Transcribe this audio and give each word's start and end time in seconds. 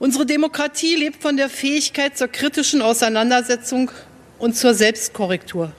Unsere 0.00 0.26
Demokratie 0.26 0.94
lebt 0.94 1.20
von 1.20 1.36
der 1.36 1.48
Fähigkeit 1.48 2.16
zur 2.16 2.28
kritischen 2.28 2.82
Auseinandersetzung 2.82 3.90
und 4.38 4.56
zur 4.56 4.72
Selbstkorrektur. 4.72 5.72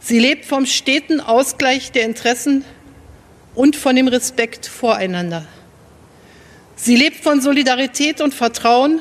Sie 0.00 0.18
lebt 0.18 0.44
vom 0.44 0.66
steten 0.66 1.20
Ausgleich 1.20 1.92
der 1.92 2.02
Interessen 2.02 2.64
und 3.54 3.76
von 3.76 3.94
dem 3.94 4.08
Respekt 4.08 4.66
voreinander. 4.66 5.46
Sie 6.74 6.96
lebt 6.96 7.22
von 7.22 7.40
Solidarität 7.40 8.20
und 8.20 8.34
Vertrauen, 8.34 9.00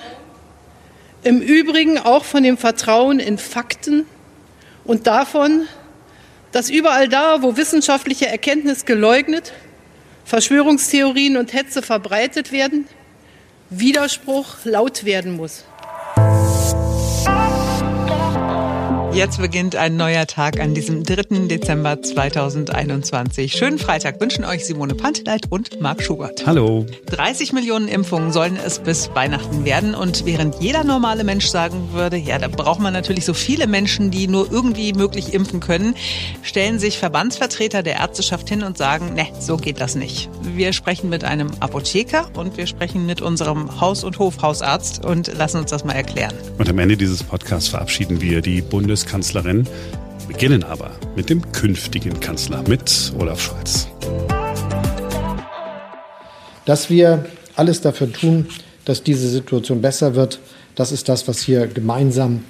im 1.24 1.42
Übrigen 1.42 1.98
auch 1.98 2.24
von 2.24 2.44
dem 2.44 2.60
Vertrauen 2.60 3.20
in 3.20 3.40
Fakten 3.40 4.06
und 4.84 5.08
davon, 5.08 5.68
dass 6.52 6.70
überall 6.70 7.08
da, 7.08 7.42
wo 7.42 7.58
wissenschaftliche 7.58 8.28
Erkenntnis 8.28 8.86
geleugnet, 8.86 9.52
Verschwörungstheorien 10.26 11.38
und 11.38 11.54
Hetze 11.54 11.82
verbreitet 11.82 12.52
werden, 12.52 12.88
Widerspruch 13.72 14.66
laut 14.66 15.06
werden 15.06 15.32
muss. 15.32 15.64
Jetzt 19.14 19.42
beginnt 19.42 19.76
ein 19.76 19.98
neuer 19.98 20.26
Tag 20.26 20.58
an 20.62 20.74
diesem 20.74 21.04
3. 21.04 21.48
Dezember 21.48 22.02
2021. 22.02 23.52
Schönen 23.52 23.78
Freitag 23.78 24.22
wünschen 24.22 24.46
euch 24.46 24.66
Simone 24.66 24.96
Panteleit 24.96 25.48
und 25.50 25.82
Marc 25.82 26.02
Schubert. 26.02 26.46
Hallo. 26.46 26.86
30 27.08 27.52
Millionen 27.52 27.90
Impfungen 27.90 28.32
sollen 28.32 28.56
es 28.56 28.80
bis 28.80 29.10
Weihnachten 29.14 29.66
werden. 29.66 29.96
Und 29.96 30.26
während 30.26 30.62
jeder 30.62 30.86
normale 30.86 31.26
Mensch 31.26 31.48
sagen 31.48 31.90
würde, 31.92 32.16
ja, 32.16 32.40
da 32.40 32.48
braucht 32.48 32.80
man 32.80 32.94
natürlich 32.94 33.26
so 33.26 33.34
viele 33.34 33.68
Menschen, 33.68 34.12
die 34.12 34.30
nur 34.30 34.50
irgendwie 34.50 34.94
möglich 34.94 35.34
impfen 35.34 35.60
können, 35.60 35.94
stellen 36.42 36.80
sich 36.80 36.98
Verbandsvertreter 36.98 37.84
der 37.84 37.98
Ärzteschaft 37.98 38.48
hin 38.48 38.64
und 38.64 38.78
sagen, 38.78 39.14
ne, 39.14 39.28
so 39.42 39.58
geht 39.58 39.82
das 39.82 39.96
nicht. 39.96 40.30
Wir 40.42 40.72
sprechen 40.72 41.10
mit 41.10 41.26
einem 41.26 41.52
Apotheker 41.60 42.30
und 42.38 42.56
wir 42.56 42.66
sprechen 42.66 43.06
mit 43.06 43.22
unserem 43.22 43.82
Haus- 43.82 44.06
und 44.06 44.20
Hofhausarzt 44.20 45.04
und 45.04 45.38
lassen 45.38 45.58
uns 45.58 45.70
das 45.70 45.84
mal 45.84 45.94
erklären. 45.94 46.34
Und 46.58 46.70
am 46.70 46.80
Ende 46.80 46.96
dieses 46.96 47.24
Podcasts 47.24 47.68
verabschieden 47.68 48.22
wir 48.22 48.42
die 48.42 48.62
Bundes 48.62 49.01
Bundeskanzlerin, 49.02 49.68
beginnen 50.28 50.64
aber 50.64 50.92
mit 51.16 51.30
dem 51.30 51.52
künftigen 51.52 52.20
Kanzler, 52.20 52.64
mit 52.68 53.12
Olaf 53.18 53.42
Scholz. 53.42 53.88
Dass 56.66 56.90
wir 56.90 57.26
alles 57.56 57.82
dafür 57.82 58.12
tun, 58.12 58.48
dass 58.86 59.02
diese 59.02 59.28
Situation 59.28 59.82
besser 59.82 60.14
wird, 60.14 60.40
das 60.76 60.92
ist 60.92 61.10
das, 61.10 61.28
was 61.28 61.40
hier 61.40 61.66
gemeinsam 61.66 62.44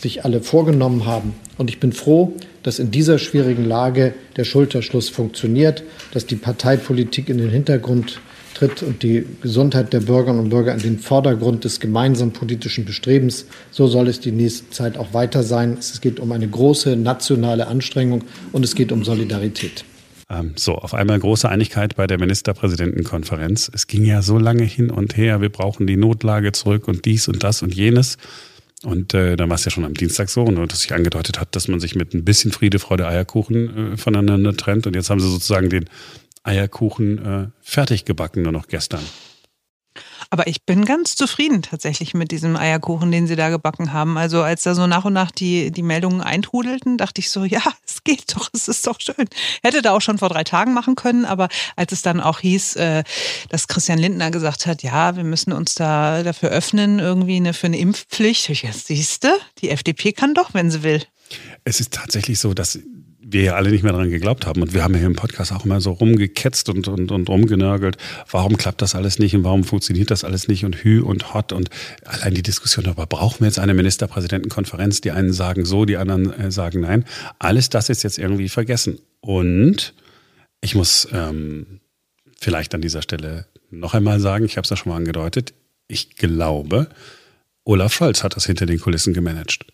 sich 0.00 0.24
alle 0.24 0.40
vorgenommen 0.40 1.06
haben. 1.06 1.34
Und 1.56 1.70
ich 1.70 1.78
bin 1.78 1.92
froh, 1.92 2.34
dass 2.64 2.80
in 2.80 2.90
dieser 2.90 3.18
schwierigen 3.20 3.64
Lage 3.64 4.14
der 4.36 4.44
Schulterschluss 4.44 5.08
funktioniert, 5.08 5.84
dass 6.12 6.26
die 6.26 6.36
Parteipolitik 6.36 7.28
in 7.28 7.38
den 7.38 7.50
Hintergrund 7.50 8.20
tritt 8.62 8.82
und 8.82 9.02
die 9.02 9.26
Gesundheit 9.40 9.92
der 9.92 10.00
Bürgerinnen 10.00 10.40
und 10.40 10.50
Bürger 10.50 10.72
in 10.72 10.80
den 10.80 10.98
Vordergrund 10.98 11.64
des 11.64 11.80
gemeinsamen 11.80 12.32
politischen 12.32 12.84
Bestrebens. 12.84 13.46
So 13.70 13.86
soll 13.86 14.08
es 14.08 14.20
die 14.20 14.32
nächste 14.32 14.70
Zeit 14.70 14.96
auch 14.96 15.12
weiter 15.12 15.42
sein. 15.42 15.76
Es 15.78 16.00
geht 16.00 16.20
um 16.20 16.32
eine 16.32 16.48
große 16.48 16.96
nationale 16.96 17.66
Anstrengung 17.66 18.24
und 18.52 18.64
es 18.64 18.74
geht 18.74 18.92
um 18.92 19.04
Solidarität. 19.04 19.84
Ähm, 20.30 20.52
so, 20.56 20.76
auf 20.76 20.94
einmal 20.94 21.18
große 21.18 21.48
Einigkeit 21.48 21.96
bei 21.96 22.06
der 22.06 22.18
Ministerpräsidentenkonferenz. 22.18 23.70
Es 23.74 23.86
ging 23.86 24.04
ja 24.04 24.22
so 24.22 24.38
lange 24.38 24.64
hin 24.64 24.90
und 24.90 25.16
her, 25.16 25.40
wir 25.40 25.50
brauchen 25.50 25.86
die 25.86 25.96
Notlage 25.96 26.52
zurück 26.52 26.88
und 26.88 27.04
dies 27.04 27.28
und 27.28 27.42
das 27.42 27.62
und 27.62 27.74
jenes. 27.74 28.16
Und 28.84 29.14
äh, 29.14 29.36
dann 29.36 29.48
war 29.48 29.54
es 29.54 29.64
ja 29.64 29.70
schon 29.70 29.84
am 29.84 29.94
Dienstag 29.94 30.28
so, 30.28 30.42
und 30.42 30.56
dass 30.72 30.80
sich 30.80 30.92
angedeutet 30.92 31.38
hat, 31.38 31.54
dass 31.54 31.68
man 31.68 31.78
sich 31.78 31.94
mit 31.94 32.14
ein 32.14 32.24
bisschen 32.24 32.50
Friede, 32.50 32.80
Freude, 32.80 33.06
Eierkuchen 33.06 33.92
äh, 33.92 33.96
voneinander 33.96 34.56
trennt. 34.56 34.88
Und 34.88 34.96
jetzt 34.96 35.08
haben 35.08 35.20
sie 35.20 35.30
sozusagen 35.30 35.68
den 35.68 35.84
Eierkuchen 36.42 37.24
äh, 37.24 37.48
fertig 37.60 38.04
gebacken, 38.04 38.42
nur 38.42 38.52
noch 38.52 38.66
gestern. 38.66 39.04
Aber 40.30 40.46
ich 40.46 40.64
bin 40.64 40.86
ganz 40.86 41.14
zufrieden 41.14 41.60
tatsächlich 41.60 42.14
mit 42.14 42.30
diesem 42.30 42.56
Eierkuchen, 42.56 43.10
den 43.12 43.26
sie 43.26 43.36
da 43.36 43.50
gebacken 43.50 43.92
haben. 43.92 44.16
Also 44.16 44.42
als 44.42 44.62
da 44.62 44.74
so 44.74 44.86
nach 44.86 45.04
und 45.04 45.12
nach 45.12 45.30
die, 45.30 45.70
die 45.70 45.82
Meldungen 45.82 46.22
eintrudelten, 46.22 46.96
dachte 46.96 47.20
ich 47.20 47.30
so, 47.30 47.44
ja, 47.44 47.60
es 47.86 48.02
geht 48.02 48.34
doch, 48.34 48.48
es 48.54 48.68
ist 48.68 48.86
doch 48.86 48.98
schön. 48.98 49.28
Hätte 49.62 49.82
da 49.82 49.92
auch 49.92 50.00
schon 50.00 50.18
vor 50.18 50.30
drei 50.30 50.44
Tagen 50.44 50.72
machen 50.72 50.94
können, 50.94 51.26
aber 51.26 51.48
als 51.76 51.92
es 51.92 52.00
dann 52.00 52.20
auch 52.20 52.40
hieß, 52.40 52.76
äh, 52.76 53.04
dass 53.50 53.68
Christian 53.68 53.98
Lindner 53.98 54.30
gesagt 54.30 54.66
hat, 54.66 54.82
ja, 54.82 55.16
wir 55.16 55.24
müssen 55.24 55.52
uns 55.52 55.74
da 55.74 56.22
dafür 56.22 56.48
öffnen, 56.48 56.98
irgendwie 56.98 57.36
eine, 57.36 57.52
für 57.52 57.66
eine 57.66 57.78
Impfpflicht, 57.78 58.48
ich 58.48 58.62
jetzt 58.62 58.86
siehste, 58.86 59.32
die 59.58 59.70
FDP 59.70 60.12
kann 60.12 60.34
doch, 60.34 60.54
wenn 60.54 60.70
sie 60.70 60.82
will. 60.82 61.02
Es 61.64 61.80
ist 61.80 61.92
tatsächlich 61.92 62.38
so, 62.38 62.54
dass 62.54 62.78
wir 63.32 63.42
ja 63.42 63.54
alle 63.54 63.70
nicht 63.70 63.82
mehr 63.82 63.92
daran 63.92 64.10
geglaubt 64.10 64.46
haben. 64.46 64.62
Und 64.62 64.74
wir 64.74 64.82
haben 64.84 64.94
ja 64.94 65.00
hier 65.00 65.06
im 65.06 65.16
Podcast 65.16 65.52
auch 65.52 65.64
immer 65.64 65.80
so 65.80 65.92
rumgeketzt 65.92 66.68
und, 66.68 66.88
und, 66.88 67.10
und 67.10 67.28
rumgenörgelt. 67.28 67.96
Warum 68.30 68.56
klappt 68.56 68.82
das 68.82 68.94
alles 68.94 69.18
nicht 69.18 69.34
und 69.34 69.44
warum 69.44 69.64
funktioniert 69.64 70.10
das 70.10 70.24
alles 70.24 70.48
nicht 70.48 70.64
und 70.64 70.76
Hü 70.76 71.02
und 71.02 71.34
Hot 71.34 71.52
und 71.52 71.70
allein 72.04 72.34
die 72.34 72.42
Diskussion 72.42 72.84
darüber, 72.84 73.06
brauchen 73.06 73.40
wir 73.40 73.46
jetzt 73.46 73.58
eine 73.58 73.74
Ministerpräsidentenkonferenz? 73.74 75.00
Die 75.00 75.10
einen 75.10 75.32
sagen 75.32 75.64
so, 75.64 75.84
die 75.84 75.96
anderen 75.96 76.32
äh, 76.32 76.50
sagen 76.50 76.80
nein. 76.80 77.04
Alles 77.38 77.68
das 77.68 77.88
ist 77.88 78.02
jetzt 78.02 78.18
irgendwie 78.18 78.48
vergessen. 78.48 78.98
Und 79.20 79.94
ich 80.60 80.74
muss 80.74 81.08
ähm, 81.12 81.80
vielleicht 82.40 82.74
an 82.74 82.82
dieser 82.82 83.02
Stelle 83.02 83.46
noch 83.70 83.94
einmal 83.94 84.20
sagen, 84.20 84.44
ich 84.44 84.56
habe 84.56 84.64
es 84.64 84.70
ja 84.70 84.76
schon 84.76 84.90
mal 84.90 84.96
angedeutet, 84.96 85.54
ich 85.88 86.16
glaube, 86.16 86.88
Olaf 87.64 87.92
Scholz 87.92 88.24
hat 88.24 88.36
das 88.36 88.46
hinter 88.46 88.66
den 88.66 88.80
Kulissen 88.80 89.14
gemanagt. 89.14 89.66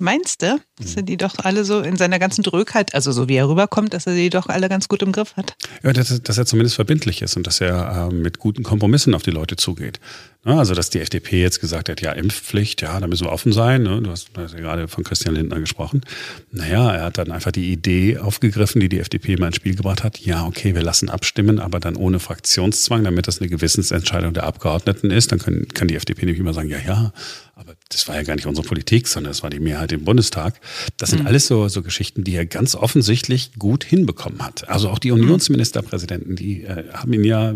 Meinst 0.00 0.42
du, 0.42 0.58
dass 0.78 0.96
er 0.96 1.02
die 1.02 1.16
doch 1.16 1.34
alle 1.38 1.64
so 1.64 1.80
in 1.80 1.96
seiner 1.96 2.18
ganzen 2.18 2.42
Drögheit, 2.42 2.94
also 2.94 3.12
so 3.12 3.28
wie 3.28 3.36
er 3.36 3.48
rüberkommt, 3.48 3.94
dass 3.94 4.06
er 4.06 4.14
die 4.14 4.28
doch 4.28 4.48
alle 4.48 4.68
ganz 4.68 4.88
gut 4.88 5.02
im 5.02 5.12
Griff 5.12 5.36
hat? 5.36 5.56
Ja, 5.82 5.92
dass, 5.92 6.20
dass 6.22 6.38
er 6.38 6.46
zumindest 6.46 6.74
verbindlich 6.74 7.22
ist 7.22 7.36
und 7.36 7.46
dass 7.46 7.60
er 7.60 8.08
äh, 8.10 8.14
mit 8.14 8.38
guten 8.38 8.64
Kompromissen 8.64 9.14
auf 9.14 9.22
die 9.22 9.30
Leute 9.30 9.56
zugeht. 9.56 10.00
Ja, 10.46 10.58
also, 10.58 10.74
dass 10.74 10.90
die 10.90 11.00
FDP 11.00 11.40
jetzt 11.40 11.60
gesagt 11.60 11.88
hat, 11.88 12.02
ja, 12.02 12.12
Impfpflicht, 12.12 12.82
ja, 12.82 13.00
da 13.00 13.06
müssen 13.06 13.24
wir 13.24 13.32
offen 13.32 13.52
sein. 13.52 13.82
Ne? 13.82 14.02
Du, 14.02 14.10
hast, 14.10 14.30
du 14.34 14.42
hast 14.42 14.52
ja 14.52 14.60
gerade 14.60 14.88
von 14.88 15.02
Christian 15.02 15.34
Lindner 15.34 15.58
gesprochen. 15.58 16.02
Naja, 16.50 16.94
er 16.94 17.04
hat 17.04 17.16
dann 17.16 17.30
einfach 17.30 17.52
die 17.52 17.72
Idee 17.72 18.18
aufgegriffen, 18.18 18.80
die 18.80 18.90
die 18.90 18.98
FDP 18.98 19.36
mal 19.36 19.46
ins 19.46 19.56
Spiel 19.56 19.74
gebracht 19.74 20.04
hat. 20.04 20.18
Ja, 20.18 20.44
okay, 20.44 20.74
wir 20.74 20.82
lassen 20.82 21.08
abstimmen, 21.08 21.60
aber 21.60 21.80
dann 21.80 21.96
ohne 21.96 22.18
Fraktionszwang, 22.18 23.04
damit 23.04 23.26
das 23.26 23.40
eine 23.40 23.48
Gewissensentscheidung 23.48 24.34
der 24.34 24.44
Abgeordneten 24.44 25.10
ist. 25.10 25.32
Dann 25.32 25.38
können, 25.38 25.68
kann 25.68 25.88
die 25.88 25.96
FDP 25.96 26.26
nämlich 26.26 26.40
immer 26.40 26.52
sagen, 26.52 26.68
ja, 26.68 26.78
ja, 26.78 27.12
aber 27.54 27.74
das 27.88 28.08
war 28.08 28.16
ja 28.16 28.22
gar 28.22 28.34
nicht 28.34 28.46
unsere 28.46 28.66
Politik, 28.66 29.06
sondern 29.06 29.30
das 29.30 29.42
war 29.42 29.50
die 29.50 29.60
Mehrheit 29.60 29.92
im 29.92 30.04
Bundestag. 30.04 30.60
Das 30.96 31.10
sind 31.10 31.22
mhm. 31.22 31.28
alles 31.28 31.46
so, 31.46 31.68
so 31.68 31.82
Geschichten, 31.82 32.24
die 32.24 32.34
er 32.34 32.46
ganz 32.46 32.74
offensichtlich 32.74 33.52
gut 33.58 33.84
hinbekommen 33.84 34.42
hat. 34.42 34.68
Also 34.68 34.90
auch 34.90 34.98
die 34.98 35.10
mhm. 35.10 35.20
Unionsministerpräsidenten, 35.20 36.36
die 36.36 36.64
äh, 36.64 36.90
haben 36.92 37.12
ihn 37.12 37.24
ja 37.24 37.54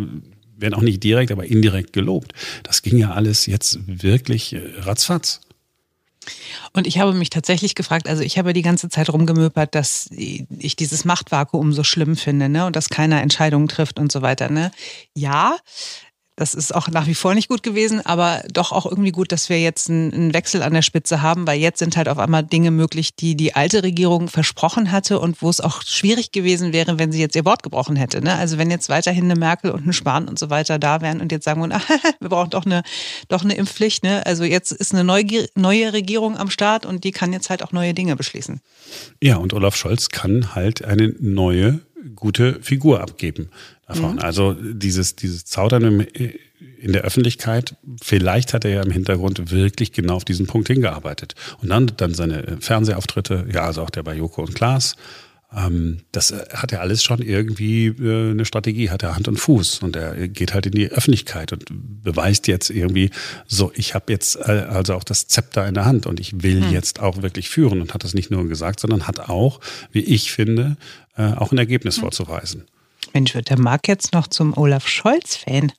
werden 0.60 0.74
auch 0.74 0.82
nicht 0.82 1.02
direkt, 1.04 1.30
aber 1.30 1.46
indirekt 1.46 1.92
gelobt. 1.92 2.32
Das 2.64 2.82
ging 2.82 2.98
ja 2.98 3.12
alles 3.12 3.46
jetzt 3.46 3.78
wirklich 3.86 4.54
äh, 4.54 4.60
ratzfatz. 4.78 5.40
Und 6.72 6.86
ich 6.86 6.98
habe 6.98 7.14
mich 7.14 7.30
tatsächlich 7.30 7.74
gefragt, 7.74 8.08
also 8.08 8.22
ich 8.22 8.38
habe 8.38 8.52
die 8.52 8.62
ganze 8.62 8.88
Zeit 8.88 9.08
rumgemöpert, 9.10 9.74
dass 9.74 10.10
ich 10.10 10.76
dieses 10.76 11.04
Machtvakuum 11.04 11.72
so 11.72 11.84
schlimm 11.84 12.16
finde, 12.16 12.48
ne? 12.48 12.66
Und 12.66 12.76
dass 12.76 12.90
keiner 12.90 13.22
Entscheidungen 13.22 13.68
trifft 13.68 13.98
und 13.98 14.12
so 14.12 14.20
weiter, 14.20 14.50
ne? 14.50 14.70
Ja, 15.14 15.56
das 16.38 16.54
ist 16.54 16.72
auch 16.72 16.86
nach 16.86 17.08
wie 17.08 17.16
vor 17.16 17.34
nicht 17.34 17.48
gut 17.48 17.64
gewesen, 17.64 18.06
aber 18.06 18.44
doch 18.52 18.70
auch 18.70 18.86
irgendwie 18.86 19.10
gut, 19.10 19.32
dass 19.32 19.48
wir 19.48 19.60
jetzt 19.60 19.90
einen, 19.90 20.32
Wechsel 20.32 20.62
an 20.62 20.72
der 20.72 20.82
Spitze 20.82 21.20
haben, 21.20 21.48
weil 21.48 21.58
jetzt 21.58 21.80
sind 21.80 21.96
halt 21.96 22.08
auf 22.08 22.18
einmal 22.18 22.44
Dinge 22.44 22.70
möglich, 22.70 23.16
die 23.16 23.34
die 23.34 23.56
alte 23.56 23.82
Regierung 23.82 24.28
versprochen 24.28 24.92
hatte 24.92 25.18
und 25.18 25.42
wo 25.42 25.50
es 25.50 25.60
auch 25.60 25.82
schwierig 25.82 26.30
gewesen 26.30 26.72
wäre, 26.72 26.98
wenn 27.00 27.10
sie 27.10 27.18
jetzt 27.18 27.34
ihr 27.34 27.44
Wort 27.44 27.64
gebrochen 27.64 27.96
hätte. 27.96 28.22
Ne? 28.22 28.36
Also 28.36 28.56
wenn 28.56 28.70
jetzt 28.70 28.88
weiterhin 28.88 29.24
eine 29.24 29.34
Merkel 29.34 29.72
und 29.72 29.82
eine 29.82 29.92
Spahn 29.92 30.28
und 30.28 30.38
so 30.38 30.48
weiter 30.48 30.78
da 30.78 31.00
wären 31.00 31.20
und 31.20 31.32
jetzt 31.32 31.44
sagen 31.44 31.60
würden, 31.60 31.80
wir 32.20 32.28
brauchen 32.28 32.50
doch 32.50 32.66
eine, 32.66 32.82
doch 33.26 33.42
eine 33.42 33.54
Impfpflicht. 33.54 34.04
Ne? 34.04 34.24
Also 34.24 34.44
jetzt 34.44 34.70
ist 34.70 34.94
eine 34.94 35.02
neue, 35.02 35.48
neue 35.56 35.92
Regierung 35.92 36.36
am 36.36 36.50
Start 36.50 36.86
und 36.86 37.02
die 37.02 37.10
kann 37.10 37.32
jetzt 37.32 37.50
halt 37.50 37.64
auch 37.64 37.72
neue 37.72 37.94
Dinge 37.94 38.14
beschließen. 38.14 38.60
Ja, 39.20 39.38
und 39.38 39.54
Olaf 39.54 39.74
Scholz 39.74 40.10
kann 40.10 40.54
halt 40.54 40.84
eine 40.84 41.14
neue 41.18 41.80
gute 42.14 42.58
Figur 42.62 43.00
abgeben 43.00 43.48
davon. 43.86 44.14
Mhm. 44.14 44.18
Also 44.20 44.54
dieses, 44.54 45.16
dieses 45.16 45.44
Zaudern 45.44 46.00
in 46.00 46.92
der 46.92 47.02
Öffentlichkeit, 47.02 47.76
vielleicht 48.02 48.54
hat 48.54 48.64
er 48.64 48.70
ja 48.70 48.82
im 48.82 48.90
Hintergrund 48.90 49.50
wirklich 49.50 49.92
genau 49.92 50.16
auf 50.16 50.24
diesen 50.24 50.46
Punkt 50.46 50.68
hingearbeitet. 50.68 51.34
Und 51.60 51.68
dann, 51.70 51.92
dann 51.96 52.14
seine 52.14 52.58
Fernsehauftritte, 52.60 53.46
ja, 53.52 53.64
also 53.64 53.82
auch 53.82 53.90
der 53.90 54.02
bei 54.02 54.14
Joko 54.14 54.42
und 54.42 54.54
Klaas, 54.54 54.96
das 55.50 56.32
hat 56.52 56.72
ja 56.72 56.80
alles 56.80 57.02
schon 57.02 57.22
irgendwie 57.22 57.86
äh, 57.86 58.32
eine 58.32 58.44
Strategie, 58.44 58.90
hat 58.90 59.02
er 59.02 59.16
Hand 59.16 59.28
und 59.28 59.38
Fuß 59.38 59.78
und 59.78 59.96
er 59.96 60.28
geht 60.28 60.52
halt 60.52 60.66
in 60.66 60.72
die 60.72 60.88
Öffentlichkeit 60.88 61.54
und 61.54 61.64
beweist 61.68 62.48
jetzt 62.48 62.68
irgendwie, 62.68 63.10
so, 63.46 63.72
ich 63.74 63.94
habe 63.94 64.12
jetzt 64.12 64.36
äh, 64.36 64.66
also 64.68 64.94
auch 64.94 65.04
das 65.04 65.26
Zepter 65.26 65.66
in 65.66 65.72
der 65.72 65.86
Hand 65.86 66.04
und 66.06 66.20
ich 66.20 66.42
will 66.42 66.60
mhm. 66.60 66.70
jetzt 66.70 67.00
auch 67.00 67.22
wirklich 67.22 67.48
führen 67.48 67.80
und 67.80 67.94
hat 67.94 68.04
das 68.04 68.12
nicht 68.12 68.30
nur 68.30 68.46
gesagt, 68.46 68.78
sondern 68.78 69.06
hat 69.06 69.20
auch, 69.30 69.60
wie 69.90 70.00
ich 70.00 70.32
finde, 70.32 70.76
äh, 71.16 71.32
auch 71.32 71.50
ein 71.50 71.58
Ergebnis 71.58 71.96
mhm. 71.96 72.02
vorzuweisen. 72.02 72.64
Mensch, 73.14 73.34
wird 73.34 73.48
der 73.48 73.58
Marc 73.58 73.88
jetzt 73.88 74.12
noch 74.12 74.26
zum 74.26 74.54
Olaf 74.56 74.86
Scholz-Fan? 74.86 75.72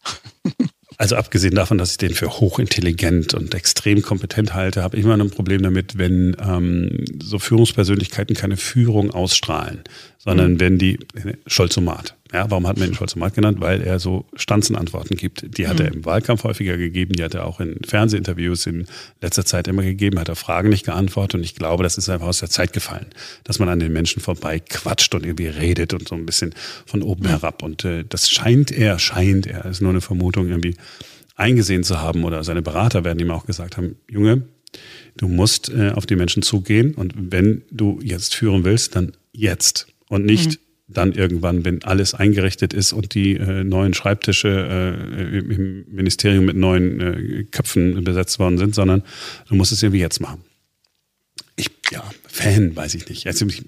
Also 1.00 1.16
abgesehen 1.16 1.56
davon, 1.56 1.78
dass 1.78 1.92
ich 1.92 1.98
den 1.98 2.14
für 2.14 2.42
hochintelligent 2.42 3.34
und 3.34 3.56
extrem 3.56 4.02
kompetent 4.02 4.54
halte, 4.54 4.84
habe 4.84 4.98
ich 4.98 5.06
immer 5.06 5.16
ein 5.16 5.32
Problem 5.32 5.64
damit, 5.64 5.98
wenn 5.98 6.36
ähm, 6.46 7.06
so 7.24 7.40
Führungspersönlichkeiten 7.40 8.36
keine 8.36 8.58
Führung 8.58 9.10
ausstrahlen, 9.10 9.80
sondern 10.18 10.56
mhm. 10.56 10.60
wenn 10.60 10.78
die 10.78 11.00
Scholzomat. 11.48 12.16
Ja, 12.32 12.50
warum 12.52 12.68
hat 12.68 12.78
man 12.78 12.90
ihn 12.90 12.94
Scholzomat 12.94 13.34
genannt? 13.34 13.60
Weil 13.60 13.82
er 13.82 13.98
so 13.98 14.26
Stanzenantworten 14.36 15.18
gibt. 15.18 15.58
Die 15.58 15.68
hat 15.68 15.80
mhm. 15.80 15.86
er 15.86 15.94
im 15.94 16.06
Wahlkampf 16.06 16.44
häufiger 16.44 16.78
gegeben, 16.78 17.14
die 17.14 17.24
hat 17.24 17.34
er 17.34 17.46
auch 17.46 17.60
in 17.60 17.80
Fernsehinterviews 17.84 18.68
in 18.68 18.86
letzter 19.20 19.46
Zeit 19.46 19.68
immer 19.68 19.82
gegeben, 19.82 20.20
hat 20.20 20.30
er 20.30 20.36
Fragen 20.36 20.70
nicht 20.70 20.86
geantwortet 20.86 21.36
und 21.36 21.44
ich 21.44 21.56
glaube, 21.56 21.82
das 21.82 21.98
ist 21.98 22.08
einfach 22.08 22.28
aus 22.28 22.40
der 22.40 22.50
Zeit 22.50 22.72
gefallen, 22.72 23.08
dass 23.46 23.58
man 23.58 23.68
an 23.68 23.80
den 23.80 23.92
Menschen 23.92 24.22
vorbei 24.22 24.60
quatscht 24.60 25.16
und 25.16 25.26
irgendwie 25.26 25.48
redet 25.48 25.94
und 25.94 26.08
so 26.08 26.14
ein 26.14 26.28
bisschen 26.28 26.54
von 26.86 27.02
oben 27.02 27.24
mhm. 27.24 27.30
herab. 27.30 27.64
Und 27.64 27.84
äh, 27.84 28.06
das 28.08 28.30
scheint 28.30 28.72
er, 28.72 29.00
scheint 29.00 29.48
er, 29.48 29.66
ist 29.66 29.82
nur 29.82 29.92
eine 29.92 30.02
Vermutung, 30.02 30.50
irgendwie 30.50 30.76
eingesehen 31.36 31.84
zu 31.84 32.00
haben 32.00 32.26
oder 32.26 32.44
seine 32.44 32.62
Berater 32.62 33.04
werden 33.04 33.20
ihm 33.20 33.32
auch 33.32 33.48
gesagt 33.48 33.78
haben, 33.78 33.96
Junge, 34.08 34.44
du 35.18 35.28
musst 35.28 35.70
äh, 35.70 35.94
auf 35.96 36.06
die 36.06 36.16
Menschen 36.16 36.44
zugehen 36.44 36.94
und 36.94 37.14
wenn 37.16 37.64
du 37.72 38.00
jetzt 38.04 38.36
führen 38.36 38.66
willst, 38.66 38.96
dann 38.96 39.14
jetzt 39.32 39.88
und 40.10 40.26
nicht 40.26 40.60
mhm 40.60 40.69
dann 40.90 41.14
irgendwann, 41.14 41.64
wenn 41.66 41.84
alles 41.84 42.14
eingerichtet 42.14 42.74
ist 42.74 42.94
und 42.94 43.14
die 43.14 43.36
äh, 43.36 43.64
neuen 43.64 43.94
Schreibtische 43.94 44.50
äh, 44.50 45.38
im 45.38 45.86
Ministerium 45.88 46.46
mit 46.46 46.58
neuen 46.58 47.00
äh, 47.00 47.44
Köpfen 47.44 48.04
besetzt 48.04 48.40
worden 48.40 48.58
sind, 48.58 48.76
sondern 48.76 49.04
du 49.48 49.56
musst 49.56 49.72
es 49.72 49.84
irgendwie 49.84 50.00
jetzt 50.00 50.20
machen. 50.20 50.44
Ich, 51.56 51.70
ja, 51.92 52.04
Fan, 52.28 52.76
weiß 52.76 52.96
ich 52.96 53.08
nicht. 53.08 53.24
Jetzt, 53.26 53.42
ich, 53.42 53.64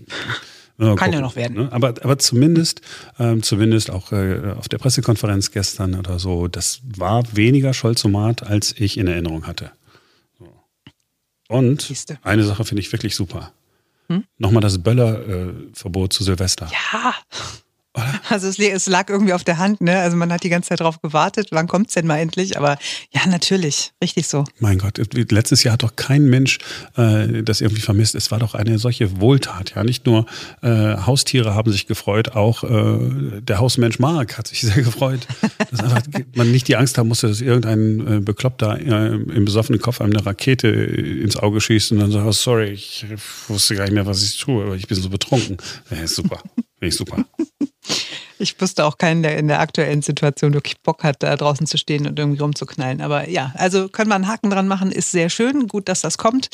Kann 0.78 0.96
gucken, 0.96 1.14
ja 1.14 1.22
noch 1.22 1.36
werden. 1.36 1.58
Ne? 1.58 1.72
Aber, 1.72 1.90
aber 1.90 2.18
zumindest, 2.18 2.82
ähm, 3.20 3.44
zumindest 3.44 3.92
auch 3.92 4.12
äh, 4.12 4.54
auf 4.58 4.68
der 4.68 4.80
Pressekonferenz 4.80 5.52
gestern 5.52 5.96
oder 5.96 6.18
so, 6.18 6.48
das 6.48 6.82
war 6.84 7.24
weniger 7.36 7.74
Scholzomat, 7.74 8.44
als 8.44 8.74
ich 8.78 8.98
in 8.98 9.08
Erinnerung 9.08 9.46
hatte. 9.46 9.72
So. 10.40 10.48
Und 11.50 11.94
eine 12.24 12.44
Sache 12.44 12.66
finde 12.66 12.82
ich 12.82 12.92
wirklich 12.92 13.16
super. 13.16 13.54
Hm? 14.12 14.26
Nochmal 14.38 14.62
das 14.62 14.84
Böllerverbot 14.84 16.14
äh, 16.14 16.18
zu 16.18 16.24
Silvester. 16.24 16.70
Ja. 16.72 17.16
Oder? 17.96 18.22
Also 18.30 18.48
es, 18.48 18.60
es, 18.60 18.88
lag 18.88 19.10
irgendwie 19.10 19.34
auf 19.34 19.44
der 19.44 19.58
Hand, 19.58 19.82
ne? 19.82 20.00
Also 20.00 20.16
man 20.16 20.32
hat 20.32 20.44
die 20.44 20.50
ganze 20.50 20.70
Zeit 20.70 20.80
darauf 20.80 21.02
gewartet, 21.02 21.50
wann 21.52 21.68
kommt 21.68 21.90
es 21.90 21.96
denn 21.96 22.08
mal 22.08 22.18
endlich? 22.18 22.58
Aber 22.58 22.78
ja, 23.12 23.28
natürlich, 23.28 23.92
richtig 24.02 24.28
so. 24.28 24.46
Mein 24.60 24.78
Gott, 24.78 25.02
letztes 25.32 25.64
Jahr 25.64 25.74
hat 25.74 25.84
doch 25.84 25.98
kein 25.98 26.30
Mensch 26.30 26.60
äh, 26.96 27.44
das 27.44 27.60
irgendwie 27.60 27.82
vermisst. 27.82 28.16
Es 28.16 28.32
war 28.32 28.40
doch 28.40 28.56
eine 28.56 28.80
solche 28.80 29.20
Wohltat, 29.20 29.74
ja. 29.76 29.84
Nicht 29.84 30.06
nur 30.06 30.26
äh, 30.62 30.96
Haustiere 30.96 31.56
haben 31.56 31.72
sich 31.72 31.88
gefreut, 31.88 32.30
auch 32.36 32.64
äh, 32.64 33.42
der 33.42 33.60
Hausmensch 33.60 34.00
Mark 34.00 34.38
hat 34.38 34.48
sich 34.48 34.62
sehr 34.62 34.82
gefreut. 34.82 35.28
dass 35.70 35.82
einfach 35.82 36.04
man 36.36 36.52
nicht 36.52 36.70
die 36.70 36.78
Angst 36.78 36.98
haben 36.98 37.10
musste, 37.10 37.28
dass 37.28 37.42
irgendein 37.42 38.08
äh, 38.08 38.20
Bekloppter 38.22 38.80
äh, 38.80 39.16
im 39.16 39.44
besoffenen 39.44 39.82
Kopf 39.82 40.00
einem 40.00 40.16
eine 40.16 40.26
Rakete 40.26 40.70
ins 40.70 41.36
Auge 41.36 41.60
schießt 41.60 41.92
und 41.92 42.00
dann 42.00 42.12
sagt, 42.12 42.26
oh, 42.26 42.32
sorry, 42.32 42.70
ich 42.70 43.06
wusste 43.48 43.76
gar 43.76 43.84
nicht 43.84 43.94
mehr, 43.94 44.06
was 44.06 44.24
ich 44.24 44.38
tue, 44.38 44.64
aber 44.64 44.76
ich 44.76 44.88
bin 44.88 44.98
so 44.98 45.10
betrunken. 45.10 45.58
Super. 46.06 46.42
Finde 46.82 46.94
ich 46.94 46.98
super. 46.98 47.26
Ich 48.40 48.60
wüsste 48.60 48.86
auch 48.86 48.98
keinen, 48.98 49.22
der 49.22 49.38
in 49.38 49.48
der 49.48 49.60
aktuellen 49.60 50.02
Situation 50.02 50.56
wirklich 50.56 50.82
Bock 50.82 51.04
hat, 51.04 51.22
da 51.22 51.36
draußen 51.36 51.68
zu 51.68 51.78
stehen 51.78 52.08
und 52.08 52.18
irgendwie 52.18 52.42
rumzuknallen. 52.42 53.00
Aber 53.00 53.30
ja, 53.30 53.54
also 53.56 53.88
können 53.88 54.10
wir 54.10 54.16
einen 54.16 54.28
Haken 54.28 54.50
dran 54.50 54.68
machen, 54.68 54.92
ist 54.92 55.12
sehr 55.12 55.30
schön. 55.30 55.68
Gut, 55.68 55.88
dass 55.88 56.02
das 56.02 56.18
kommt. 56.18 56.50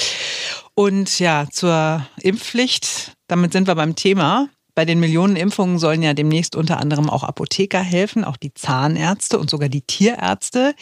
Und 0.74 1.18
ja, 1.19 1.47
zur 1.50 2.06
Impfpflicht, 2.21 3.13
damit 3.27 3.53
sind 3.53 3.68
wir 3.68 3.75
beim 3.75 3.95
Thema. 3.95 4.50
Bei 4.75 4.83
den 4.83 5.00
Millionen 5.00 5.38
Impfungen 5.38 5.79
sollen 5.79 6.03
ja 6.03 6.13
demnächst 6.13 6.57
unter 6.57 6.77
anderem 6.81 7.09
auch 7.09 7.23
Apotheker 7.23 7.80
helfen, 7.80 8.25
auch 8.25 8.38
die 8.38 8.53
Zahnärzte 8.53 9.39
und 9.39 9.50
sogar 9.50 9.69
die 9.69 9.81
Tierärzte. 9.81 10.75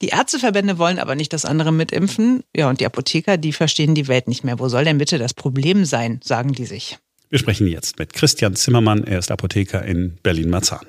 Die 0.00 0.08
Ärzteverbände 0.08 0.78
wollen 0.78 0.98
aber 0.98 1.16
nicht, 1.16 1.34
dass 1.34 1.44
andere 1.44 1.70
mitimpfen. 1.70 2.44
Ja, 2.56 2.70
und 2.70 2.80
die 2.80 2.86
Apotheker, 2.86 3.36
die 3.36 3.52
verstehen 3.52 3.94
die 3.94 4.08
Welt 4.08 4.26
nicht 4.26 4.42
mehr. 4.42 4.58
Wo 4.58 4.68
soll 4.68 4.84
denn 4.84 4.96
bitte 4.96 5.18
das 5.18 5.34
Problem 5.34 5.84
sein, 5.84 6.20
sagen 6.24 6.52
die 6.52 6.64
sich. 6.64 6.98
Wir 7.36 7.40
sprechen 7.40 7.66
jetzt 7.66 7.98
mit 7.98 8.14
Christian 8.14 8.56
Zimmermann. 8.56 9.04
Er 9.04 9.18
ist 9.18 9.30
Apotheker 9.30 9.84
in 9.84 10.16
Berlin-Marzahn. 10.22 10.86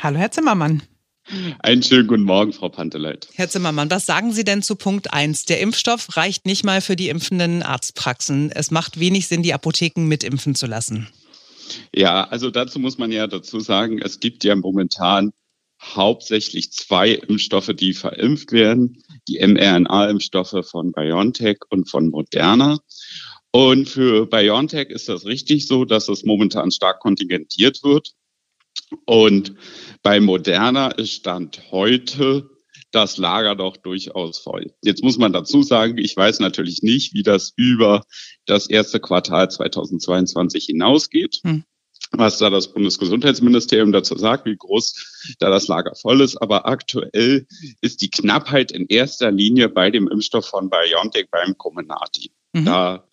Hallo, 0.00 0.16
Herr 0.16 0.30
Zimmermann. 0.30 0.84
Einen 1.58 1.82
schönen 1.82 2.06
guten 2.06 2.22
Morgen, 2.22 2.52
Frau 2.52 2.68
Panteleit. 2.68 3.26
Herr 3.34 3.48
Zimmermann, 3.48 3.90
was 3.90 4.06
sagen 4.06 4.32
Sie 4.32 4.44
denn 4.44 4.62
zu 4.62 4.76
Punkt 4.76 5.12
1? 5.12 5.46
Der 5.46 5.58
Impfstoff 5.58 6.16
reicht 6.16 6.46
nicht 6.46 6.64
mal 6.64 6.82
für 6.82 6.94
die 6.94 7.08
impfenden 7.08 7.64
Arztpraxen. 7.64 8.52
Es 8.52 8.70
macht 8.70 9.00
wenig 9.00 9.26
Sinn, 9.26 9.42
die 9.42 9.52
Apotheken 9.52 10.06
mitimpfen 10.06 10.54
zu 10.54 10.68
lassen. 10.68 11.08
Ja, 11.92 12.28
also 12.28 12.52
dazu 12.52 12.78
muss 12.78 12.98
man 12.98 13.10
ja 13.10 13.26
dazu 13.26 13.58
sagen, 13.58 13.98
es 13.98 14.20
gibt 14.20 14.44
ja 14.44 14.54
momentan 14.54 15.32
hauptsächlich 15.82 16.72
zwei 16.72 17.10
Impfstoffe, 17.10 17.72
die 17.74 17.92
verimpft 17.92 18.52
werden. 18.52 19.02
Die 19.26 19.44
mRNA-Impfstoffe 19.44 20.64
von 20.64 20.92
BioNTech 20.92 21.58
und 21.70 21.90
von 21.90 22.10
Moderna. 22.10 22.78
Und 23.52 23.88
für 23.88 24.26
BioNTech 24.26 24.88
ist 24.88 25.08
das 25.08 25.26
richtig 25.26 25.66
so, 25.66 25.84
dass 25.84 26.08
es 26.08 26.24
momentan 26.24 26.70
stark 26.70 27.00
kontingentiert 27.00 27.84
wird. 27.84 28.14
Und 29.04 29.54
bei 30.02 30.20
Moderna 30.20 30.88
ist 30.88 31.12
Stand 31.12 31.70
heute 31.70 32.48
das 32.92 33.16
Lager 33.16 33.54
doch 33.54 33.76
durchaus 33.76 34.38
voll. 34.38 34.74
Jetzt 34.82 35.02
muss 35.02 35.18
man 35.18 35.32
dazu 35.32 35.62
sagen, 35.62 35.98
ich 35.98 36.16
weiß 36.16 36.40
natürlich 36.40 36.82
nicht, 36.82 37.14
wie 37.14 37.22
das 37.22 37.52
über 37.56 38.04
das 38.46 38.68
erste 38.68 39.00
Quartal 39.00 39.50
2022 39.50 40.66
hinausgeht. 40.66 41.40
Hm. 41.42 41.64
Was 42.14 42.36
da 42.36 42.50
das 42.50 42.72
Bundesgesundheitsministerium 42.72 43.90
dazu 43.90 44.18
sagt, 44.18 44.44
wie 44.44 44.56
groß 44.56 45.34
da 45.38 45.48
das 45.48 45.68
Lager 45.68 45.94
voll 45.94 46.20
ist. 46.20 46.36
Aber 46.36 46.66
aktuell 46.66 47.46
ist 47.80 48.02
die 48.02 48.10
Knappheit 48.10 48.70
in 48.70 48.86
erster 48.86 49.30
Linie 49.30 49.70
bei 49.70 49.90
dem 49.90 50.08
Impfstoff 50.08 50.44
von 50.44 50.68
BioNTech 50.68 51.28
beim 51.30 51.56
Comirnaty. 51.56 52.32
Mhm. 52.52 52.64
Da 52.66 53.08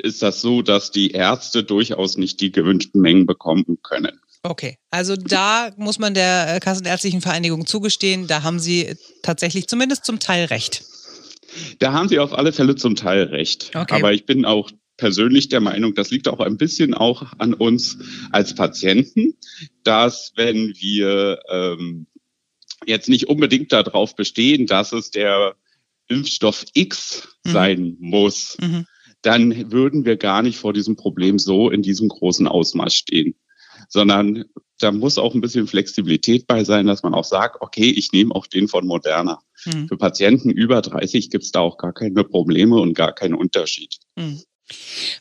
ist 0.00 0.22
das 0.22 0.40
so, 0.40 0.62
dass 0.62 0.90
die 0.90 1.10
Ärzte 1.12 1.64
durchaus 1.64 2.16
nicht 2.16 2.40
die 2.40 2.52
gewünschten 2.52 3.00
Mengen 3.00 3.26
bekommen 3.26 3.78
können. 3.82 4.20
Okay, 4.42 4.78
also 4.90 5.16
da 5.16 5.70
muss 5.76 5.98
man 5.98 6.14
der 6.14 6.56
äh, 6.56 6.60
Kassenärztlichen 6.60 7.20
Vereinigung 7.20 7.66
zugestehen, 7.66 8.26
da 8.26 8.42
haben 8.42 8.58
Sie 8.58 8.96
tatsächlich 9.22 9.68
zumindest 9.68 10.06
zum 10.06 10.18
Teil 10.18 10.46
recht. 10.46 10.82
Da 11.78 11.92
haben 11.92 12.08
Sie 12.08 12.18
auf 12.18 12.32
alle 12.32 12.52
Fälle 12.52 12.74
zum 12.74 12.96
Teil 12.96 13.24
recht. 13.24 13.72
Okay. 13.74 13.94
Aber 13.94 14.12
ich 14.12 14.24
bin 14.24 14.46
auch 14.46 14.70
persönlich 14.96 15.48
der 15.48 15.60
Meinung, 15.60 15.94
das 15.94 16.10
liegt 16.10 16.26
auch 16.26 16.40
ein 16.40 16.56
bisschen 16.56 16.94
auch 16.94 17.32
an 17.38 17.52
uns 17.52 17.98
als 18.30 18.54
Patienten, 18.54 19.34
dass 19.82 20.32
wenn 20.36 20.74
wir 20.78 21.40
ähm, 21.50 22.06
jetzt 22.86 23.08
nicht 23.10 23.28
unbedingt 23.28 23.72
darauf 23.72 24.16
bestehen, 24.16 24.66
dass 24.66 24.92
es 24.92 25.10
der 25.10 25.54
Impfstoff 26.08 26.64
X 26.72 27.28
mhm. 27.44 27.50
sein 27.50 27.96
muss, 27.98 28.56
mhm 28.58 28.86
dann 29.22 29.70
würden 29.70 30.04
wir 30.04 30.16
gar 30.16 30.42
nicht 30.42 30.58
vor 30.58 30.72
diesem 30.72 30.96
Problem 30.96 31.38
so 31.38 31.70
in 31.70 31.82
diesem 31.82 32.08
großen 32.08 32.46
Ausmaß 32.46 32.94
stehen, 32.94 33.34
sondern 33.88 34.44
da 34.78 34.92
muss 34.92 35.18
auch 35.18 35.34
ein 35.34 35.40
bisschen 35.40 35.66
Flexibilität 35.66 36.46
bei 36.46 36.64
sein, 36.64 36.86
dass 36.86 37.02
man 37.02 37.14
auch 37.14 37.24
sagt, 37.24 37.60
okay, 37.60 37.90
ich 37.90 38.12
nehme 38.12 38.34
auch 38.34 38.46
den 38.46 38.68
von 38.68 38.86
Moderna. 38.86 39.40
Mhm. 39.66 39.88
Für 39.88 39.98
Patienten 39.98 40.50
über 40.50 40.80
30 40.80 41.30
gibt 41.30 41.44
es 41.44 41.52
da 41.52 41.60
auch 41.60 41.76
gar 41.76 41.92
keine 41.92 42.24
Probleme 42.24 42.80
und 42.80 42.94
gar 42.94 43.12
keinen 43.12 43.34
Unterschied. 43.34 43.98
Mhm. 44.16 44.40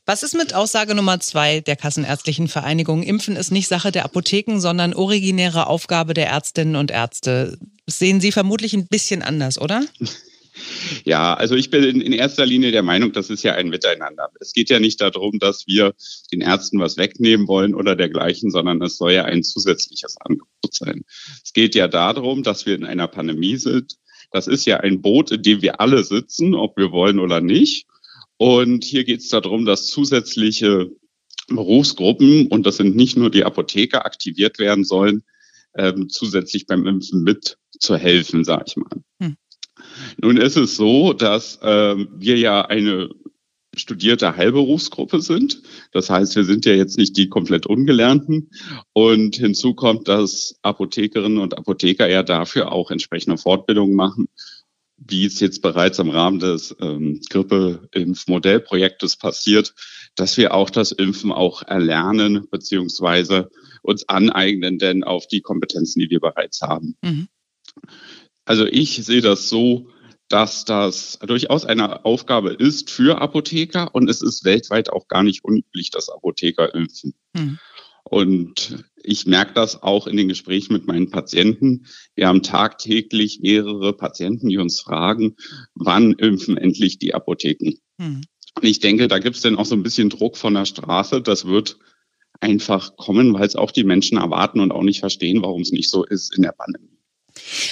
Was 0.06 0.24
ist 0.24 0.36
mit 0.36 0.54
Aussage 0.54 0.94
Nummer 0.94 1.20
zwei 1.20 1.60
der 1.62 1.76
Kassenärztlichen 1.76 2.48
Vereinigung? 2.48 3.02
Impfen 3.02 3.36
ist 3.36 3.52
nicht 3.52 3.68
Sache 3.68 3.92
der 3.92 4.06
Apotheken, 4.06 4.60
sondern 4.60 4.94
originäre 4.94 5.68
Aufgabe 5.68 6.14
der 6.14 6.28
Ärztinnen 6.28 6.76
und 6.76 6.92
Ärzte. 6.92 7.58
Das 7.86 7.98
sehen 7.98 8.22
Sie 8.22 8.32
vermutlich 8.32 8.74
ein 8.74 8.88
bisschen 8.88 9.24
anders, 9.24 9.60
oder? 9.60 9.84
Ja, 11.06 11.34
also 11.34 11.56
ich 11.56 11.70
bin 11.70 12.02
in 12.02 12.14
erster 12.14 12.46
Linie 12.46 12.72
der 12.72 12.84
Meinung, 12.84 13.12
das 13.12 13.30
ist 13.30 13.44
ja 13.44 13.54
ein 13.54 13.70
Miteinander. 13.70 14.30
Es 14.40 14.54
geht 14.54 14.70
ja 14.70 14.80
nicht 14.80 15.02
darum, 15.02 15.40
dass 15.40 15.68
wir 15.68 15.94
den 16.32 16.42
Ärzten 16.42 16.80
was 16.80 16.98
wegnehmen 16.98 17.48
wollen 17.48 17.76
oder 17.76 17.96
dergleichen, 17.96 18.52
sondern 18.52 18.82
es 18.82 18.98
soll 18.98 19.14
ja 19.14 19.26
ein 19.26 19.44
zusätzliches 19.44 20.18
Angebot 20.20 20.74
sein. 20.74 21.04
Es 21.44 21.54
geht 21.54 21.76
ja 21.76 21.88
darum, 21.88 22.44
dass 22.44 22.66
wir 22.66 22.76
in 22.76 22.86
einer 22.86 23.08
Pandemie 23.08 23.58
sind. 23.58 23.96
Das 24.32 24.48
ist 24.48 24.66
ja 24.66 24.78
ein 24.78 25.02
Boot, 25.02 25.32
in 25.32 25.42
dem 25.42 25.62
wir 25.62 25.80
alle 25.82 26.04
sitzen, 26.04 26.54
ob 26.54 26.78
wir 26.78 26.92
wollen 26.92 27.20
oder 27.20 27.42
nicht. 27.42 27.88
Und 28.38 28.84
hier 28.84 29.04
geht 29.04 29.22
es 29.22 29.30
darum, 29.30 29.66
dass 29.66 29.88
zusätzliche 29.88 30.92
Berufsgruppen, 31.48 32.48
und 32.48 32.66
das 32.66 32.78
sind 32.78 32.96
nicht 32.96 33.18
nur 33.18 33.30
die 33.30 33.44
Apotheker, 33.44 34.06
aktiviert 34.06 34.60
werden 34.60 34.84
sollen, 34.84 35.24
ähm, 35.76 36.10
zusätzlich 36.10 36.68
beim 36.68 36.86
Impfen 36.86 37.24
mit 37.24 37.58
zu 37.80 37.98
helfen, 37.98 38.44
sage 38.44 38.66
ich 38.68 38.76
mal. 38.78 39.02
Hm. 39.22 39.38
Nun 40.22 40.38
ist 40.38 40.58
es 40.58 40.76
so, 40.76 41.14
dass 41.14 41.60
ähm, 41.62 42.10
wir 42.18 42.38
ja 42.38 42.62
eine 42.62 43.10
studierte 43.76 44.36
Heilberufsgruppe 44.36 45.22
sind. 45.22 45.62
Das 45.92 46.10
heißt, 46.10 46.36
wir 46.36 46.44
sind 46.44 46.66
ja 46.66 46.74
jetzt 46.74 46.98
nicht 46.98 47.16
die 47.16 47.30
komplett 47.30 47.66
Ungelernten. 47.66 48.50
Und 48.94 49.38
hinzu 49.38 49.74
kommt, 49.74 50.08
dass 50.08 50.60
Apothekerinnen 50.62 51.38
und 51.38 51.58
Apotheker 51.58 52.10
ja 52.10 52.24
dafür 52.24 52.72
auch 52.72 52.92
entsprechende 52.92 53.38
Fortbildungen 53.38 53.96
machen, 53.96 54.28
wie 54.98 55.26
es 55.26 55.40
jetzt 55.40 55.62
bereits 55.62 56.00
im 56.00 56.10
Rahmen 56.10 56.40
des 56.40 56.76
ähm, 56.82 57.22
Grippe-Impfmodellprojektes 57.30 59.16
passiert, 59.16 59.74
dass 60.16 60.36
wir 60.36 60.54
auch 60.54 60.70
das 60.70 60.92
Impfen 60.92 61.32
auch 61.32 61.64
erlernen 61.64 62.48
beziehungsweise 62.52 63.50
uns 63.82 64.10
aneignen, 64.10 64.78
denn 64.78 65.06
auf 65.06 65.28
die 65.28 65.40
Kompetenzen, 65.42 66.02
die 66.02 66.10
wir 66.10 66.20
bereits 66.20 66.62
haben. 66.62 66.98
Mhm. 67.02 67.30
Also 68.44 68.66
ich 68.66 69.06
sehe 69.06 69.22
das 69.22 69.48
so, 69.48 69.90
dass 70.30 70.64
das 70.64 71.20
durchaus 71.20 71.66
eine 71.66 72.06
Aufgabe 72.06 72.52
ist 72.52 72.90
für 72.92 73.20
Apotheker 73.20 73.94
und 73.94 74.10
es 74.10 74.22
ist 74.22 74.46
weltweit 74.46 74.92
auch 74.92 75.08
gar 75.08 75.24
nicht 75.24 75.44
unüblich, 75.44 75.90
dass 75.90 76.10
Apotheker 76.10 76.74
impfen. 76.74 77.14
Hm. 77.36 77.60
Und 78.04 78.86
ich 79.04 79.26
merke 79.26 79.54
das 79.54 79.84
auch 79.84 80.08
in 80.08 80.18
den 80.18 80.28
Gesprächen 80.28 80.74
mit 80.74 80.88
meinen 80.88 81.10
Patienten. 81.10 81.86
Wir 82.16 82.28
haben 82.28 82.44
tagtäglich 82.44 83.40
mehrere 83.42 83.94
Patienten, 83.94 84.50
die 84.50 84.58
uns 84.58 84.80
fragen, 84.80 85.36
wann 85.76 86.14
impfen 86.14 86.58
endlich 86.58 87.00
die 87.00 87.14
Apotheken? 87.14 87.74
Hm. 88.00 88.22
Und 88.56 88.68
ich 88.68 88.80
denke, 88.80 89.08
da 89.08 89.20
gibt 89.20 89.36
es 89.36 89.42
dann 89.42 89.58
auch 89.58 89.66
so 89.66 89.76
ein 89.76 89.84
bisschen 89.84 90.10
Druck 90.10 90.38
von 90.38 90.54
der 90.54 90.66
Straße. 90.66 91.22
Das 91.22 91.46
wird 91.46 91.78
einfach 92.40 92.96
kommen, 92.98 93.34
weil 93.34 93.46
es 93.46 93.56
auch 93.56 93.72
die 93.72 93.84
Menschen 93.84 94.18
erwarten 94.18 94.60
und 94.60 94.72
auch 94.72 94.84
nicht 94.84 95.00
verstehen, 95.00 95.42
warum 95.42 95.62
es 95.62 95.72
nicht 95.72 95.90
so 95.90 96.04
ist 96.04 96.36
in 96.36 96.44
der 96.44 96.52
Pandemie. 96.52 96.89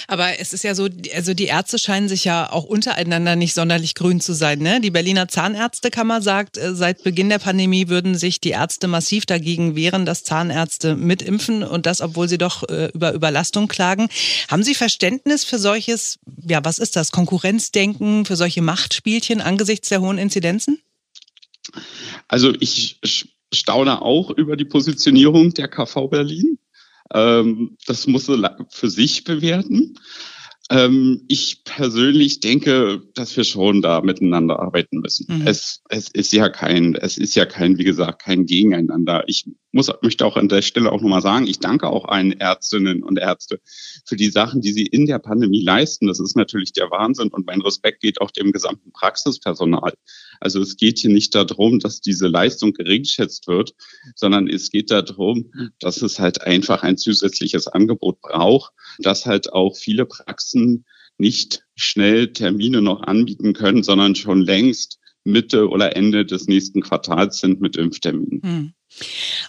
Aber 0.08 0.40
es 0.40 0.54
ist 0.54 0.64
ja 0.64 0.76
so, 0.76 0.88
also 1.16 1.34
die 1.34 1.46
Ärzte 1.46 1.80
scheinen 1.80 2.08
sich 2.10 2.26
ja 2.26 2.52
auch 2.52 2.64
untereinander 2.64 3.36
nicht 3.36 3.54
sonderlich 3.54 3.96
grün 3.96 4.22
zu 4.22 4.34
sein. 4.34 4.60
Ne? 4.60 4.82
Die 4.82 4.92
Berliner 4.92 5.28
Zahnärztekammer 5.28 6.22
sagt, 6.22 6.58
äh, 6.58 6.74
seit 6.74 7.04
Beginn 7.04 7.30
der 7.30 7.40
Pandemie 7.40 7.88
würden 7.88 8.16
sich 8.16 8.40
die 8.40 8.50
Ärzte 8.50 8.88
massiv 8.88 9.26
dagegen 9.26 9.76
wehren, 9.76 10.06
dass 10.06 10.24
Zahnärzte 10.24 10.96
mitimpfen 10.96 11.64
und 11.64 11.86
das, 11.86 12.02
obwohl 12.02 12.28
sie 12.28 12.38
doch 12.38 12.68
äh, 12.70 12.92
über 12.94 13.14
Überlastung 13.14 13.68
klagen. 13.68 14.10
Haben 14.50 14.64
Sie 14.64 14.76
Verständnis 14.76 15.44
für 15.44 15.60
solches, 15.60 16.20
ja, 16.48 16.64
was 16.64 16.80
ist 16.80 16.96
das, 16.96 17.12
Konkurrenzdenken, 17.12 18.26
für 18.26 18.36
solche 18.36 18.62
Machtspielchen 18.62 19.42
angesichts 19.42 19.90
der 19.90 20.02
hohen 20.02 20.18
Inzidenzen? 20.18 20.82
Also 22.28 22.54
ich 22.60 23.00
staune 23.54 24.02
auch 24.02 24.32
über 24.32 24.56
die 24.56 24.66
Positionierung 24.66 25.54
der 25.54 25.68
KV 25.68 26.08
Berlin. 26.08 26.58
Ähm, 27.14 27.78
das 27.86 28.08
muss 28.08 28.30
er 28.30 28.58
für 28.70 28.90
sich 28.90 29.24
bewerten. 29.24 29.96
Ähm, 30.70 31.24
ich 31.28 31.64
persönlich 31.64 32.42
denke, 32.42 33.02
dass 33.14 33.38
wir 33.38 33.46
schon 33.46 33.82
da 33.82 34.02
miteinander 34.02 34.60
arbeiten 34.60 35.00
müssen. 35.00 35.26
Mhm. 35.30 35.48
Es, 35.48 35.82
es 35.90 36.10
ist 36.10 36.34
ja 36.34 36.50
kein, 36.50 36.96
es 36.96 37.18
ist 37.18 37.36
ja 37.36 37.46
kein, 37.46 37.78
wie 37.78 37.86
gesagt, 37.86 38.22
kein 38.22 38.46
Gegeneinander. 38.46 39.24
Ich 39.28 39.46
muss, 39.78 39.90
möchte 40.02 40.26
auch 40.26 40.36
an 40.36 40.50
der 40.50 40.62
Stelle 40.62 40.92
auch 40.92 41.02
nochmal 41.02 41.22
sagen, 41.22 41.48
ich 41.48 41.60
danke 41.60 41.88
auch 41.88 42.06
allen 42.06 42.34
Ärztinnen 42.34 43.04
und 43.04 43.18
Ärzte 43.18 43.62
für 44.06 44.18
die 44.18 44.30
Sachen, 44.30 44.60
die 44.60 44.74
sie 44.74 44.86
in 44.86 45.06
der 45.06 45.20
Pandemie 45.20 45.64
leisten. 45.64 46.08
Das 46.08 46.20
ist 46.20 46.36
natürlich 46.36 46.74
der 46.74 46.92
Wahnsinn 46.92 47.30
und 47.30 47.46
mein 47.46 47.62
Respekt 47.62 48.02
geht 48.02 48.20
auch 48.20 48.32
dem 48.32 48.52
gesamten 48.52 48.92
Praxispersonal. 48.92 49.94
Also 50.42 50.62
es 50.62 50.76
geht 50.76 51.00
hier 51.00 51.12
nicht 51.12 51.34
darum, 51.34 51.80
dass 51.80 52.02
diese 52.02 52.28
Leistung 52.28 52.74
geringschätzt 52.74 53.48
wird, 53.48 53.74
sondern 54.16 54.48
es 54.48 54.72
geht 54.72 54.92
darum, 54.92 55.52
dass 55.80 56.02
es 56.02 56.20
halt 56.20 56.42
einfach 56.42 56.84
ein 56.84 56.98
zusätzliches 56.98 57.68
Angebot 57.68 58.20
braucht, 58.22 58.74
dass 59.00 59.26
halt 59.26 59.54
auch 59.54 59.78
viele 59.78 60.06
Praxen 60.06 60.86
nicht 61.18 61.64
schnell 61.76 62.34
Termine 62.34 62.82
noch 62.82 63.02
anbieten 63.02 63.54
können, 63.54 63.84
sondern 63.84 64.16
schon 64.16 64.42
längst 64.42 65.00
Mitte 65.28 65.70
oder 65.70 65.96
Ende 65.96 66.26
des 66.26 66.48
nächsten 66.48 66.82
Quartals 66.82 67.40
sind 67.40 67.62
mit 67.62 67.76
Impfterminen. 67.76 68.42
Hm. 68.42 68.74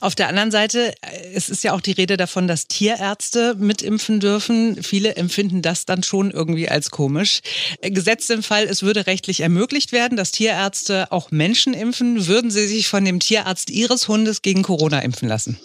Auf 0.01 0.15
der 0.15 0.29
anderen 0.29 0.51
Seite, 0.51 0.93
äh, 1.01 1.33
es 1.35 1.49
ist 1.49 1.65
ja 1.65 1.73
auch 1.73 1.81
die 1.81 1.93
Rede 1.93 2.17
davon, 2.17 2.49
dass 2.49 2.67
Tierärzte 2.67 3.55
mitimpfen 3.55 4.21
dürfen. 4.21 4.83
Viele 4.83 5.17
empfinden 5.17 5.63
das 5.63 5.87
dann 5.87 6.03
schon 6.03 6.31
irgendwie 6.31 6.69
als 6.69 6.91
komisch. 6.91 7.41
Äh, 7.81 7.91
gesetzt 7.91 8.31
im 8.31 8.43
Fall, 8.43 8.65
es 8.65 8.83
würde 8.83 9.07
rechtlich 9.07 9.41
ermöglicht 9.41 9.93
werden, 9.93 10.17
dass 10.17 10.33
Tierärzte 10.33 11.11
auch 11.13 11.31
Menschen 11.31 11.73
impfen, 11.73 12.27
würden 12.27 12.51
sie 12.51 12.67
sich 12.67 12.89
von 12.89 13.05
dem 13.05 13.21
Tierarzt 13.21 13.71
ihres 13.71 14.09
Hundes 14.09 14.43
gegen 14.43 14.63
Corona 14.63 15.01
impfen 15.01 15.29
lassen? 15.29 15.59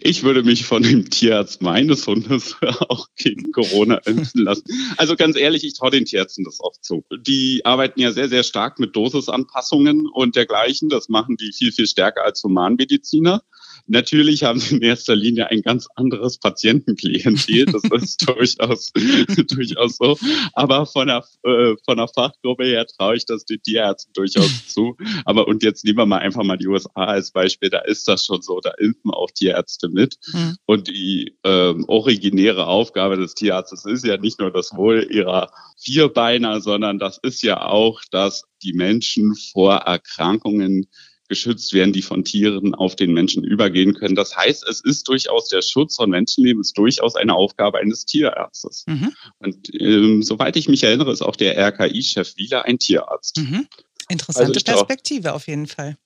Ich 0.00 0.22
würde 0.22 0.42
mich 0.42 0.64
von 0.64 0.82
dem 0.82 1.10
Tierarzt 1.10 1.62
meines 1.62 2.06
Hundes 2.06 2.56
auch 2.88 3.08
gegen 3.16 3.50
Corona 3.52 3.96
impfen 3.96 4.42
lassen. 4.42 4.64
Also 4.96 5.16
ganz 5.16 5.36
ehrlich, 5.36 5.64
ich 5.64 5.74
traue 5.74 5.90
den 5.90 6.04
Tierärzten 6.04 6.44
das 6.44 6.60
oft 6.60 6.84
zu. 6.84 7.04
Die 7.26 7.64
arbeiten 7.64 8.00
ja 8.00 8.12
sehr, 8.12 8.28
sehr 8.28 8.44
stark 8.44 8.78
mit 8.78 8.94
Dosisanpassungen 8.94 10.06
und 10.06 10.36
dergleichen. 10.36 10.88
Das 10.88 11.08
machen 11.08 11.36
die 11.36 11.52
viel, 11.52 11.72
viel 11.72 11.86
stärker 11.86 12.24
als 12.24 12.42
Humanmediziner. 12.44 13.42
Natürlich 13.88 14.44
haben 14.44 14.60
sie 14.60 14.76
in 14.76 14.82
erster 14.82 15.16
Linie 15.16 15.50
ein 15.50 15.62
ganz 15.62 15.88
anderes 15.96 16.38
Patientenklientel, 16.38 17.66
das 17.66 17.82
ist 18.02 18.28
durchaus, 18.28 18.92
durchaus 19.48 19.96
so. 19.96 20.18
Aber 20.52 20.84
von 20.84 21.08
der, 21.08 21.24
äh, 21.44 21.74
von 21.84 21.96
der 21.96 22.08
Fachgruppe 22.08 22.64
her 22.64 22.86
traue 22.86 23.16
ich 23.16 23.24
das 23.24 23.46
den 23.46 23.62
Tierärzten 23.62 24.12
durchaus 24.12 24.68
zu. 24.68 24.96
Aber 25.24 25.48
und 25.48 25.62
jetzt 25.62 25.84
nehmen 25.84 25.98
wir 25.98 26.06
mal 26.06 26.18
einfach 26.18 26.44
mal 26.44 26.58
die 26.58 26.66
USA 26.66 27.04
als 27.04 27.30
Beispiel, 27.30 27.70
da 27.70 27.78
ist 27.78 28.06
das 28.08 28.26
schon 28.26 28.42
so, 28.42 28.60
da 28.60 28.72
impfen 28.78 29.10
auch 29.10 29.30
Tierärzte 29.30 29.88
mit. 29.88 30.16
Mhm. 30.32 30.56
Und 30.66 30.88
die 30.88 31.36
ähm, 31.44 31.84
originäre 31.88 32.66
Aufgabe 32.66 33.16
des 33.16 33.34
Tierarztes 33.34 33.86
ist 33.86 34.04
ja 34.04 34.18
nicht 34.18 34.38
nur 34.38 34.50
das 34.50 34.74
Wohl 34.74 35.08
ihrer 35.10 35.50
Vierbeiner, 35.80 36.60
sondern 36.60 36.98
das 36.98 37.18
ist 37.22 37.42
ja 37.42 37.64
auch, 37.64 38.02
dass 38.10 38.44
die 38.62 38.72
Menschen 38.72 39.34
vor 39.34 39.76
Erkrankungen 39.76 40.88
geschützt 41.28 41.72
werden, 41.72 41.92
die 41.92 42.02
von 42.02 42.24
Tieren 42.24 42.74
auf 42.74 42.96
den 42.96 43.12
Menschen 43.12 43.44
übergehen 43.44 43.94
können. 43.94 44.14
Das 44.14 44.36
heißt, 44.36 44.66
es 44.68 44.82
ist 44.82 45.08
durchaus 45.08 45.48
der 45.48 45.62
Schutz 45.62 45.96
von 45.96 46.10
Menschenleben, 46.10 46.60
ist 46.60 46.76
durchaus 46.76 47.14
eine 47.14 47.34
Aufgabe 47.34 47.78
eines 47.78 48.06
Tierärztes. 48.06 48.84
Mhm. 48.86 49.12
Und 49.38 49.70
ähm, 49.80 50.22
soweit 50.22 50.56
ich 50.56 50.68
mich 50.68 50.82
erinnere, 50.82 51.12
ist 51.12 51.22
auch 51.22 51.36
der 51.36 51.56
RKI-Chef 51.56 52.36
Wieler 52.36 52.64
ein 52.64 52.78
Tierarzt. 52.78 53.36
Mhm. 53.38 53.66
Interessante 54.08 54.54
also 54.54 54.64
Perspektive 54.64 55.34
auf 55.34 55.46
jeden 55.46 55.66
Fall. 55.66 55.96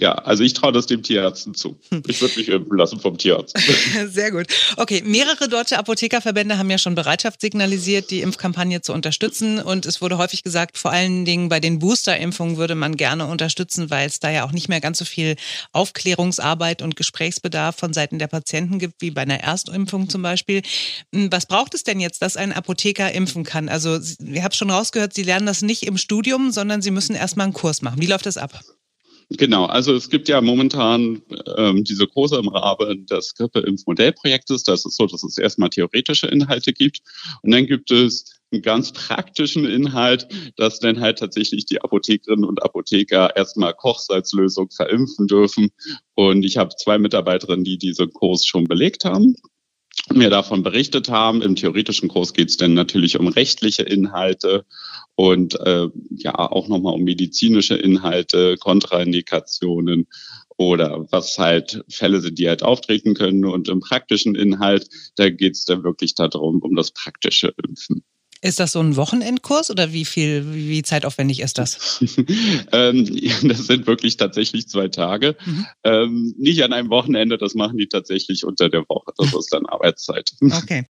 Ja, 0.00 0.12
also 0.14 0.42
ich 0.42 0.54
traue 0.54 0.72
das 0.72 0.86
dem 0.86 1.02
Tierärzten 1.02 1.54
zu. 1.54 1.78
Hm. 1.90 2.02
Ich 2.06 2.20
würde 2.20 2.38
mich 2.38 2.48
impfen 2.48 2.76
lassen 2.76 3.00
vom 3.00 3.18
Tierarzt. 3.18 3.56
Sehr 4.08 4.30
gut. 4.30 4.46
Okay, 4.76 5.02
mehrere 5.04 5.48
deutsche 5.48 5.78
Apothekerverbände 5.78 6.58
haben 6.58 6.70
ja 6.70 6.78
schon 6.78 6.94
Bereitschaft 6.94 7.40
signalisiert, 7.40 8.10
die 8.10 8.20
Impfkampagne 8.20 8.80
zu 8.80 8.92
unterstützen. 8.92 9.58
Und 9.60 9.86
es 9.86 10.00
wurde 10.00 10.18
häufig 10.18 10.42
gesagt, 10.42 10.78
vor 10.78 10.92
allen 10.92 11.24
Dingen 11.24 11.48
bei 11.48 11.60
den 11.60 11.78
Boosterimpfungen 11.78 12.56
würde 12.56 12.74
man 12.74 12.96
gerne 12.96 13.26
unterstützen, 13.26 13.90
weil 13.90 14.06
es 14.06 14.20
da 14.20 14.30
ja 14.30 14.44
auch 14.44 14.52
nicht 14.52 14.68
mehr 14.68 14.80
ganz 14.80 14.98
so 14.98 15.04
viel 15.04 15.36
Aufklärungsarbeit 15.72 16.82
und 16.82 16.96
Gesprächsbedarf 16.96 17.76
von 17.76 17.92
Seiten 17.92 18.18
der 18.18 18.28
Patienten 18.28 18.78
gibt, 18.78 19.00
wie 19.00 19.10
bei 19.10 19.22
einer 19.22 19.40
Erstimpfung 19.40 20.08
zum 20.08 20.22
Beispiel. 20.22 20.62
Hm, 21.14 21.30
was 21.30 21.46
braucht 21.46 21.74
es 21.74 21.84
denn 21.84 22.00
jetzt, 22.00 22.22
dass 22.22 22.36
ein 22.36 22.52
Apotheker 22.52 23.12
impfen 23.12 23.44
kann? 23.44 23.68
Also, 23.68 23.98
ihr 24.20 24.44
habt 24.44 24.56
schon 24.56 24.70
rausgehört, 24.70 25.14
Sie 25.14 25.22
lernen 25.22 25.46
das 25.46 25.62
nicht 25.62 25.82
im 25.84 25.98
Studium, 25.98 26.50
sondern 26.50 26.82
Sie 26.82 26.90
müssen 26.90 27.14
erstmal 27.14 27.44
einen 27.44 27.52
Kurs 27.52 27.82
machen. 27.82 28.00
Wie 28.00 28.06
läuft 28.06 28.26
das 28.26 28.36
ab? 28.36 28.60
Genau, 29.30 29.66
also 29.66 29.94
es 29.94 30.10
gibt 30.10 30.28
ja 30.28 30.40
momentan 30.40 31.22
ähm, 31.56 31.84
diese 31.84 32.06
Kurse 32.06 32.36
im 32.36 32.48
Rahmen 32.48 33.06
des 33.06 33.34
Grippe-Impf-Modellprojektes. 33.34 34.64
Das 34.64 34.84
ist 34.84 34.96
so, 34.96 35.06
dass 35.06 35.22
es 35.22 35.38
erstmal 35.38 35.70
theoretische 35.70 36.26
Inhalte 36.26 36.72
gibt 36.72 37.00
und 37.42 37.52
dann 37.52 37.66
gibt 37.66 37.90
es 37.90 38.40
einen 38.52 38.62
ganz 38.62 38.92
praktischen 38.92 39.64
Inhalt, 39.64 40.28
dass 40.56 40.78
dann 40.78 41.00
halt 41.00 41.18
tatsächlich 41.18 41.64
die 41.66 41.80
Apothekerinnen 41.80 42.44
und 42.44 42.62
Apotheker 42.62 43.34
erstmal 43.34 43.72
Kochsalzlösung 43.72 44.70
verimpfen 44.70 45.26
dürfen. 45.26 45.70
Und 46.14 46.44
ich 46.44 46.58
habe 46.58 46.74
zwei 46.76 46.98
Mitarbeiterinnen, 46.98 47.64
die 47.64 47.78
diesen 47.78 48.12
Kurs 48.12 48.46
schon 48.46 48.64
belegt 48.64 49.04
haben 49.04 49.36
mir 50.12 50.30
davon 50.30 50.62
berichtet 50.62 51.10
haben. 51.10 51.42
Im 51.42 51.56
theoretischen 51.56 52.08
Kurs 52.08 52.32
geht 52.32 52.50
es 52.50 52.56
dann 52.56 52.74
natürlich 52.74 53.18
um 53.18 53.28
rechtliche 53.28 53.82
Inhalte 53.82 54.64
und 55.14 55.58
äh, 55.60 55.88
ja 56.10 56.34
auch 56.34 56.68
nochmal 56.68 56.94
um 56.94 57.02
medizinische 57.02 57.74
Inhalte, 57.74 58.56
Kontraindikationen 58.58 60.06
oder 60.56 61.06
was 61.10 61.38
halt 61.38 61.84
Fälle 61.88 62.20
sind, 62.20 62.38
die 62.38 62.48
halt 62.48 62.62
auftreten 62.62 63.14
können. 63.14 63.44
Und 63.44 63.68
im 63.68 63.80
praktischen 63.80 64.34
Inhalt, 64.34 64.88
da 65.16 65.28
geht 65.30 65.54
es 65.54 65.64
dann 65.64 65.84
wirklich 65.84 66.14
darum, 66.14 66.60
um 66.60 66.76
das 66.76 66.92
praktische 66.92 67.52
Impfen. 67.66 68.04
Ist 68.44 68.58
das 68.58 68.72
so 68.72 68.80
ein 68.80 68.96
Wochenendkurs 68.96 69.70
oder 69.70 69.92
wie 69.92 70.04
viel, 70.04 70.44
wie 70.52 70.82
zeitaufwendig 70.82 71.38
ist 71.38 71.58
das? 71.58 72.00
ähm, 72.72 73.08
das 73.44 73.66
sind 73.68 73.86
wirklich 73.86 74.16
tatsächlich 74.16 74.68
zwei 74.68 74.88
Tage. 74.88 75.36
Mhm. 75.46 75.66
Ähm, 75.84 76.34
nicht 76.36 76.64
an 76.64 76.72
einem 76.72 76.90
Wochenende, 76.90 77.38
das 77.38 77.54
machen 77.54 77.78
die 77.78 77.86
tatsächlich 77.86 78.44
unter 78.44 78.68
der 78.68 78.80
Woche. 78.88 79.12
Das 79.16 79.32
ist 79.32 79.52
dann 79.52 79.66
Arbeitszeit. 79.66 80.32
Okay. 80.62 80.84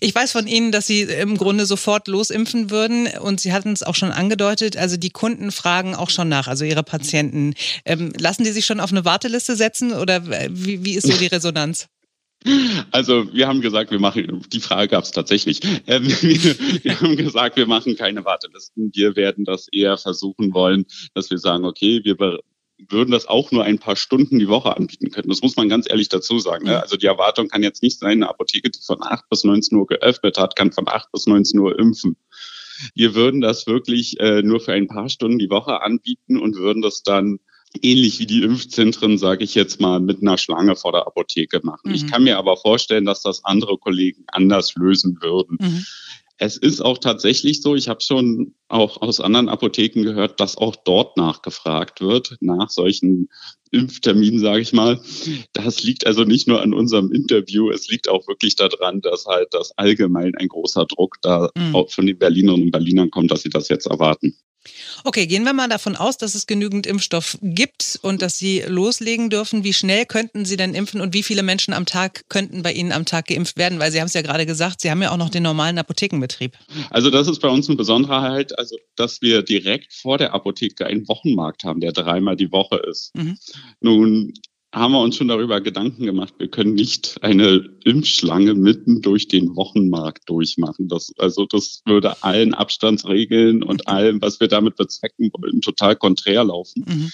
Ich 0.00 0.14
weiß 0.14 0.32
von 0.32 0.46
Ihnen, 0.46 0.70
dass 0.72 0.86
Sie 0.86 1.02
im 1.02 1.36
Grunde 1.36 1.64
sofort 1.64 2.08
losimpfen 2.08 2.70
würden 2.70 3.08
und 3.20 3.40
Sie 3.40 3.52
hatten 3.52 3.72
es 3.72 3.82
auch 3.82 3.94
schon 3.94 4.10
angedeutet. 4.10 4.76
Also 4.76 4.96
die 4.96 5.10
Kunden 5.10 5.50
fragen 5.50 5.94
auch 5.94 6.10
schon 6.10 6.28
nach, 6.28 6.46
also 6.46 6.64
Ihre 6.64 6.82
Patienten. 6.82 7.54
Ähm, 7.84 8.12
lassen 8.18 8.44
die 8.44 8.50
sich 8.50 8.66
schon 8.66 8.80
auf 8.80 8.90
eine 8.90 9.04
Warteliste 9.04 9.56
setzen 9.56 9.92
oder 9.92 10.26
wie, 10.50 10.84
wie 10.84 10.94
ist 10.94 11.06
so 11.06 11.16
die 11.16 11.26
Resonanz? 11.26 11.88
Also 12.90 13.32
wir 13.32 13.48
haben 13.48 13.60
gesagt, 13.60 13.90
wir 13.90 14.00
machen, 14.00 14.42
die 14.52 14.60
Frage 14.60 14.88
gab 14.88 15.04
es 15.04 15.10
tatsächlich, 15.10 15.60
ähm, 15.86 16.04
wir, 16.04 16.56
wir, 16.84 17.00
haben 17.00 17.16
gesagt, 17.16 17.56
wir 17.56 17.66
machen 17.66 17.96
keine 17.96 18.24
Wartelisten. 18.24 18.90
Wir 18.94 19.16
werden 19.16 19.44
das 19.44 19.68
eher 19.68 19.96
versuchen 19.96 20.52
wollen, 20.54 20.86
dass 21.14 21.30
wir 21.30 21.38
sagen, 21.38 21.64
okay, 21.64 22.00
wir 22.04 22.16
würden 22.88 23.10
das 23.12 23.26
auch 23.26 23.52
nur 23.52 23.64
ein 23.64 23.78
paar 23.78 23.96
Stunden 23.96 24.38
die 24.38 24.48
Woche 24.48 24.76
anbieten 24.76 25.10
können. 25.10 25.28
Das 25.28 25.42
muss 25.42 25.56
man 25.56 25.68
ganz 25.68 25.88
ehrlich 25.88 26.08
dazu 26.08 26.38
sagen. 26.38 26.66
Ne? 26.66 26.80
Also 26.80 26.96
die 26.96 27.06
Erwartung 27.06 27.48
kann 27.48 27.62
jetzt 27.62 27.82
nicht 27.82 27.98
sein, 27.98 28.22
eine 28.22 28.28
Apotheke, 28.28 28.70
die 28.70 28.80
von 28.84 29.02
8 29.02 29.28
bis 29.28 29.44
19 29.44 29.78
Uhr 29.78 29.86
geöffnet 29.86 30.38
hat, 30.38 30.56
kann 30.56 30.72
von 30.72 30.88
8 30.88 31.12
bis 31.12 31.26
19 31.26 31.60
Uhr 31.60 31.78
impfen. 31.78 32.16
Wir 32.94 33.14
würden 33.14 33.40
das 33.40 33.66
wirklich 33.66 34.18
äh, 34.18 34.42
nur 34.42 34.60
für 34.60 34.72
ein 34.72 34.88
paar 34.88 35.08
Stunden 35.08 35.38
die 35.38 35.50
Woche 35.50 35.80
anbieten 35.82 36.38
und 36.38 36.56
würden 36.56 36.82
das 36.82 37.02
dann 37.02 37.38
ähnlich 37.80 38.18
wie 38.18 38.26
die 38.26 38.42
Impfzentren, 38.42 39.18
sage 39.18 39.44
ich 39.44 39.54
jetzt 39.54 39.80
mal, 39.80 40.00
mit 40.00 40.20
einer 40.20 40.38
Schlange 40.38 40.76
vor 40.76 40.92
der 40.92 41.06
Apotheke 41.06 41.60
machen. 41.62 41.88
Mhm. 41.88 41.94
Ich 41.94 42.06
kann 42.06 42.24
mir 42.24 42.38
aber 42.38 42.56
vorstellen, 42.56 43.04
dass 43.04 43.22
das 43.22 43.44
andere 43.44 43.78
Kollegen 43.78 44.24
anders 44.28 44.74
lösen 44.74 45.18
würden. 45.22 45.58
Mhm. 45.60 45.84
es 46.38 46.56
ist 46.56 46.80
auch 46.80 46.98
tatsächlich 46.98 47.62
so, 47.62 47.76
ich 47.76 47.88
habe 47.88 48.00
schon 48.02 48.54
auch 48.68 49.00
aus 49.00 49.20
anderen 49.20 49.48
Apotheken 49.48 50.02
gehört, 50.02 50.40
dass 50.40 50.56
auch 50.56 50.76
dort 50.76 51.16
nachgefragt 51.16 52.00
wird, 52.00 52.36
nach 52.40 52.68
solchen 52.68 53.28
Impfterminen, 53.70 54.38
sage 54.38 54.60
ich 54.60 54.72
mal. 54.72 55.00
Das 55.52 55.82
liegt 55.82 56.06
also 56.06 56.24
nicht 56.24 56.48
nur 56.48 56.60
an 56.60 56.74
unserem 56.74 57.12
Interview, 57.12 57.70
es 57.70 57.88
liegt 57.88 58.08
auch 58.08 58.26
wirklich 58.28 58.56
daran, 58.56 59.00
dass 59.00 59.26
halt 59.26 59.48
das 59.52 59.72
allgemein 59.78 60.34
ein 60.34 60.48
großer 60.48 60.86
Druck 60.86 61.16
da 61.22 61.50
mhm. 61.56 61.74
auch 61.74 61.90
von 61.90 62.06
den 62.06 62.18
Berlinerinnen 62.18 62.66
und 62.66 62.70
Berlinern 62.70 63.10
kommt, 63.10 63.30
dass 63.30 63.42
sie 63.42 63.50
das 63.50 63.68
jetzt 63.68 63.86
erwarten. 63.86 64.36
Okay, 65.04 65.26
gehen 65.26 65.44
wir 65.44 65.52
mal 65.52 65.68
davon 65.68 65.96
aus, 65.96 66.18
dass 66.18 66.34
es 66.34 66.46
genügend 66.46 66.86
Impfstoff 66.86 67.38
gibt 67.42 67.98
und 68.02 68.22
dass 68.22 68.38
Sie 68.38 68.62
loslegen 68.66 69.30
dürfen. 69.30 69.64
Wie 69.64 69.72
schnell 69.72 70.06
könnten 70.06 70.44
Sie 70.44 70.56
denn 70.56 70.74
impfen 70.74 71.00
und 71.00 71.14
wie 71.14 71.22
viele 71.22 71.42
Menschen 71.42 71.74
am 71.74 71.86
Tag 71.86 72.28
könnten 72.28 72.62
bei 72.62 72.72
Ihnen 72.72 72.92
am 72.92 73.04
Tag 73.04 73.26
geimpft 73.26 73.56
werden? 73.56 73.78
Weil 73.80 73.90
Sie 73.90 74.00
haben 74.00 74.06
es 74.06 74.14
ja 74.14 74.22
gerade 74.22 74.46
gesagt, 74.46 74.80
Sie 74.80 74.90
haben 74.90 75.02
ja 75.02 75.10
auch 75.10 75.16
noch 75.16 75.30
den 75.30 75.42
normalen 75.42 75.78
Apothekenbetrieb. 75.78 76.56
Also 76.90 77.10
das 77.10 77.28
ist 77.28 77.40
bei 77.40 77.48
uns 77.48 77.68
eine 77.68 77.76
Besonderheit, 77.76 78.56
also 78.58 78.76
dass 78.96 79.20
wir 79.22 79.42
direkt 79.42 79.92
vor 79.92 80.18
der 80.18 80.32
Apotheke 80.34 80.86
einen 80.86 81.08
Wochenmarkt 81.08 81.64
haben, 81.64 81.80
der 81.80 81.92
dreimal 81.92 82.36
die 82.36 82.52
Woche 82.52 82.76
ist. 82.76 83.14
Mhm. 83.14 83.38
Nun 83.80 84.34
haben 84.72 84.92
wir 84.92 85.00
uns 85.00 85.16
schon 85.16 85.28
darüber 85.28 85.60
Gedanken 85.60 86.06
gemacht, 86.06 86.34
wir 86.38 86.48
können 86.48 86.74
nicht 86.74 87.18
eine 87.22 87.68
Impfschlange 87.84 88.54
mitten 88.54 89.02
durch 89.02 89.28
den 89.28 89.54
Wochenmarkt 89.54 90.28
durchmachen. 90.28 90.88
Das, 90.88 91.12
also 91.18 91.44
das 91.44 91.82
würde 91.84 92.22
allen 92.22 92.54
Abstandsregeln 92.54 93.62
und 93.62 93.86
allem, 93.86 94.22
was 94.22 94.40
wir 94.40 94.48
damit 94.48 94.76
bezwecken 94.76 95.30
wollen, 95.34 95.60
total 95.60 95.96
konträr 95.96 96.44
laufen. 96.44 96.84
Mhm. 96.86 97.10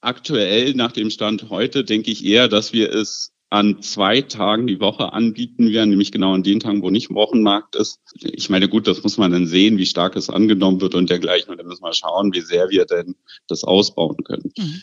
Aktuell, 0.00 0.74
nach 0.74 0.92
dem 0.92 1.10
Stand 1.10 1.50
heute, 1.50 1.84
denke 1.84 2.10
ich 2.10 2.24
eher, 2.24 2.48
dass 2.48 2.72
wir 2.72 2.94
es 2.94 3.32
an 3.50 3.82
zwei 3.82 4.22
Tagen 4.22 4.68
die 4.68 4.78
Woche 4.78 5.12
anbieten 5.12 5.72
werden, 5.72 5.90
nämlich 5.90 6.12
genau 6.12 6.34
an 6.34 6.44
den 6.44 6.60
Tagen, 6.60 6.82
wo 6.82 6.90
nicht 6.90 7.10
Wochenmarkt 7.10 7.74
ist. 7.74 7.98
Ich 8.14 8.48
meine, 8.48 8.68
gut, 8.68 8.86
das 8.86 9.02
muss 9.02 9.18
man 9.18 9.32
dann 9.32 9.48
sehen, 9.48 9.76
wie 9.76 9.86
stark 9.86 10.14
es 10.14 10.30
angenommen 10.30 10.80
wird 10.80 10.94
und 10.94 11.10
dergleichen. 11.10 11.50
Und 11.50 11.58
dann 11.58 11.66
müssen 11.66 11.82
wir 11.82 11.92
schauen, 11.92 12.32
wie 12.32 12.40
sehr 12.40 12.70
wir 12.70 12.84
denn 12.84 13.16
das 13.48 13.64
ausbauen 13.64 14.18
können. 14.22 14.52
Mhm. 14.56 14.82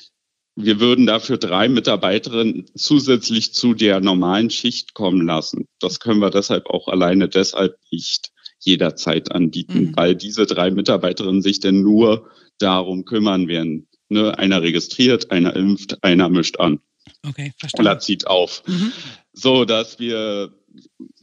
Wir 0.59 0.79
würden 0.79 1.05
dafür 1.05 1.37
drei 1.37 1.69
Mitarbeiterinnen 1.69 2.65
zusätzlich 2.75 3.53
zu 3.53 3.75
der 3.75 3.99
normalen 3.99 4.49
Schicht 4.49 4.95
kommen 4.95 5.23
lassen. 5.23 5.67
Das 5.79 5.99
können 5.99 6.19
wir 6.19 6.31
deshalb 6.31 6.65
auch 6.65 6.87
alleine 6.87 7.29
deshalb 7.29 7.77
nicht 7.91 8.31
jederzeit 8.59 9.31
anbieten, 9.31 9.79
mhm. 9.79 9.95
weil 9.95 10.15
diese 10.15 10.47
drei 10.47 10.71
Mitarbeiterinnen 10.71 11.43
sich 11.43 11.59
denn 11.59 11.83
nur 11.83 12.31
darum 12.57 13.05
kümmern 13.05 13.47
werden. 13.47 13.87
Ne, 14.09 14.35
einer 14.39 14.63
registriert, 14.63 15.29
einer 15.29 15.55
impft, 15.55 16.03
einer 16.03 16.27
mischt 16.27 16.59
an. 16.59 16.79
Okay, 17.23 17.53
verstanden. 17.59 17.87
Oder 17.87 17.99
zieht 17.99 18.25
auf. 18.25 18.63
Mhm. 18.65 18.91
So, 19.33 19.63
dass 19.63 19.99
wir 19.99 20.53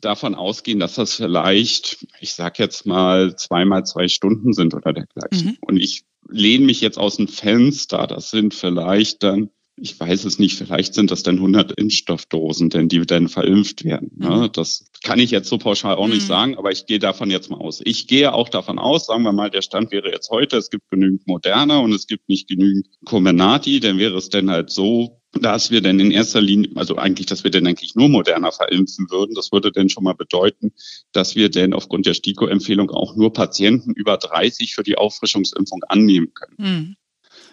davon 0.01 0.37
ausgehen, 0.37 0.79
dass 0.79 0.95
das 0.95 1.15
vielleicht, 1.15 2.07
ich 2.21 2.35
sag 2.35 2.61
jetzt 2.61 2.87
mal, 2.87 3.35
zweimal 3.35 3.85
zwei 3.85 4.07
Stunden 4.07 4.53
sind 4.53 4.75
oder 4.75 4.93
dergleichen. 4.93 5.49
Mhm. 5.49 5.59
Und 5.61 5.79
ich 5.79 6.05
lehne 6.29 6.67
mich 6.67 6.81
jetzt 6.81 6.99
aus 6.99 7.17
dem 7.17 7.29
Fenster. 7.29 8.07
Das 8.07 8.31
sind 8.31 8.55
vielleicht 8.55 9.23
dann, 9.23 9.51
ich 9.77 9.99
weiß 9.99 10.25
es 10.25 10.39
nicht, 10.39 10.57
vielleicht 10.57 10.95
sind 10.95 11.11
das 11.11 11.23
dann 11.23 11.37
100 11.37 11.73
Impfstoffdosen, 11.79 12.71
denn 12.71 12.89
die 12.89 13.05
dann 13.05 13.29
verimpft 13.29 13.85
werden. 13.85 14.13
Ne? 14.17 14.31
Mhm. 14.31 14.53
Das 14.53 14.87
kann 15.03 15.19
ich 15.19 15.31
jetzt 15.31 15.49
so 15.49 15.59
pauschal 15.59 15.97
auch 15.97 16.07
mhm. 16.07 16.15
nicht 16.15 16.27
sagen, 16.27 16.57
aber 16.57 16.71
ich 16.71 16.87
gehe 16.87 16.99
davon 16.99 17.31
jetzt 17.31 17.51
mal 17.51 17.59
aus. 17.59 17.81
Ich 17.85 18.07
gehe 18.07 18.33
auch 18.33 18.49
davon 18.49 18.79
aus, 18.79 19.07
sagen 19.07 19.25
wir 19.25 19.33
mal, 19.33 19.51
der 19.51 19.63
Stand 19.63 19.91
wäre 19.91 20.11
jetzt 20.11 20.31
heute, 20.31 20.57
es 20.57 20.71
gibt 20.71 20.89
genügend 20.91 21.27
Moderna 21.27 21.79
und 21.79 21.93
es 21.93 22.07
gibt 22.07 22.29
nicht 22.29 22.49
genügend 22.49 22.89
Comenati, 23.05 23.81
dann 23.81 23.99
wäre 23.99 24.17
es 24.17 24.29
dann 24.29 24.51
halt 24.51 24.71
so, 24.71 25.21
dass 25.41 25.71
wir 25.71 25.81
denn 25.81 26.01
in 26.01 26.11
erster 26.11 26.41
Linie, 26.41 26.71
also 26.75 26.97
eigentlich, 26.97 27.27
dass 27.27 27.45
wir 27.45 27.51
denn 27.51 27.67
eigentlich 27.67 27.95
nur 27.95 28.09
moderner 28.09 28.53
verimpfen 28.53 29.11
würden. 29.11 29.35
Das 29.35 29.53
würde 29.53 29.73
denn 29.73 29.89
schon 29.89 30.05
mal 30.05 30.15
bedeuten, 30.15 30.73
dass 31.13 31.37
wir 31.37 31.49
denn 31.49 31.75
aufgrund 31.75 32.07
der 32.07 32.15
STIKO-Empfehlung 32.15 32.91
auch 32.91 33.17
nur 33.17 33.33
Patienten 33.33 33.93
über 33.93 34.17
30 34.17 34.75
für 34.75 34.83
die 34.83 34.97
Auffrischungsimpfung 34.97 35.83
annehmen 35.85 36.33
können. 36.35 36.57
Mhm. 36.59 36.97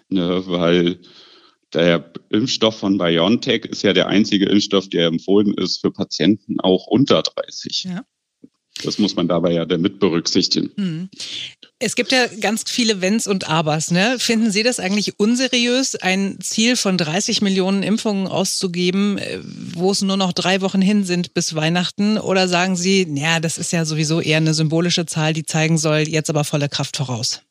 Ne, 0.08 0.42
weil 0.46 1.00
der 1.72 2.12
Impfstoff 2.28 2.78
von 2.78 2.98
BioNTech 2.98 3.64
ist 3.64 3.82
ja 3.82 3.92
der 3.92 4.08
einzige 4.08 4.46
Impfstoff, 4.46 4.88
der 4.88 5.06
empfohlen 5.06 5.54
ist 5.54 5.80
für 5.80 5.90
Patienten 5.90 6.60
auch 6.60 6.86
unter 6.86 7.22
30. 7.22 7.84
Ja. 7.84 8.04
Das 8.84 8.98
muss 8.98 9.16
man 9.16 9.28
dabei 9.28 9.52
ja 9.52 9.66
mit 9.78 9.98
berücksichtigen. 10.00 10.70
Mhm. 10.76 11.08
Es 11.78 11.96
gibt 11.96 12.12
ja 12.12 12.26
ganz 12.40 12.64
viele 12.66 13.00
Wenns 13.00 13.26
und 13.26 13.48
Abers. 13.48 13.90
Ne? 13.90 14.16
Finden 14.18 14.50
Sie 14.50 14.62
das 14.62 14.78
eigentlich 14.78 15.18
unseriös, 15.18 15.96
ein 15.96 16.38
Ziel 16.40 16.76
von 16.76 16.96
30 16.96 17.42
Millionen 17.42 17.82
Impfungen 17.82 18.28
auszugeben, 18.28 19.18
äh, 19.18 19.40
wo 19.42 19.90
es 19.90 20.00
nur 20.00 20.16
noch 20.16 20.32
drei 20.32 20.60
Wochen 20.60 20.80
hin 20.80 21.04
sind 21.04 21.34
bis 21.34 21.54
Weihnachten? 21.54 22.18
Oder 22.18 22.48
sagen 22.48 22.76
Sie, 22.76 23.06
naja, 23.06 23.40
das 23.40 23.58
ist 23.58 23.72
ja 23.72 23.84
sowieso 23.84 24.20
eher 24.20 24.36
eine 24.36 24.54
symbolische 24.54 25.06
Zahl, 25.06 25.32
die 25.32 25.44
zeigen 25.44 25.76
soll, 25.76 26.08
jetzt 26.08 26.30
aber 26.30 26.44
volle 26.44 26.68
Kraft 26.68 26.96
voraus? 26.96 27.42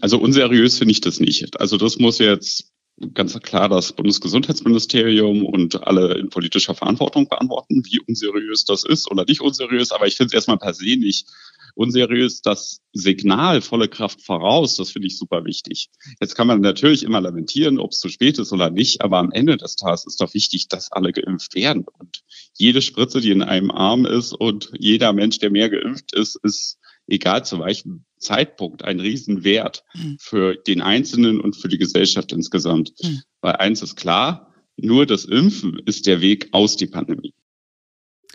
Also 0.00 0.18
unseriös 0.18 0.78
finde 0.78 0.92
ich 0.92 1.00
das 1.00 1.20
nicht. 1.20 1.60
Also 1.60 1.76
das 1.76 1.98
muss 1.98 2.18
jetzt 2.18 2.70
ganz 3.14 3.38
klar 3.40 3.68
das 3.68 3.92
Bundesgesundheitsministerium 3.92 5.44
und 5.44 5.86
alle 5.86 6.18
in 6.18 6.28
politischer 6.28 6.74
Verantwortung 6.74 7.28
beantworten, 7.28 7.82
wie 7.86 8.00
unseriös 8.00 8.64
das 8.64 8.84
ist 8.84 9.10
oder 9.10 9.24
nicht 9.26 9.40
unseriös. 9.40 9.92
Aber 9.92 10.06
ich 10.06 10.16
finde 10.16 10.28
es 10.28 10.34
erstmal 10.34 10.58
per 10.58 10.74
se 10.74 10.96
nicht 10.96 11.26
unseriös. 11.74 12.42
Das 12.42 12.80
Signal 12.92 13.62
volle 13.62 13.88
Kraft 13.88 14.22
voraus, 14.22 14.76
das 14.76 14.90
finde 14.90 15.08
ich 15.08 15.18
super 15.18 15.44
wichtig. 15.44 15.88
Jetzt 16.20 16.34
kann 16.34 16.46
man 16.46 16.60
natürlich 16.60 17.02
immer 17.02 17.20
lamentieren, 17.20 17.78
ob 17.78 17.92
es 17.92 18.00
zu 18.00 18.08
spät 18.08 18.38
ist 18.38 18.52
oder 18.52 18.70
nicht, 18.70 19.02
aber 19.02 19.18
am 19.18 19.32
Ende 19.32 19.56
des 19.56 19.76
Tages 19.76 20.06
ist 20.06 20.20
doch 20.20 20.34
wichtig, 20.34 20.68
dass 20.68 20.92
alle 20.92 21.12
geimpft 21.12 21.54
werden. 21.54 21.86
Und 21.98 22.22
jede 22.56 22.82
Spritze, 22.82 23.20
die 23.20 23.30
in 23.30 23.42
einem 23.42 23.70
Arm 23.70 24.04
ist 24.04 24.32
und 24.32 24.70
jeder 24.78 25.12
Mensch, 25.12 25.38
der 25.38 25.50
mehr 25.50 25.70
geimpft 25.70 26.14
ist, 26.14 26.38
ist 26.42 26.78
egal 27.10 27.44
zu 27.44 27.60
welchem 27.60 28.04
Zeitpunkt 28.18 28.84
ein 28.84 29.00
Riesenwert 29.00 29.84
mhm. 29.94 30.16
für 30.20 30.56
den 30.56 30.80
Einzelnen 30.80 31.40
und 31.40 31.56
für 31.56 31.68
die 31.68 31.78
Gesellschaft 31.78 32.32
insgesamt. 32.32 32.92
Mhm. 33.02 33.22
Weil 33.40 33.56
eins 33.56 33.82
ist 33.82 33.96
klar, 33.96 34.54
nur 34.76 35.06
das 35.06 35.24
Impfen 35.24 35.80
ist 35.86 36.06
der 36.06 36.20
Weg 36.20 36.48
aus 36.52 36.76
die 36.76 36.86
Pandemie. 36.86 37.34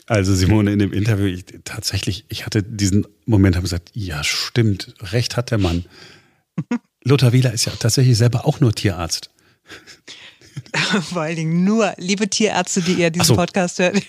Also 0.07 0.35
Simone, 0.35 0.71
in 0.71 0.79
dem 0.79 0.93
Interview, 0.93 1.25
ich, 1.25 1.45
tatsächlich, 1.63 2.25
ich 2.29 2.45
hatte 2.45 2.61
diesen 2.61 3.07
Moment, 3.25 3.55
habe 3.55 3.63
gesagt, 3.63 3.89
ja 3.93 4.23
stimmt, 4.23 4.93
recht 4.99 5.35
hat 5.35 5.49
der 5.49 5.57
Mann. 5.57 5.85
Lothar 7.03 7.33
Wieler 7.33 7.53
ist 7.53 7.65
ja 7.65 7.73
tatsächlich 7.77 8.17
selber 8.17 8.45
auch 8.45 8.59
nur 8.59 8.73
Tierarzt. 8.73 9.31
Vor 11.11 11.21
allen 11.21 11.35
Dingen 11.35 11.63
nur, 11.63 11.93
liebe 11.97 12.29
Tierärzte, 12.29 12.81
die 12.81 12.93
ihr 12.93 13.09
diesen 13.09 13.27
so. 13.27 13.35
Podcast 13.35 13.79
hört. 13.79 14.01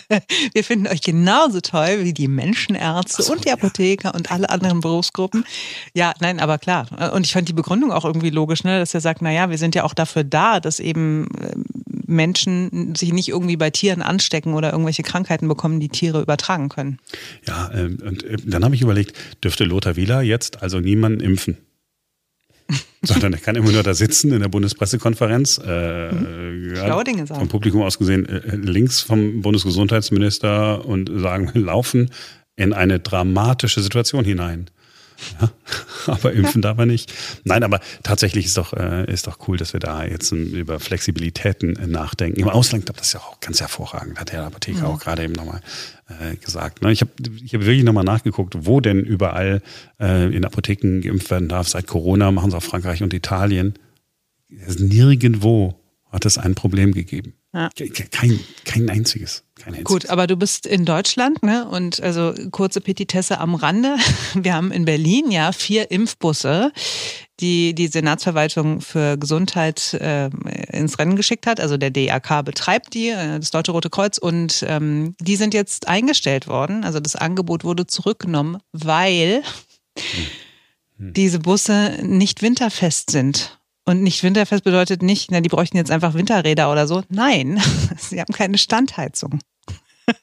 Wir 0.52 0.64
finden 0.64 0.86
euch 0.86 1.02
genauso 1.02 1.60
toll 1.60 2.04
wie 2.04 2.12
die 2.12 2.28
Menschenärzte 2.28 3.22
so, 3.22 3.32
und 3.32 3.44
die 3.44 3.50
Apotheker 3.50 4.10
ja. 4.10 4.14
und 4.14 4.30
alle 4.30 4.50
anderen 4.50 4.80
Berufsgruppen. 4.80 5.44
Ja, 5.94 6.12
nein, 6.20 6.40
aber 6.40 6.58
klar. 6.58 7.12
Und 7.14 7.26
ich 7.26 7.32
fand 7.32 7.48
die 7.48 7.52
Begründung 7.52 7.92
auch 7.92 8.04
irgendwie 8.04 8.30
logisch, 8.30 8.64
ne, 8.64 8.78
dass 8.78 8.94
er 8.94 9.00
sagt, 9.00 9.22
na 9.22 9.30
ja, 9.30 9.50
wir 9.50 9.58
sind 9.58 9.74
ja 9.74 9.84
auch 9.84 9.94
dafür 9.94 10.24
da, 10.24 10.60
dass 10.60 10.80
eben 10.80 11.28
ähm, 11.40 11.64
Menschen 12.06 12.94
sich 12.94 13.12
nicht 13.12 13.28
irgendwie 13.28 13.56
bei 13.56 13.70
Tieren 13.70 14.02
anstecken 14.02 14.54
oder 14.54 14.72
irgendwelche 14.72 15.02
Krankheiten 15.02 15.48
bekommen, 15.48 15.80
die 15.80 15.88
Tiere 15.88 16.20
übertragen 16.20 16.68
können. 16.68 16.98
Ja, 17.46 17.70
ähm, 17.72 17.98
und 18.04 18.24
äh, 18.24 18.36
dann 18.44 18.64
habe 18.64 18.74
ich 18.74 18.82
überlegt, 18.82 19.16
dürfte 19.42 19.64
Lothar 19.64 19.96
Wieler 19.96 20.22
jetzt 20.22 20.62
also 20.62 20.80
niemanden 20.80 21.20
impfen? 21.20 21.56
sondern 23.02 23.32
er 23.32 23.38
kann 23.38 23.56
immer 23.56 23.72
nur 23.72 23.82
da 23.82 23.94
sitzen 23.94 24.32
in 24.32 24.40
der 24.40 24.48
Bundespressekonferenz. 24.48 25.60
Äh, 25.64 26.12
mhm. 26.12 26.74
ja, 26.74 27.02
Dinge 27.04 27.26
sagen. 27.26 27.40
Vom 27.40 27.48
Publikum 27.48 27.82
aus 27.82 27.98
gesehen 27.98 28.28
äh, 28.28 28.56
links 28.56 29.00
vom 29.00 29.42
Bundesgesundheitsminister 29.42 30.84
und 30.84 31.10
sagen, 31.20 31.50
wir 31.52 31.62
laufen 31.62 32.10
in 32.56 32.72
eine 32.72 33.00
dramatische 33.00 33.80
Situation 33.80 34.24
hinein. 34.24 34.70
Ja, 35.40 35.50
aber 36.12 36.32
impfen 36.32 36.62
darf 36.62 36.78
er 36.78 36.86
nicht. 36.86 37.12
Nein, 37.44 37.62
aber 37.62 37.80
tatsächlich 38.02 38.46
ist 38.46 38.56
doch, 38.56 38.72
äh, 38.72 39.10
ist 39.10 39.26
doch 39.26 39.38
cool, 39.48 39.56
dass 39.56 39.72
wir 39.72 39.80
da 39.80 40.04
jetzt 40.04 40.32
über 40.32 40.80
Flexibilitäten 40.80 41.76
äh, 41.76 41.86
nachdenken. 41.86 42.40
Im 42.40 42.48
Ausland 42.48 42.86
glaube 42.86 42.98
das 42.98 43.08
ist 43.08 43.12
ja 43.14 43.20
auch 43.20 43.40
ganz 43.40 43.60
hervorragend, 43.60 44.18
hat 44.18 44.32
der 44.32 44.44
Apotheker 44.44 44.80
mhm. 44.80 44.86
auch 44.86 45.00
gerade 45.00 45.24
eben 45.24 45.32
nochmal 45.32 45.60
äh, 46.08 46.36
gesagt. 46.36 46.82
Ne? 46.82 46.92
Ich 46.92 47.00
habe 47.00 47.10
ich 47.42 47.54
hab 47.54 47.62
wirklich 47.62 47.84
nochmal 47.84 48.04
nachgeguckt, 48.04 48.54
wo 48.60 48.80
denn 48.80 49.00
überall 49.00 49.62
äh, 50.00 50.34
in 50.34 50.44
Apotheken 50.44 51.00
geimpft 51.00 51.30
werden 51.30 51.48
darf. 51.48 51.68
Seit 51.68 51.86
Corona 51.86 52.30
machen 52.30 52.48
es 52.48 52.54
auch 52.54 52.62
Frankreich 52.62 53.02
und 53.02 53.14
Italien. 53.14 53.74
Nirgendwo 54.48 55.80
hat 56.10 56.26
es 56.26 56.38
ein 56.38 56.54
Problem 56.54 56.92
gegeben. 56.92 57.34
Ja. 57.52 57.68
Kein, 58.10 58.38
kein 58.64 58.88
einziges. 58.88 59.42
Kein 59.56 59.74
einziges. 59.74 59.84
Gut, 59.84 60.06
aber 60.08 60.28
du 60.28 60.36
bist 60.36 60.66
in 60.66 60.84
Deutschland, 60.84 61.42
ne? 61.42 61.68
Und 61.68 62.00
also 62.00 62.32
kurze 62.52 62.80
Petitesse 62.80 63.38
am 63.40 63.56
Rande. 63.56 63.96
Wir 64.34 64.54
haben 64.54 64.70
in 64.70 64.84
Berlin 64.84 65.32
ja 65.32 65.50
vier 65.50 65.90
Impfbusse, 65.90 66.72
die 67.40 67.74
die 67.74 67.88
Senatsverwaltung 67.88 68.80
für 68.80 69.18
Gesundheit 69.18 69.94
äh, 69.94 70.30
ins 70.72 71.00
Rennen 71.00 71.16
geschickt 71.16 71.48
hat. 71.48 71.58
Also 71.58 71.76
der 71.76 71.90
DRK 71.90 72.42
betreibt 72.42 72.94
die, 72.94 73.08
äh, 73.08 73.40
das 73.40 73.50
Deutsche 73.50 73.72
Rote 73.72 73.90
Kreuz, 73.90 74.18
und 74.18 74.64
ähm, 74.68 75.16
die 75.20 75.36
sind 75.36 75.52
jetzt 75.52 75.88
eingestellt 75.88 76.46
worden. 76.46 76.84
Also 76.84 77.00
das 77.00 77.16
Angebot 77.16 77.64
wurde 77.64 77.86
zurückgenommen, 77.86 78.58
weil 78.72 79.42
hm. 79.98 80.26
Hm. 80.98 81.12
diese 81.14 81.40
Busse 81.40 81.98
nicht 82.02 82.42
winterfest 82.42 83.10
sind. 83.10 83.59
Und 83.90 84.04
nicht 84.04 84.22
winterfest 84.22 84.62
bedeutet 84.62 85.02
nicht, 85.02 85.32
na, 85.32 85.40
die 85.40 85.48
bräuchten 85.48 85.76
jetzt 85.76 85.90
einfach 85.90 86.14
Winterräder 86.14 86.70
oder 86.70 86.86
so. 86.86 87.02
Nein, 87.08 87.60
sie 87.98 88.20
haben 88.20 88.32
keine 88.32 88.56
Standheizung. 88.56 89.40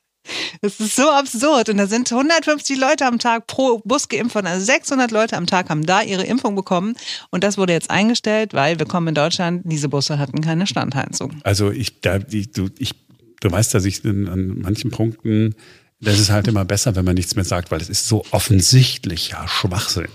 Das 0.61 0.81
ist 0.81 0.97
so 0.97 1.09
absurd. 1.09 1.69
Und 1.69 1.77
da 1.77 1.87
sind 1.87 2.11
150 2.11 2.77
Leute 2.77 3.05
am 3.05 3.17
Tag 3.17 3.47
pro 3.47 3.81
Bus 3.85 4.09
geimpft 4.09 4.35
worden. 4.35 4.47
Also 4.47 4.65
600 4.65 5.09
Leute 5.11 5.37
am 5.37 5.47
Tag 5.47 5.69
haben 5.69 5.85
da 5.85 6.01
ihre 6.01 6.23
Impfung 6.23 6.53
bekommen. 6.53 6.95
Und 7.29 7.45
das 7.45 7.57
wurde 7.57 7.71
jetzt 7.71 7.89
eingestellt, 7.89 8.53
weil 8.53 8.77
wir 8.77 8.85
kommen 8.85 9.07
in 9.07 9.15
Deutschland, 9.15 9.61
diese 9.65 9.87
Busse 9.87 10.19
hatten 10.19 10.41
keine 10.41 10.67
Standheizung. 10.67 11.39
Also 11.43 11.71
ich, 11.71 12.01
da, 12.01 12.19
ich, 12.29 12.51
du, 12.51 12.67
ich, 12.77 12.91
du 13.39 13.51
weißt, 13.51 13.73
dass 13.73 13.85
ich 13.85 14.03
in, 14.03 14.27
an 14.27 14.59
manchen 14.59 14.91
Punkten, 14.91 15.55
das 16.01 16.19
ist 16.19 16.29
halt 16.29 16.49
immer 16.49 16.65
besser, 16.65 16.95
wenn 16.97 17.05
man 17.05 17.15
nichts 17.15 17.35
mehr 17.35 17.45
sagt, 17.45 17.71
weil 17.71 17.79
es 17.79 17.89
ist 17.89 18.07
so 18.07 18.25
offensichtlich 18.31 19.29
ja 19.29 19.47
Schwachsinn. 19.47 20.09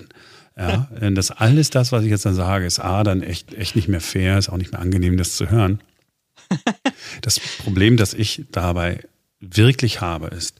Ja, 0.57 0.88
das 1.11 1.31
alles 1.31 1.71
das, 1.71 1.93
was 1.93 2.05
ich 2.05 2.11
jetzt 2.11 2.27
dann 2.27 2.35
sage, 2.35 2.67
ist 2.67 2.79
A, 2.79 3.05
dann 3.05 3.23
echt, 3.23 3.55
echt 3.55 3.75
nicht 3.75 3.88
mehr 3.88 4.03
fair, 4.03 4.38
ist 4.38 4.51
auch 4.51 4.59
nicht 4.59 4.73
mehr 4.73 4.81
angenehm, 4.81 5.17
das 5.17 5.37
zu 5.37 5.51
hören. 5.51 5.81
Das 7.21 7.38
Problem, 7.38 7.97
das 7.97 8.15
ich 8.15 8.47
dabei 8.51 9.01
wirklich 9.38 10.01
habe, 10.01 10.29
ist, 10.29 10.57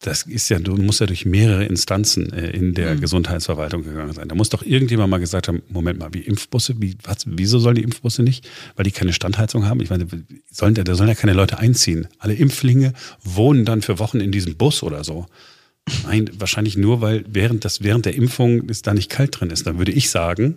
das 0.00 0.22
ist 0.22 0.48
ja, 0.50 0.58
du 0.58 0.76
musst 0.76 1.00
ja 1.00 1.06
durch 1.06 1.24
mehrere 1.24 1.64
Instanzen 1.64 2.32
äh, 2.32 2.50
in 2.50 2.74
der 2.74 2.94
mhm. 2.94 3.00
Gesundheitsverwaltung 3.00 3.84
gegangen 3.84 4.12
sein. 4.12 4.28
Da 4.28 4.34
muss 4.34 4.50
doch 4.50 4.62
irgendjemand 4.62 5.10
mal 5.10 5.18
gesagt 5.18 5.48
haben, 5.48 5.62
Moment 5.68 5.98
mal, 5.98 6.12
wie 6.12 6.20
Impfbusse, 6.20 6.80
wie, 6.80 6.96
was, 7.02 7.18
wieso 7.26 7.58
sollen 7.58 7.76
die 7.76 7.82
Impfbusse 7.82 8.22
nicht? 8.22 8.48
Weil 8.76 8.84
die 8.84 8.92
keine 8.92 9.12
Standheizung 9.12 9.66
haben? 9.66 9.80
Ich 9.80 9.90
meine, 9.90 10.06
sollen, 10.50 10.74
da 10.74 10.94
sollen 10.94 11.08
ja 11.08 11.14
keine 11.14 11.32
Leute 11.32 11.58
einziehen. 11.58 12.08
Alle 12.18 12.34
Impflinge 12.34 12.92
wohnen 13.22 13.64
dann 13.64 13.82
für 13.82 13.98
Wochen 13.98 14.20
in 14.20 14.30
diesem 14.30 14.56
Bus 14.56 14.82
oder 14.82 15.04
so. 15.04 15.26
Nein, 16.04 16.30
wahrscheinlich 16.38 16.76
nur, 16.76 17.00
weil 17.00 17.24
während, 17.28 17.64
das, 17.64 17.82
während 17.82 18.06
der 18.06 18.14
Impfung 18.14 18.68
es 18.68 18.82
da 18.82 18.94
nicht 18.94 19.10
kalt 19.10 19.38
drin 19.38 19.50
ist. 19.50 19.66
Dann 19.66 19.78
würde 19.78 19.92
ich 19.92 20.10
sagen, 20.10 20.56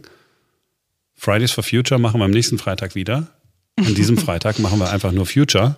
Fridays 1.16 1.52
for 1.52 1.64
Future 1.64 2.00
machen 2.00 2.20
wir 2.20 2.26
am 2.26 2.32
nächsten 2.32 2.58
Freitag 2.58 2.96
wieder. 2.96 3.28
An 3.76 3.94
diesem 3.94 4.18
Freitag 4.18 4.60
machen 4.60 4.80
wir 4.80 4.90
einfach 4.90 5.12
nur 5.12 5.26
Future 5.26 5.78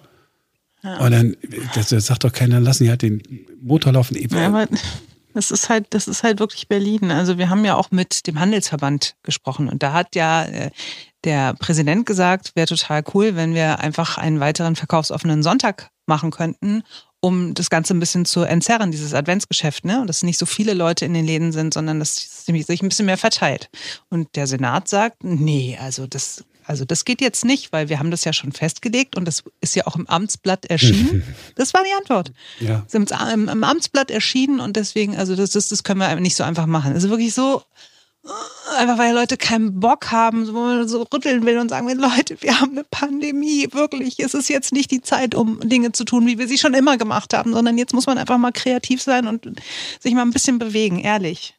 ja. 0.84 0.98
Und 1.00 1.12
dann, 1.12 1.38
das, 1.76 1.90
das 1.90 2.06
sagt 2.06 2.24
doch 2.24 2.32
keiner, 2.32 2.60
lassen 2.60 2.84
die 2.84 2.90
halt 2.90 3.02
den 3.02 3.22
Motor 3.62 3.94
laufen. 3.94 4.16
Ja, 4.16 4.48
aber 4.48 4.68
das 5.34 5.52
ist 5.52 5.70
halt, 5.70 5.88
das 5.92 6.08
ist 6.08 6.24
halt 6.24 6.40
wirklich 6.40 6.68
Berlin. 6.68 7.12
Also 7.12 7.38
wir 7.38 7.50
haben 7.50 7.66
ja 7.66 7.76
auch 7.76 7.92
mit 7.92 8.28
dem 8.28 8.40
Handelsverband 8.40 9.16
gesprochen 9.24 9.68
und 9.68 9.84
da 9.84 9.94
hat 9.94 10.16
ja 10.16 10.46
äh, 10.46 10.72
der 11.26 11.54
Präsident 11.56 12.06
gesagt, 12.06 12.56
wäre 12.56 12.68
total 12.68 13.04
cool, 13.14 13.36
wenn 13.36 13.54
wir 13.54 13.80
einfach 13.80 14.18
einen 14.18 14.40
weiteren 14.40 14.76
verkaufsoffenen 14.76 15.44
Sonntag 15.44 15.90
machen 16.06 16.32
könnten, 16.32 16.84
um 17.22 17.54
das 17.54 17.70
Ganze 17.70 17.94
ein 17.94 18.00
bisschen 18.00 18.26
zu 18.26 18.44
entzerren, 18.44 18.92
dieses 18.92 19.14
Adventsgeschäft, 19.14 19.86
ne? 19.86 20.02
Und 20.02 20.08
dass 20.08 20.24
nicht 20.24 20.38
so 20.38 20.46
viele 20.46 20.74
Leute 20.74 21.06
in 21.06 21.14
den 21.14 21.26
Läden 21.26 21.52
sind, 21.52 21.74
sondern 21.74 22.00
dass 22.00 22.18
es 22.18 22.46
sich 22.46 22.82
ein 22.82 22.90
bisschen 22.90 23.06
mehr 23.06 23.18
verteilt. 23.18 23.70
Und 24.10 24.36
der 24.36 24.48
Senat 24.48 24.88
sagt, 24.88 25.24
nee, 25.24 25.78
also 25.80 26.08
das 26.08 26.44
also 26.70 26.86
das 26.86 27.04
geht 27.04 27.20
jetzt 27.20 27.46
nicht, 27.46 27.72
weil 27.72 27.90
wir 27.90 27.98
haben 27.98 28.12
das 28.12 28.24
ja 28.26 28.32
schon 28.32 28.52
festgelegt 28.52 29.18
und 29.18 29.26
das 29.26 29.44
ist 29.60 29.76
ja 29.76 29.88
auch 29.88 29.96
im 29.96 30.06
Amtsblatt 30.08 30.68
erschienen. 30.68 31.24
Das 31.56 31.74
war 31.74 31.84
die 31.84 31.98
Antwort. 31.98 32.32
Ja. 32.60 32.86
Im, 32.94 33.08
im, 33.50 33.64
Amtsblatt 33.64 34.12
erschienen 34.12 34.60
und 34.60 34.76
deswegen, 34.76 35.18
also 35.18 35.36
das, 35.36 35.50
das, 35.50 35.68
das 35.68 35.84
können 35.84 36.00
wir 36.00 36.16
nicht 36.18 36.36
so 36.36 36.44
einfach 36.44 36.68
machen. 36.68 36.96
Es 36.96 37.06
ist 37.06 37.10
wirklich 37.10 37.34
so, 37.34 37.64
einfach 38.78 38.98
weil 38.98 39.14
Leute 39.14 39.38
keinen 39.38 39.80
Bock 39.80 40.12
haben, 40.12 40.48
wo 40.48 40.60
man 40.60 40.88
so 40.88 41.04
rütteln 41.14 41.46
will 41.46 41.58
und 41.58 41.70
sagen 41.70 41.88
will, 41.88 42.00
Leute, 42.00 42.42
wir 42.42 42.60
haben 42.60 42.72
eine 42.72 42.84
Pandemie, 42.84 43.68
wirklich, 43.72 44.20
es 44.20 44.34
ist 44.34 44.50
jetzt 44.50 44.74
nicht 44.74 44.92
die 44.92 45.02
Zeit, 45.02 45.36
um 45.36 45.60
Dinge 45.62 45.92
zu 45.92 46.06
tun, 46.06 46.28
wie 46.28 46.38
wir 46.38 46.48
sie 46.48 46.58
schon 46.58 46.74
immer 46.74 46.98
gemacht 46.98 47.34
haben, 47.34 47.54
sondern 47.54 47.78
jetzt 47.78 47.94
muss 47.94 48.08
man 48.08 48.18
einfach 48.18 48.38
mal 48.38 48.52
kreativ 48.52 49.02
sein 49.02 49.28
und 49.28 49.48
sich 50.00 50.14
mal 50.14 50.24
ein 50.24 50.32
bisschen 50.32 50.60
bewegen, 50.60 51.00
ehrlich. 51.00 51.59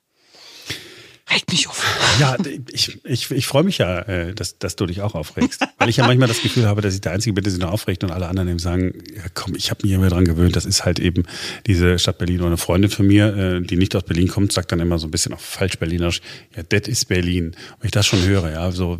Regt 1.33 1.51
mich 1.53 1.69
auf. 1.69 1.85
Ja, 2.19 2.37
ich, 2.73 2.99
ich, 3.05 3.31
ich 3.31 3.47
freue 3.47 3.63
mich 3.63 3.79
ja, 3.79 4.01
äh, 4.01 4.35
dass, 4.35 4.59
dass 4.59 4.75
du 4.75 4.87
dich 4.87 5.01
auch 5.01 5.15
aufregst. 5.15 5.61
Weil 5.79 5.89
ich 5.89 5.97
ja 5.97 6.07
manchmal 6.07 6.27
das 6.27 6.43
Gefühl 6.43 6.67
habe, 6.67 6.81
dass 6.81 6.95
ich 6.95 7.01
der 7.01 7.13
Einzige 7.13 7.35
bin, 7.35 7.45
der 7.45 7.53
sich 7.53 7.61
nur 7.61 7.71
aufregt 7.71 8.03
und 8.03 8.11
alle 8.11 8.27
anderen 8.27 8.49
eben 8.49 8.59
sagen, 8.59 8.95
ja 9.15 9.23
komm, 9.33 9.55
ich 9.55 9.71
habe 9.71 9.81
mich 9.85 9.93
immer 9.93 10.09
dran 10.09 10.25
gewöhnt. 10.25 10.57
Das 10.57 10.65
ist 10.65 10.85
halt 10.85 10.99
eben 10.99 11.25
diese 11.67 11.99
Stadt 11.99 12.19
Berlin. 12.19 12.41
Und 12.41 12.49
eine 12.49 12.57
Freundin 12.57 12.91
von 12.91 13.07
mir, 13.07 13.37
äh, 13.37 13.61
die 13.61 13.77
nicht 13.77 13.95
aus 13.95 14.03
Berlin 14.03 14.29
kommt, 14.29 14.53
sagt 14.53 14.73
dann 14.73 14.81
immer 14.81 14.99
so 14.99 15.07
ein 15.07 15.11
bisschen 15.11 15.33
auf 15.33 15.41
falsch 15.41 15.79
Berlinerisch, 15.79 16.21
ja, 16.57 16.63
das 16.65 16.89
ist 16.89 17.07
Berlin. 17.07 17.47
Und 17.79 17.85
ich 17.85 17.91
das 17.93 18.07
schon 18.07 18.23
höre, 18.23 18.51
ja, 18.51 18.73
so, 18.73 18.99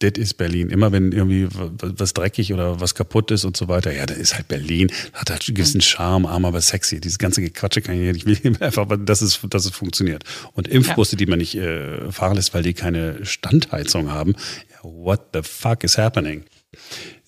das 0.00 0.12
ist 0.16 0.34
Berlin. 0.34 0.68
Immer 0.68 0.92
wenn 0.92 1.12
irgendwie 1.12 1.48
was 1.50 2.12
dreckig 2.12 2.52
oder 2.52 2.80
was 2.80 2.94
kaputt 2.94 3.30
ist 3.30 3.44
und 3.44 3.56
so 3.56 3.68
weiter, 3.68 3.92
ja, 3.94 4.04
das 4.04 4.18
ist 4.18 4.34
halt 4.34 4.48
Berlin. 4.48 4.92
Hat 5.14 5.30
halt 5.30 5.48
einen 5.48 5.54
gewissen 5.54 5.80
Charme, 5.80 6.26
arm, 6.26 6.44
aber 6.44 6.60
sexy. 6.60 7.00
Dieses 7.00 7.18
ganze 7.18 7.40
Gequatsche 7.40 7.80
kann 7.80 7.94
ich 7.94 8.24
nicht. 8.24 8.28
Ich 8.28 8.44
will 8.44 8.56
einfach, 8.60 8.86
dass 8.98 9.22
es, 9.22 9.40
dass 9.48 9.64
es 9.64 9.70
funktioniert. 9.70 10.24
Und 10.52 10.68
Impfbusse, 10.68 11.12
ja. 11.12 11.18
die 11.18 11.26
man 11.26 11.38
nicht 11.38 11.54
äh, 11.70 11.90
äh, 11.90 12.12
fahren 12.12 12.36
lässt, 12.36 12.54
weil 12.54 12.62
die 12.62 12.74
keine 12.74 13.24
Standheizung 13.24 14.10
haben. 14.10 14.34
What 14.82 15.28
the 15.32 15.42
fuck 15.42 15.84
is 15.84 15.98
happening? 15.98 16.44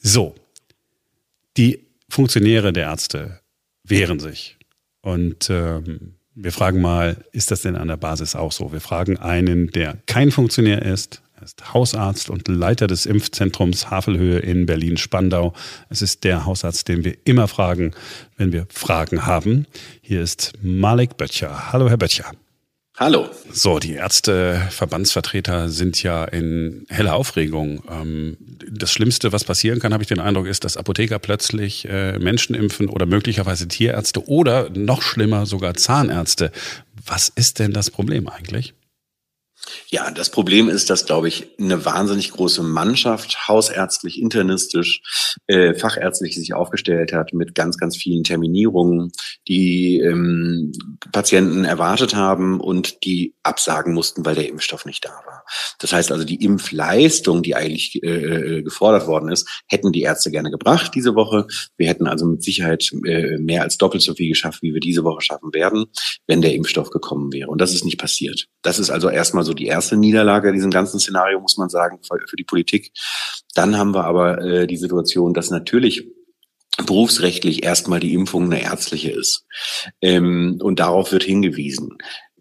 So, 0.02 0.34
die 1.56 1.86
Funktionäre 2.08 2.72
der 2.72 2.84
Ärzte 2.84 3.40
wehren 3.84 4.20
sich. 4.20 4.56
Und 5.00 5.50
ähm, 5.50 6.14
wir 6.34 6.52
fragen 6.52 6.80
mal, 6.80 7.24
ist 7.32 7.50
das 7.50 7.62
denn 7.62 7.76
an 7.76 7.88
der 7.88 7.96
Basis 7.96 8.34
auch 8.34 8.52
so? 8.52 8.72
Wir 8.72 8.80
fragen 8.80 9.18
einen, 9.18 9.70
der 9.70 9.98
kein 10.06 10.30
Funktionär 10.30 10.82
ist. 10.82 11.22
Er 11.36 11.42
ist 11.42 11.74
Hausarzt 11.74 12.30
und 12.30 12.48
Leiter 12.48 12.86
des 12.86 13.04
Impfzentrums 13.04 13.90
Havelhöhe 13.90 14.38
in 14.38 14.64
Berlin-Spandau. 14.64 15.52
Es 15.88 16.00
ist 16.00 16.24
der 16.24 16.46
Hausarzt, 16.46 16.88
den 16.88 17.04
wir 17.04 17.16
immer 17.24 17.48
fragen, 17.48 17.92
wenn 18.36 18.52
wir 18.52 18.66
Fragen 18.70 19.26
haben. 19.26 19.66
Hier 20.00 20.22
ist 20.22 20.52
Malik 20.62 21.16
Böttcher. 21.16 21.72
Hallo, 21.72 21.88
Herr 21.88 21.98
Böttcher. 21.98 22.32
Hallo. 23.02 23.28
So, 23.50 23.80
die 23.80 23.94
Ärzteverbandsvertreter 23.94 25.68
sind 25.68 26.00
ja 26.04 26.24
in 26.24 26.86
heller 26.88 27.16
Aufregung. 27.16 27.82
Ähm, 27.90 28.36
das 28.70 28.92
Schlimmste, 28.92 29.32
was 29.32 29.42
passieren 29.42 29.80
kann, 29.80 29.92
habe 29.92 30.04
ich 30.04 30.08
den 30.08 30.20
Eindruck, 30.20 30.46
ist, 30.46 30.62
dass 30.62 30.76
Apotheker 30.76 31.18
plötzlich 31.18 31.84
äh, 31.88 32.16
Menschen 32.20 32.54
impfen 32.54 32.88
oder 32.88 33.06
möglicherweise 33.06 33.66
Tierärzte 33.66 34.28
oder 34.28 34.70
noch 34.70 35.02
schlimmer 35.02 35.46
sogar 35.46 35.74
Zahnärzte. 35.74 36.52
Was 37.04 37.28
ist 37.28 37.58
denn 37.58 37.72
das 37.72 37.90
Problem 37.90 38.28
eigentlich? 38.28 38.72
Ja, 39.88 40.10
das 40.10 40.30
Problem 40.30 40.68
ist, 40.68 40.90
dass, 40.90 41.06
glaube 41.06 41.28
ich, 41.28 41.48
eine 41.58 41.84
wahnsinnig 41.84 42.30
große 42.30 42.62
Mannschaft, 42.62 43.48
hausärztlich, 43.48 44.20
internistisch, 44.20 45.02
äh, 45.46 45.74
fachärztlich 45.74 46.34
sich 46.34 46.54
aufgestellt 46.54 47.12
hat 47.12 47.32
mit 47.32 47.54
ganz, 47.54 47.76
ganz 47.76 47.96
vielen 47.96 48.24
Terminierungen, 48.24 49.12
die 49.48 50.00
ähm, 50.00 50.72
Patienten 51.12 51.64
erwartet 51.64 52.14
haben 52.14 52.60
und 52.60 53.04
die 53.04 53.34
absagen 53.42 53.94
mussten, 53.94 54.24
weil 54.24 54.34
der 54.34 54.48
Impfstoff 54.48 54.86
nicht 54.86 55.04
da 55.04 55.10
war. 55.10 55.44
Das 55.78 55.92
heißt 55.92 56.10
also, 56.10 56.24
die 56.24 56.42
Impfleistung, 56.42 57.42
die 57.42 57.54
eigentlich 57.54 58.02
äh, 58.02 58.08
äh 58.08 58.62
gefordert 58.62 59.06
worden 59.06 59.28
ist, 59.28 59.48
hätten 59.66 59.92
die 59.92 60.02
Ärzte 60.02 60.30
gerne 60.30 60.50
gebracht 60.50 60.92
diese 60.94 61.14
Woche. 61.14 61.46
Wir 61.76 61.88
hätten 61.88 62.06
also 62.06 62.26
mit 62.26 62.42
Sicherheit 62.42 62.90
äh, 63.04 63.38
mehr 63.38 63.62
als 63.62 63.78
doppelt 63.78 64.02
so 64.02 64.14
viel 64.14 64.28
geschafft, 64.28 64.62
wie 64.62 64.72
wir 64.72 64.80
diese 64.80 65.04
Woche 65.04 65.20
schaffen 65.20 65.52
werden, 65.52 65.86
wenn 66.26 66.42
der 66.42 66.54
Impfstoff 66.54 66.90
gekommen 66.90 67.32
wäre. 67.32 67.50
Und 67.50 67.60
das 67.60 67.74
ist 67.74 67.84
nicht 67.84 67.98
passiert. 67.98 68.46
Das 68.62 68.78
ist 68.78 68.90
also 68.90 69.08
erstmal 69.08 69.44
so 69.44 69.51
die 69.54 69.66
erste 69.66 69.96
Niederlage 69.96 70.48
in 70.48 70.54
diesem 70.54 70.70
ganzen 70.70 71.00
Szenario, 71.00 71.40
muss 71.40 71.56
man 71.56 71.68
sagen, 71.68 71.98
für, 72.06 72.18
für 72.28 72.36
die 72.36 72.44
Politik. 72.44 72.92
Dann 73.54 73.76
haben 73.76 73.94
wir 73.94 74.04
aber 74.04 74.40
äh, 74.42 74.66
die 74.66 74.76
Situation, 74.76 75.34
dass 75.34 75.50
natürlich 75.50 76.08
berufsrechtlich 76.86 77.64
erstmal 77.64 78.00
die 78.00 78.14
Impfung 78.14 78.44
eine 78.44 78.62
ärztliche 78.62 79.10
ist. 79.10 79.44
Ähm, 80.00 80.58
und 80.62 80.80
darauf 80.80 81.12
wird 81.12 81.24
hingewiesen. 81.24 81.98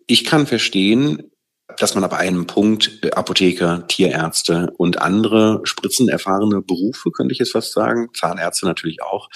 Ich 0.08 0.24
kann 0.24 0.48
verstehen, 0.48 1.32
dass 1.78 1.96
man 1.96 2.04
ab 2.04 2.14
einem 2.14 2.48
Punkt 2.48 3.00
äh, 3.04 3.12
Apotheker, 3.12 3.86
Tierärzte 3.88 4.72
und 4.78 5.02
andere 5.02 5.62
spritzenerfahrene 5.64 6.62
Berufe, 6.62 7.12
könnte 7.12 7.34
ich 7.34 7.40
jetzt 7.40 7.52
fast 7.52 7.74
sagen, 7.74 8.10
Zahnärzte 8.14 8.66
natürlich 8.66 9.02
auch, 9.02 9.30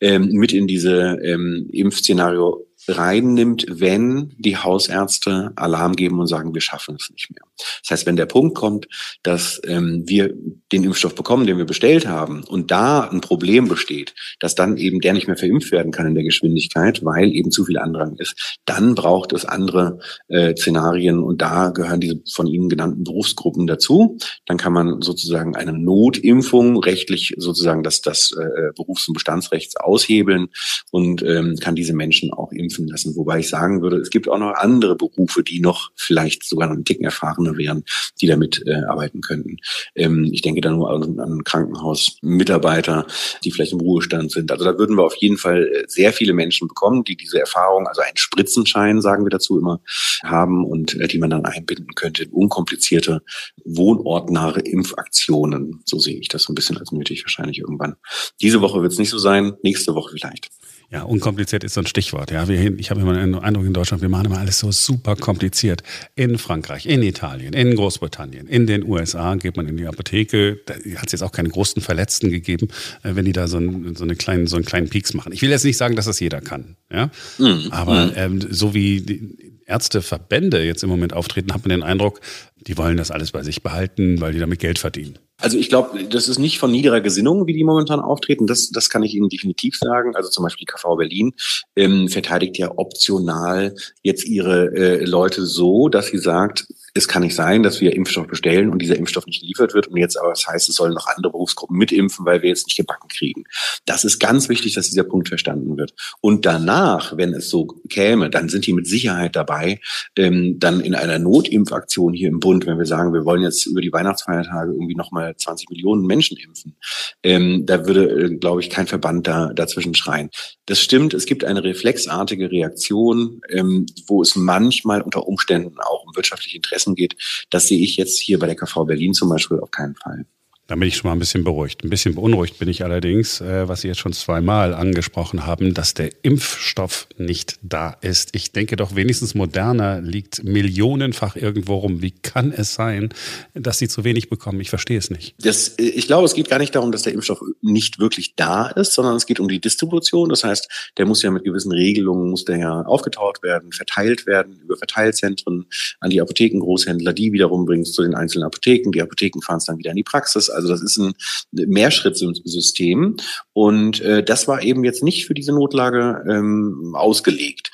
ähm, 0.00 0.28
mit 0.32 0.52
in 0.52 0.66
diese 0.66 1.18
ähm, 1.22 1.68
Impfszenario 1.72 2.66
reinnimmt, 2.88 3.66
wenn 3.68 4.34
die 4.38 4.56
Hausärzte 4.56 5.52
Alarm 5.56 5.96
geben 5.96 6.18
und 6.20 6.26
sagen, 6.26 6.54
wir 6.54 6.60
schaffen 6.60 6.96
es 6.98 7.10
nicht 7.10 7.30
mehr. 7.30 7.42
Das 7.82 7.90
heißt, 7.90 8.06
wenn 8.06 8.16
der 8.16 8.26
Punkt 8.26 8.56
kommt, 8.56 8.86
dass 9.22 9.60
ähm, 9.66 10.04
wir 10.06 10.34
den 10.72 10.84
Impfstoff 10.84 11.14
bekommen, 11.14 11.46
den 11.46 11.58
wir 11.58 11.64
bestellt 11.64 12.06
haben, 12.06 12.44
und 12.44 12.70
da 12.70 13.00
ein 13.00 13.20
Problem 13.20 13.68
besteht, 13.68 14.14
dass 14.38 14.54
dann 14.54 14.76
eben 14.76 15.00
der 15.00 15.12
nicht 15.12 15.26
mehr 15.26 15.36
verimpft 15.36 15.72
werden 15.72 15.92
kann 15.92 16.06
in 16.06 16.14
der 16.14 16.24
Geschwindigkeit, 16.24 17.04
weil 17.04 17.32
eben 17.32 17.50
zu 17.50 17.64
viel 17.64 17.78
Andrang 17.78 18.16
ist, 18.16 18.58
dann 18.64 18.94
braucht 18.94 19.32
es 19.32 19.44
andere 19.44 19.98
äh, 20.28 20.54
Szenarien 20.56 21.20
und 21.20 21.42
da 21.42 21.70
gehören 21.70 22.00
diese 22.00 22.20
von 22.32 22.46
Ihnen 22.46 22.68
genannten 22.68 23.04
Berufsgruppen 23.04 23.66
dazu. 23.66 24.18
Dann 24.46 24.56
kann 24.56 24.72
man 24.72 25.02
sozusagen 25.02 25.56
eine 25.56 25.72
Notimpfung 25.72 26.78
rechtlich 26.78 27.34
sozusagen 27.36 27.82
das, 27.82 28.00
das 28.00 28.32
äh, 28.32 28.72
Berufs- 28.74 29.08
und 29.08 29.14
Bestandsrechts 29.14 29.76
aushebeln 29.76 30.48
und 30.90 31.22
ähm, 31.22 31.56
kann 31.60 31.74
diese 31.74 31.94
Menschen 31.94 32.32
auch 32.32 32.52
impfen 32.52 32.79
lassen. 32.88 33.16
Wobei 33.16 33.40
ich 33.40 33.48
sagen 33.48 33.82
würde, 33.82 33.96
es 33.96 34.10
gibt 34.10 34.28
auch 34.28 34.38
noch 34.38 34.54
andere 34.54 34.96
Berufe, 34.96 35.42
die 35.42 35.60
noch 35.60 35.90
vielleicht 35.96 36.44
sogar 36.44 36.68
noch 36.68 36.74
einen 36.74 36.84
Ticken 36.84 37.04
erfahrener 37.04 37.30
Erfahrene 37.30 37.56
wären, 37.56 37.84
die 38.20 38.26
damit 38.26 38.62
äh, 38.66 38.82
arbeiten 38.88 39.20
könnten. 39.20 39.56
Ähm, 39.94 40.28
ich 40.32 40.42
denke 40.42 40.60
da 40.60 40.70
nur 40.70 40.90
an, 40.90 41.18
an 41.20 41.44
Krankenhausmitarbeiter, 41.44 43.06
die 43.44 43.50
vielleicht 43.50 43.72
im 43.72 43.80
Ruhestand 43.80 44.32
sind. 44.32 44.50
Also 44.50 44.64
da 44.64 44.78
würden 44.78 44.96
wir 44.96 45.04
auf 45.04 45.16
jeden 45.16 45.36
Fall 45.36 45.66
äh, 45.66 45.84
sehr 45.86 46.12
viele 46.12 46.32
Menschen 46.32 46.68
bekommen, 46.68 47.04
die 47.04 47.16
diese 47.16 47.40
Erfahrung, 47.40 47.86
also 47.86 48.00
einen 48.00 48.16
Spritzenschein, 48.16 49.00
sagen 49.00 49.24
wir 49.24 49.30
dazu 49.30 49.58
immer, 49.58 49.80
haben 50.22 50.64
und 50.64 50.98
äh, 51.00 51.08
die 51.08 51.18
man 51.18 51.30
dann 51.30 51.44
einbinden 51.44 51.94
könnte 51.94 52.24
in 52.24 52.30
unkomplizierte, 52.30 53.22
wohnortnahe 53.64 54.60
Impfaktionen. 54.60 55.82
So 55.84 55.98
sehe 55.98 56.18
ich 56.18 56.28
das 56.28 56.44
so 56.44 56.52
ein 56.52 56.54
bisschen 56.54 56.78
als 56.78 56.92
nötig 56.92 57.24
wahrscheinlich 57.24 57.58
irgendwann. 57.58 57.96
Diese 58.40 58.60
Woche 58.60 58.82
wird 58.82 58.92
es 58.92 58.98
nicht 58.98 59.10
so 59.10 59.18
sein, 59.18 59.52
nächste 59.62 59.94
Woche 59.94 60.12
vielleicht. 60.12 60.50
Ja, 60.92 61.02
unkompliziert 61.02 61.62
ist 61.62 61.74
so 61.74 61.80
ein 61.80 61.86
Stichwort. 61.86 62.32
Ja, 62.32 62.48
wir, 62.48 62.76
ich 62.76 62.90
habe 62.90 63.00
immer 63.00 63.14
den 63.14 63.36
Eindruck 63.36 63.64
in 63.64 63.72
Deutschland, 63.72 64.02
wir 64.02 64.08
machen 64.08 64.26
immer 64.26 64.38
alles 64.38 64.58
so 64.58 64.72
super 64.72 65.14
kompliziert. 65.14 65.84
In 66.16 66.36
Frankreich, 66.36 66.84
in 66.84 67.00
Italien, 67.02 67.52
in 67.52 67.76
Großbritannien, 67.76 68.48
in 68.48 68.66
den 68.66 68.82
USA 68.84 69.36
geht 69.36 69.56
man 69.56 69.68
in 69.68 69.76
die 69.76 69.86
Apotheke. 69.86 70.58
Da 70.66 70.74
hat 70.74 71.06
es 71.06 71.12
jetzt 71.12 71.22
auch 71.22 71.30
keine 71.30 71.48
großen 71.48 71.80
Verletzten 71.80 72.30
gegeben, 72.30 72.68
äh, 73.04 73.14
wenn 73.14 73.24
die 73.24 73.32
da 73.32 73.46
so, 73.46 73.58
ein, 73.58 73.94
so, 73.94 74.02
eine 74.02 74.16
kleinen, 74.16 74.48
so 74.48 74.56
einen 74.56 74.64
kleinen 74.64 74.88
Peaks 74.88 75.14
machen. 75.14 75.32
Ich 75.32 75.42
will 75.42 75.50
jetzt 75.50 75.64
nicht 75.64 75.76
sagen, 75.76 75.94
dass 75.94 76.06
das 76.06 76.18
jeder 76.18 76.40
kann. 76.40 76.76
Ja, 76.92 77.10
mhm. 77.38 77.68
aber 77.70 78.06
mhm. 78.06 78.12
ähm, 78.16 78.46
so 78.50 78.74
wie 78.74 79.49
Ärzteverbände 79.70 80.62
jetzt 80.62 80.82
im 80.82 80.90
Moment 80.90 81.14
auftreten, 81.14 81.54
hat 81.54 81.62
man 81.62 81.70
den 81.70 81.82
Eindruck, 81.82 82.20
die 82.66 82.76
wollen 82.76 82.96
das 82.96 83.10
alles 83.10 83.30
bei 83.30 83.42
sich 83.42 83.62
behalten, 83.62 84.20
weil 84.20 84.32
die 84.32 84.38
damit 84.38 84.58
Geld 84.58 84.78
verdienen. 84.78 85.18
Also 85.38 85.56
ich 85.56 85.70
glaube, 85.70 86.04
das 86.04 86.28
ist 86.28 86.38
nicht 86.38 86.58
von 86.58 86.70
niederer 86.70 87.00
Gesinnung, 87.00 87.46
wie 87.46 87.54
die 87.54 87.64
momentan 87.64 88.00
auftreten. 88.00 88.46
Das, 88.46 88.70
das 88.70 88.90
kann 88.90 89.02
ich 89.02 89.14
Ihnen 89.14 89.30
definitiv 89.30 89.76
sagen. 89.78 90.14
Also 90.14 90.28
zum 90.28 90.44
Beispiel 90.44 90.66
die 90.66 90.72
KV 90.72 90.96
Berlin 90.96 91.32
ähm, 91.76 92.08
verteidigt 92.08 92.58
ja 92.58 92.72
optional 92.76 93.74
jetzt 94.02 94.26
ihre 94.26 94.74
äh, 94.74 95.04
Leute 95.04 95.46
so, 95.46 95.88
dass 95.88 96.08
sie 96.08 96.18
sagt, 96.18 96.66
es 96.94 97.08
kann 97.08 97.22
nicht 97.22 97.34
sein, 97.34 97.62
dass 97.62 97.80
wir 97.80 97.94
Impfstoff 97.94 98.26
bestellen 98.26 98.70
und 98.70 98.80
dieser 98.80 98.96
Impfstoff 98.96 99.26
nicht 99.26 99.40
geliefert 99.40 99.74
wird 99.74 99.86
und 99.88 99.96
jetzt 99.96 100.18
aber 100.18 100.30
das 100.30 100.46
heißt, 100.46 100.68
es 100.68 100.74
sollen 100.74 100.94
noch 100.94 101.06
andere 101.06 101.32
Berufsgruppen 101.32 101.76
mitimpfen, 101.76 102.26
weil 102.26 102.42
wir 102.42 102.48
jetzt 102.48 102.66
nicht 102.66 102.76
gebacken 102.76 103.08
kriegen. 103.08 103.44
Das 103.86 104.04
ist 104.04 104.18
ganz 104.18 104.48
wichtig, 104.48 104.74
dass 104.74 104.88
dieser 104.88 105.04
Punkt 105.04 105.28
verstanden 105.28 105.76
wird. 105.76 105.94
Und 106.20 106.46
danach, 106.46 107.16
wenn 107.16 107.34
es 107.34 107.48
so 107.48 107.66
käme, 107.88 108.30
dann 108.30 108.48
sind 108.48 108.66
die 108.66 108.72
mit 108.72 108.86
Sicherheit 108.86 109.36
dabei, 109.36 109.80
ähm, 110.16 110.58
dann 110.58 110.80
in 110.80 110.94
einer 110.94 111.18
Notimpfaktion 111.18 112.12
hier 112.12 112.28
im 112.28 112.40
Bund, 112.40 112.66
wenn 112.66 112.78
wir 112.78 112.86
sagen, 112.86 113.12
wir 113.12 113.24
wollen 113.24 113.42
jetzt 113.42 113.66
über 113.66 113.80
die 113.80 113.92
Weihnachtsfeiertage 113.92 114.72
irgendwie 114.72 114.94
nochmal 114.96 115.36
20 115.36 115.70
Millionen 115.70 116.06
Menschen 116.06 116.36
impfen, 116.36 116.76
ähm, 117.22 117.66
da 117.66 117.86
würde, 117.86 118.08
äh, 118.08 118.36
glaube 118.36 118.60
ich, 118.60 118.70
kein 118.70 118.86
Verband 118.86 119.26
da 119.26 119.52
dazwischen 119.52 119.94
schreien. 119.94 120.30
Das 120.66 120.80
stimmt, 120.80 121.14
es 121.14 121.26
gibt 121.26 121.44
eine 121.44 121.62
reflexartige 121.62 122.50
Reaktion, 122.50 123.40
ähm, 123.48 123.86
wo 124.06 124.22
es 124.22 124.36
manchmal 124.36 125.02
unter 125.02 125.26
Umständen 125.26 125.78
auch 125.80 126.04
um 126.04 126.16
wirtschaftliche 126.16 126.56
Interessen 126.56 126.79
Interessen 126.80 126.94
geht. 126.94 127.16
Das 127.50 127.68
sehe 127.68 127.80
ich 127.80 127.96
jetzt 127.96 128.18
hier 128.20 128.38
bei 128.38 128.46
der 128.46 128.56
KV 128.56 128.84
Berlin 128.84 129.14
zum 129.14 129.28
Beispiel 129.28 129.60
auf 129.60 129.70
keinen 129.70 129.94
Fall. 129.96 130.26
Da 130.70 130.76
bin 130.76 130.86
ich 130.86 130.98
schon 130.98 131.08
mal 131.08 131.16
ein 131.16 131.18
bisschen 131.18 131.42
beruhigt. 131.42 131.82
Ein 131.82 131.90
bisschen 131.90 132.14
beunruhigt 132.14 132.60
bin 132.60 132.68
ich 132.68 132.84
allerdings, 132.84 133.40
äh, 133.40 133.66
was 133.66 133.80
Sie 133.80 133.88
jetzt 133.88 133.98
schon 133.98 134.12
zweimal 134.12 134.72
angesprochen 134.72 135.44
haben, 135.44 135.74
dass 135.74 135.94
der 135.94 136.10
Impfstoff 136.22 137.08
nicht 137.18 137.58
da 137.60 137.96
ist. 138.02 138.36
Ich 138.36 138.52
denke 138.52 138.76
doch 138.76 138.94
wenigstens 138.94 139.34
Moderna 139.34 139.98
liegt 139.98 140.44
millionenfach 140.44 141.34
irgendwo 141.34 141.74
rum. 141.78 142.02
Wie 142.02 142.12
kann 142.12 142.52
es 142.52 142.72
sein, 142.72 143.08
dass 143.52 143.78
Sie 143.78 143.88
zu 143.88 144.04
wenig 144.04 144.30
bekommen? 144.30 144.60
Ich 144.60 144.70
verstehe 144.70 144.96
es 144.96 145.10
nicht. 145.10 145.34
Das, 145.40 145.74
ich 145.76 146.06
glaube, 146.06 146.26
es 146.26 146.34
geht 146.34 146.48
gar 146.48 146.60
nicht 146.60 146.72
darum, 146.72 146.92
dass 146.92 147.02
der 147.02 147.14
Impfstoff 147.14 147.42
nicht 147.62 147.98
wirklich 147.98 148.36
da 148.36 148.68
ist, 148.68 148.92
sondern 148.92 149.16
es 149.16 149.26
geht 149.26 149.40
um 149.40 149.48
die 149.48 149.60
Distribution. 149.60 150.28
Das 150.28 150.44
heißt, 150.44 150.92
der 150.98 151.04
muss 151.04 151.20
ja 151.22 151.32
mit 151.32 151.42
gewissen 151.42 151.72
Regelungen, 151.72 152.30
muss 152.30 152.44
der 152.44 152.58
ja 152.58 152.82
aufgetaut 152.82 153.42
werden, 153.42 153.72
verteilt 153.72 154.24
werden 154.28 154.60
über 154.62 154.76
Verteilzentren 154.76 155.66
an 155.98 156.10
die 156.10 156.20
Apothekengroßhändler, 156.20 157.12
die 157.12 157.32
wiederum 157.32 157.64
bringen 157.64 157.82
es 157.82 157.92
zu 157.92 158.02
den 158.02 158.14
einzelnen 158.14 158.44
Apotheken. 158.44 158.92
Die 158.92 159.02
Apotheken 159.02 159.42
fahren 159.42 159.58
es 159.58 159.64
dann 159.64 159.76
wieder 159.76 159.90
in 159.90 159.96
die 159.96 160.04
Praxis. 160.04 160.48
Also 160.48 160.59
das 160.68 160.82
ist 160.82 160.98
ein 160.98 161.12
Mehrschrittsystem. 161.52 163.16
Und 163.52 164.00
äh, 164.00 164.22
das 164.22 164.48
war 164.48 164.62
eben 164.62 164.84
jetzt 164.84 165.02
nicht 165.02 165.26
für 165.26 165.34
diese 165.34 165.52
Notlage 165.52 166.24
ähm, 166.28 166.94
ausgelegt. 166.94 167.70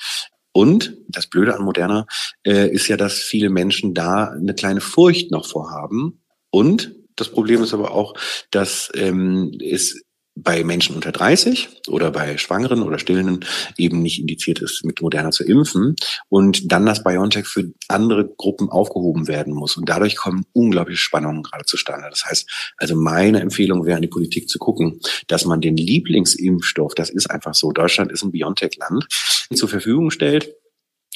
Und 0.53 0.97
das 1.09 1.27
Blöde 1.27 1.55
an 1.55 1.65
Moderna 1.65 2.07
äh, 2.47 2.71
ist 2.71 2.89
ja, 2.89 2.97
dass 2.97 3.19
viele 3.19 3.51
Menschen 3.51 3.93
da 3.93 4.31
eine 4.31 4.55
kleine 4.55 4.81
Furcht 4.81 5.31
noch 5.31 5.47
vorhaben. 5.47 6.23
Und 6.51 6.95
das 7.15 7.31
Problem 7.31 7.63
ist 7.63 7.75
aber 7.75 7.91
auch, 7.91 8.15
dass 8.51 8.91
ähm, 8.95 9.59
es 9.61 10.03
bei 10.37 10.63
Menschen 10.65 10.95
unter 10.95 11.13
30 11.13 11.69
oder 11.89 12.11
bei 12.11 12.37
Schwangeren 12.37 12.83
oder 12.83 12.99
Stillenden 12.99 13.45
eben 13.79 14.03
nicht 14.03 14.21
indiziert 14.21 14.61
ist, 14.61 14.85
mit 14.85 15.01
Moderna 15.01 15.31
zu 15.31 15.45
impfen 15.45 15.97
und 16.29 16.71
dann 16.71 16.85
das 16.85 17.03
BioNTech 17.03 17.47
für 17.47 17.73
andere 17.89 18.29
Gruppen 18.37 18.69
aufgehoben 18.69 19.29
werden 19.29 19.55
muss. 19.55 19.79
Und 19.79 19.89
dadurch 19.89 20.15
kommen 20.15 20.45
unglaubliche 20.53 21.01
Spannungen 21.01 21.43
gerade 21.43 21.65
zustande. 21.65 22.07
Das 22.11 22.27
heißt, 22.27 22.75
also 22.77 22.95
meine 22.95 23.41
Empfehlung 23.41 23.87
wäre 23.87 23.97
an 23.97 24.03
die 24.03 24.09
Politik 24.09 24.51
zu 24.51 24.59
gucken, 24.59 25.01
dass 25.27 25.47
man 25.47 25.63
den 25.63 25.79
Lieblingsimpfstoff, 25.79 26.95
das 26.95 27.09
ist 27.09 27.31
einfach 27.31 27.55
so, 27.55 27.73
Deutschland 27.73 28.13
ist 28.13 28.23
ein 28.23 28.31
BioNTech-Land, 28.31 29.07
zur 29.55 29.69
Verfügung 29.69 30.11
stellt 30.11 30.55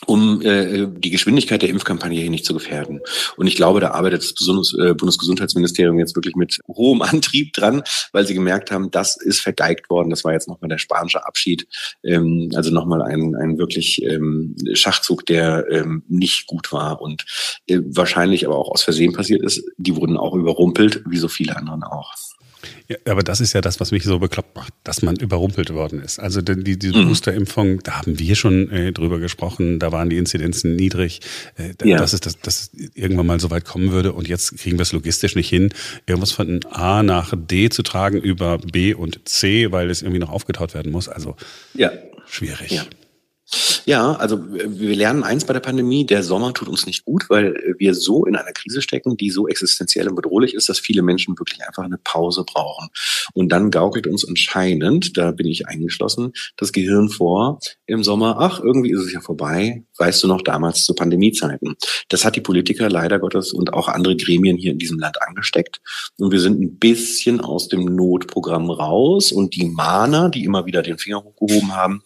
um 0.07 0.41
äh, 0.43 0.87
die 0.89 1.11
Geschwindigkeit 1.11 1.63
der 1.63 1.69
Impfkampagne 1.69 2.21
hier 2.21 2.31
nicht 2.31 2.45
zu 2.45 2.55
gefährden. 2.55 3.01
Und 3.37 3.47
ich 3.47 3.57
glaube, 3.57 3.81
da 3.81 3.91
arbeitet 3.91 4.23
das 4.23 4.35
Bundes 4.35 4.75
äh, 4.75 4.95
Bundesgesundheitsministerium 4.95 5.99
jetzt 5.99 6.17
wirklich 6.17 6.37
mit 6.37 6.59
hohem 6.69 7.03
Antrieb 7.03 7.53
dran, 7.53 7.83
weil 8.13 8.27
sie 8.27 8.35
gemerkt 8.35 8.71
haben, 8.71 8.91
das 8.91 9.17
ist 9.21 9.41
vergeigt 9.41 9.91
worden. 9.91 10.11
Das 10.11 10.25
war 10.25 10.33
jetzt 10.33 10.49
nochmal 10.49 10.69
der 10.69 10.79
spanische 10.79 11.27
Abschied. 11.27 11.67
Ähm, 12.03 12.51
also 12.55 12.71
nochmal 12.71 13.03
ein, 13.03 13.37
ein 13.37 13.59
wirklich 13.59 14.03
ähm, 14.03 14.57
Schachzug, 14.73 15.27
der 15.27 15.67
ähm, 15.71 16.03
nicht 16.09 16.47
gut 16.47 16.73
war 16.73 17.01
und 17.01 17.25
äh, 17.67 17.81
wahrscheinlich 17.85 18.47
aber 18.47 18.57
auch 18.57 18.71
aus 18.71 18.83
Versehen 18.83 19.13
passiert 19.13 19.43
ist. 19.43 19.63
Die 19.77 19.97
wurden 19.97 20.17
auch 20.17 20.35
überrumpelt, 20.35 21.03
wie 21.07 21.19
so 21.19 21.29
viele 21.29 21.57
anderen 21.57 21.83
auch. 21.83 22.15
Ja, 22.89 22.97
aber 23.07 23.23
das 23.23 23.41
ist 23.41 23.53
ja 23.53 23.61
das, 23.61 23.81
was 23.81 23.91
mich 23.91 24.05
so 24.05 24.19
bekloppt 24.19 24.55
macht, 24.57 24.73
dass 24.85 25.03
man 25.03 25.17
überrumpelt 25.17 25.73
worden 25.73 26.01
ist. 26.01 26.19
Also 26.19 26.41
die, 26.43 26.79
diese 26.79 26.99
mhm. 26.99 27.09
Boosterimpfung, 27.09 27.83
da 27.83 27.99
haben 27.99 28.19
wir 28.19 28.35
schon 28.35 28.71
äh, 28.71 28.93
drüber 28.93 29.19
gesprochen, 29.19 29.79
da 29.79 29.93
waren 29.93 30.11
die 30.11 30.19
Inzidenzen 30.19 30.77
niedrig, 30.77 31.21
äh, 31.57 31.73
ja. 31.89 31.99
dass, 31.99 32.13
es, 32.13 32.21
dass, 32.21 32.39
dass 32.41 32.71
es 32.73 32.91
irgendwann 32.95 33.27
mal 33.27 33.41
so 33.41 33.51
weit 33.51 33.65
kommen 33.65 33.93
würde 33.93 34.13
und 34.13 34.29
jetzt 34.29 34.59
kriegen 34.59 34.79
wir 34.79 34.83
es 34.83 34.93
logistisch 34.93 35.37
nicht 35.37 35.49
hin, 35.49 35.71
irgendwas 36.07 36.33
von 36.33 36.61
A 36.71 37.03
nach 37.03 37.33
D 37.35 37.69
zu 37.69 37.83
tragen 37.83 38.19
über 38.19 38.59
B 38.59 38.95
und 38.95 39.29
C, 39.29 39.73
weil 39.73 39.91
es 39.91 40.03
irgendwie 40.03 40.21
noch 40.21 40.31
aufgetaut 40.31 40.75
werden 40.75 40.93
muss. 40.93 41.09
Also 41.09 41.37
ja. 41.75 41.91
schwierig. 42.27 42.73
Ja. 42.73 42.85
Ja, 43.85 44.13
also 44.13 44.41
wir 44.49 44.95
lernen 44.95 45.25
eins 45.25 45.45
bei 45.45 45.53
der 45.53 45.61
Pandemie, 45.61 46.07
der 46.07 46.23
Sommer 46.23 46.55
tut 46.55 46.69
uns 46.69 46.87
nicht 46.87 47.05
gut, 47.05 47.29
weil 47.29 47.75
wir 47.79 47.95
so 47.95 48.25
in 48.25 48.37
einer 48.37 48.53
Krise 48.53 48.83
stecken, 48.83 49.17
die 49.17 49.31
so 49.31 49.49
existenziell 49.49 50.09
und 50.09 50.15
bedrohlich 50.15 50.55
ist, 50.55 50.69
dass 50.69 50.79
viele 50.79 51.03
Menschen 51.03 51.39
wirklich 51.39 51.61
einfach 51.67 51.83
eine 51.83 51.99
Pause 51.99 52.45
brauchen. 52.45 52.89
Und 53.35 53.51
dann 53.51 53.71
gaukelt 53.71 54.07
uns 54.07 54.27
anscheinend, 54.27 55.17
da 55.17 55.33
bin 55.33 55.47
ich 55.47 55.67
eingeschlossen, 55.67 56.33
das 56.57 56.73
Gehirn 56.73 57.09
vor 57.09 57.59
im 57.87 58.05
Sommer, 58.05 58.37
ach, 58.39 58.61
irgendwie 58.61 58.93
ist 58.93 59.01
es 59.01 59.13
ja 59.13 59.21
vorbei, 59.21 59.83
weißt 59.99 60.23
du 60.23 60.29
noch 60.29 60.43
damals 60.43 60.85
zu 60.85 60.95
Pandemiezeiten. 60.95 61.75
Das 62.09 62.25
hat 62.25 62.37
die 62.37 62.41
Politiker 62.41 62.89
leider 62.89 63.19
Gottes 63.19 63.53
und 63.53 63.73
auch 63.73 63.89
andere 63.89 64.17
Gremien 64.17 64.57
hier 64.57 64.73
in 64.73 64.79
diesem 64.79 64.99
Land 64.99 65.21
angesteckt. 65.23 65.81
Und 66.19 66.31
wir 66.31 66.41
sind 66.41 66.61
ein 66.61 66.79
bisschen 66.79 67.41
aus 67.41 67.69
dem 67.69 67.85
Notprogramm 67.85 68.71
raus 68.71 69.33
und 69.33 69.57
die 69.57 69.65
Mahner, 69.65 70.29
die 70.29 70.45
immer 70.45 70.67
wieder 70.67 70.83
den 70.83 70.99
Finger 70.99 71.25
hochgehoben 71.25 71.75
haben, 71.75 72.03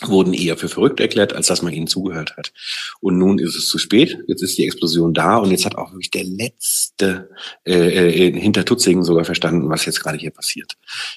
wurden 0.00 0.34
eher 0.34 0.56
für 0.56 0.68
verrückt 0.68 1.00
erklärt, 1.00 1.32
als 1.32 1.46
dass 1.46 1.62
man 1.62 1.72
ihnen 1.72 1.86
zugehört 1.86 2.36
hat. 2.36 2.52
Und 3.00 3.18
nun 3.18 3.38
ist 3.38 3.54
es 3.54 3.68
zu 3.68 3.78
spät, 3.78 4.18
jetzt 4.26 4.42
ist 4.42 4.58
die 4.58 4.64
Explosion 4.64 5.14
da 5.14 5.36
und 5.36 5.50
jetzt 5.50 5.64
hat 5.64 5.76
auch 5.76 5.92
wirklich 5.92 6.10
der 6.10 6.24
letzte 6.24 7.30
äh, 7.64 8.18
äh 8.18 8.40
hinter 8.40 8.64
Tutzingen 8.64 9.04
sogar 9.04 9.24
verstanden, 9.24 9.68
was 9.68 9.84
jetzt 9.84 10.00
gerade 10.00 10.18
hier 10.18 10.30
passiert. 10.30 10.76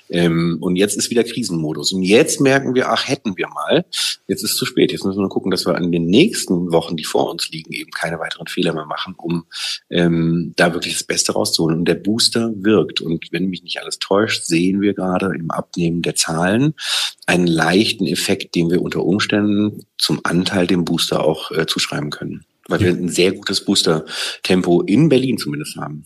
Ähm, 0.09 0.57
und 0.61 0.75
jetzt 0.75 0.97
ist 0.97 1.09
wieder 1.09 1.23
Krisenmodus. 1.23 1.93
Und 1.93 2.03
jetzt 2.03 2.41
merken 2.41 2.75
wir, 2.75 2.89
ach, 2.89 3.07
hätten 3.07 3.37
wir 3.37 3.47
mal, 3.47 3.85
jetzt 4.27 4.43
ist 4.43 4.51
es 4.51 4.57
zu 4.57 4.65
spät. 4.65 4.91
Jetzt 4.91 5.03
müssen 5.03 5.17
wir 5.17 5.21
nur 5.21 5.29
gucken, 5.29 5.51
dass 5.51 5.65
wir 5.65 5.75
an 5.75 5.91
den 5.91 6.05
nächsten 6.05 6.71
Wochen, 6.71 6.95
die 6.95 7.05
vor 7.05 7.31
uns 7.31 7.49
liegen, 7.49 7.73
eben 7.73 7.91
keine 7.91 8.19
weiteren 8.19 8.47
Fehler 8.47 8.73
mehr 8.73 8.85
machen, 8.85 9.15
um 9.17 9.45
ähm, 9.89 10.53
da 10.55 10.73
wirklich 10.73 10.93
das 10.93 11.03
Beste 11.03 11.33
rauszuholen. 11.33 11.79
Und 11.79 11.85
der 11.85 11.95
Booster 11.95 12.51
wirkt. 12.55 13.01
Und 13.01 13.31
wenn 13.31 13.47
mich 13.47 13.63
nicht 13.63 13.79
alles 13.81 13.99
täuscht, 13.99 14.43
sehen 14.43 14.81
wir 14.81 14.93
gerade 14.93 15.33
im 15.37 15.49
Abnehmen 15.51 16.01
der 16.01 16.15
Zahlen 16.15 16.73
einen 17.25 17.47
leichten 17.47 18.05
Effekt, 18.05 18.55
den 18.55 18.64
wir 18.69 18.75
wir 18.75 18.81
unter 18.81 19.03
Umständen 19.03 19.85
zum 19.97 20.19
Anteil 20.23 20.67
dem 20.67 20.85
Booster 20.85 21.23
auch 21.23 21.51
äh, 21.51 21.65
zuschreiben 21.65 22.09
können. 22.09 22.45
Weil 22.67 22.81
ja. 22.81 22.87
wir 22.87 22.93
ein 22.93 23.09
sehr 23.09 23.31
gutes 23.31 23.63
Booster-Tempo 23.63 24.81
in 24.81 25.09
Berlin 25.09 25.37
zumindest 25.37 25.77
haben. 25.77 26.03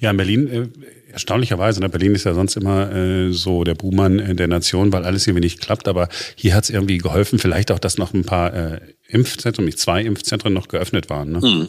Ja, 0.00 0.10
in 0.10 0.16
Berlin, 0.16 0.48
äh, 0.48 0.68
erstaunlicherweise, 1.12 1.80
ne? 1.80 1.88
Berlin 1.90 2.14
ist 2.14 2.24
ja 2.24 2.32
sonst 2.32 2.56
immer 2.56 2.90
äh, 2.92 3.32
so 3.32 3.62
der 3.62 3.74
Buhmann 3.74 4.18
äh, 4.18 4.34
der 4.34 4.48
Nation, 4.48 4.92
weil 4.92 5.04
alles 5.04 5.26
irgendwie 5.26 5.44
nicht 5.44 5.60
klappt, 5.60 5.86
aber 5.86 6.08
hier 6.34 6.54
hat 6.54 6.64
es 6.64 6.70
irgendwie 6.70 6.98
geholfen, 6.98 7.38
vielleicht 7.38 7.70
auch, 7.70 7.78
dass 7.78 7.98
noch 7.98 8.14
ein 8.14 8.24
paar 8.24 8.54
äh, 8.54 8.80
Impfzentren, 9.06 9.66
nicht 9.66 9.78
zwei 9.78 10.02
Impfzentren 10.02 10.54
noch 10.54 10.68
geöffnet 10.68 11.10
waren. 11.10 11.32
Ne? 11.32 11.40
Mhm. 11.40 11.68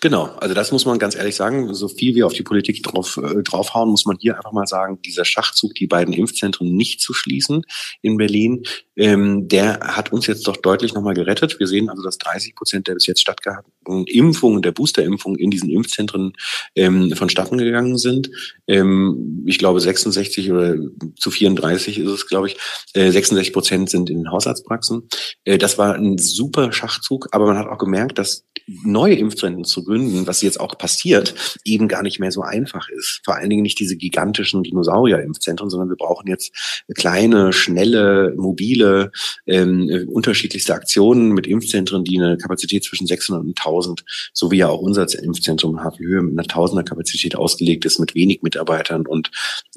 Genau, 0.00 0.26
also 0.36 0.54
das 0.54 0.70
muss 0.70 0.84
man 0.84 0.98
ganz 0.98 1.14
ehrlich 1.14 1.34
sagen. 1.34 1.72
So 1.72 1.88
viel 1.88 2.14
wir 2.14 2.26
auf 2.26 2.34
die 2.34 2.42
Politik 2.42 2.82
drauf, 2.82 3.16
äh, 3.16 3.42
draufhauen, 3.42 3.88
muss 3.88 4.04
man 4.04 4.18
hier 4.20 4.36
einfach 4.36 4.52
mal 4.52 4.66
sagen, 4.66 5.00
dieser 5.00 5.24
Schachzug, 5.24 5.74
die 5.74 5.86
beiden 5.86 6.12
Impfzentren 6.12 6.76
nicht 6.76 7.00
zu 7.00 7.14
schließen 7.14 7.62
in 8.02 8.18
Berlin, 8.18 8.64
ähm, 8.96 9.48
der 9.48 9.80
hat 9.80 10.12
uns 10.12 10.26
jetzt 10.26 10.46
doch 10.46 10.58
deutlich 10.58 10.92
nochmal 10.92 11.14
gerettet. 11.14 11.58
Wir 11.58 11.66
sehen 11.66 11.88
also, 11.88 12.02
dass 12.02 12.18
30 12.18 12.54
Prozent 12.54 12.86
der 12.86 12.94
bis 12.94 13.06
jetzt 13.06 13.22
stattgefunden 13.22 13.72
Impfungen, 14.06 14.62
der 14.62 14.72
Boosterimpfung 14.72 15.36
in 15.36 15.50
diesen 15.50 15.70
Impfzentren 15.70 16.32
ähm, 16.74 17.12
vonstatten 17.14 17.58
gegangen 17.58 17.98
sind. 17.98 18.30
Ähm, 18.66 19.44
ich 19.46 19.58
glaube 19.58 19.80
66 19.80 20.50
oder 20.50 20.76
zu 21.18 21.30
34 21.30 21.98
ist 21.98 22.08
es, 22.08 22.26
glaube 22.26 22.48
ich. 22.48 22.56
Äh, 22.94 23.10
66 23.10 23.52
Prozent 23.52 23.90
sind 23.90 24.10
in 24.10 24.18
den 24.18 24.30
Hausarztpraxen. 24.30 25.08
Äh, 25.44 25.58
das 25.58 25.78
war 25.78 25.94
ein 25.94 26.18
super 26.18 26.72
Schachzug, 26.72 27.28
aber 27.32 27.46
man 27.46 27.58
hat 27.58 27.68
auch 27.68 27.78
gemerkt, 27.78 28.18
dass 28.18 28.44
neue 28.66 29.14
Impfzentren 29.14 29.64
zu 29.64 29.84
gründen, 29.84 30.26
was 30.26 30.42
jetzt 30.42 30.58
auch 30.58 30.78
passiert, 30.78 31.34
eben 31.64 31.88
gar 31.88 32.02
nicht 32.02 32.18
mehr 32.18 32.32
so 32.32 32.42
einfach 32.42 32.88
ist. 32.88 33.20
Vor 33.24 33.36
allen 33.36 33.50
Dingen 33.50 33.62
nicht 33.62 33.78
diese 33.78 33.96
gigantischen 33.96 34.62
Dinosaurier-Impfzentren, 34.62 35.68
sondern 35.68 35.90
wir 35.90 35.96
brauchen 35.96 36.28
jetzt 36.28 36.84
kleine, 36.94 37.52
schnelle, 37.52 38.32
mobile, 38.36 39.10
ähm, 39.46 40.08
unterschiedlichste 40.08 40.74
Aktionen 40.74 41.32
mit 41.32 41.46
Impfzentren, 41.46 42.04
die 42.04 42.18
eine 42.18 42.38
Kapazität 42.38 42.84
zwischen 42.84 43.06
600 43.06 43.42
und 43.42 43.58
1000, 43.58 43.73
so 43.82 44.50
wie 44.50 44.58
ja 44.58 44.68
auch 44.68 44.80
unser 44.80 45.06
Impfzentrum 45.22 45.80
Höhe 45.98 46.22
mit 46.22 46.38
einer 46.38 46.46
Tausender 46.46 46.82
Kapazität 46.82 47.36
ausgelegt 47.36 47.84
ist, 47.84 47.98
mit 47.98 48.14
wenig 48.14 48.42
Mitarbeitern 48.42 49.06
und 49.06 49.30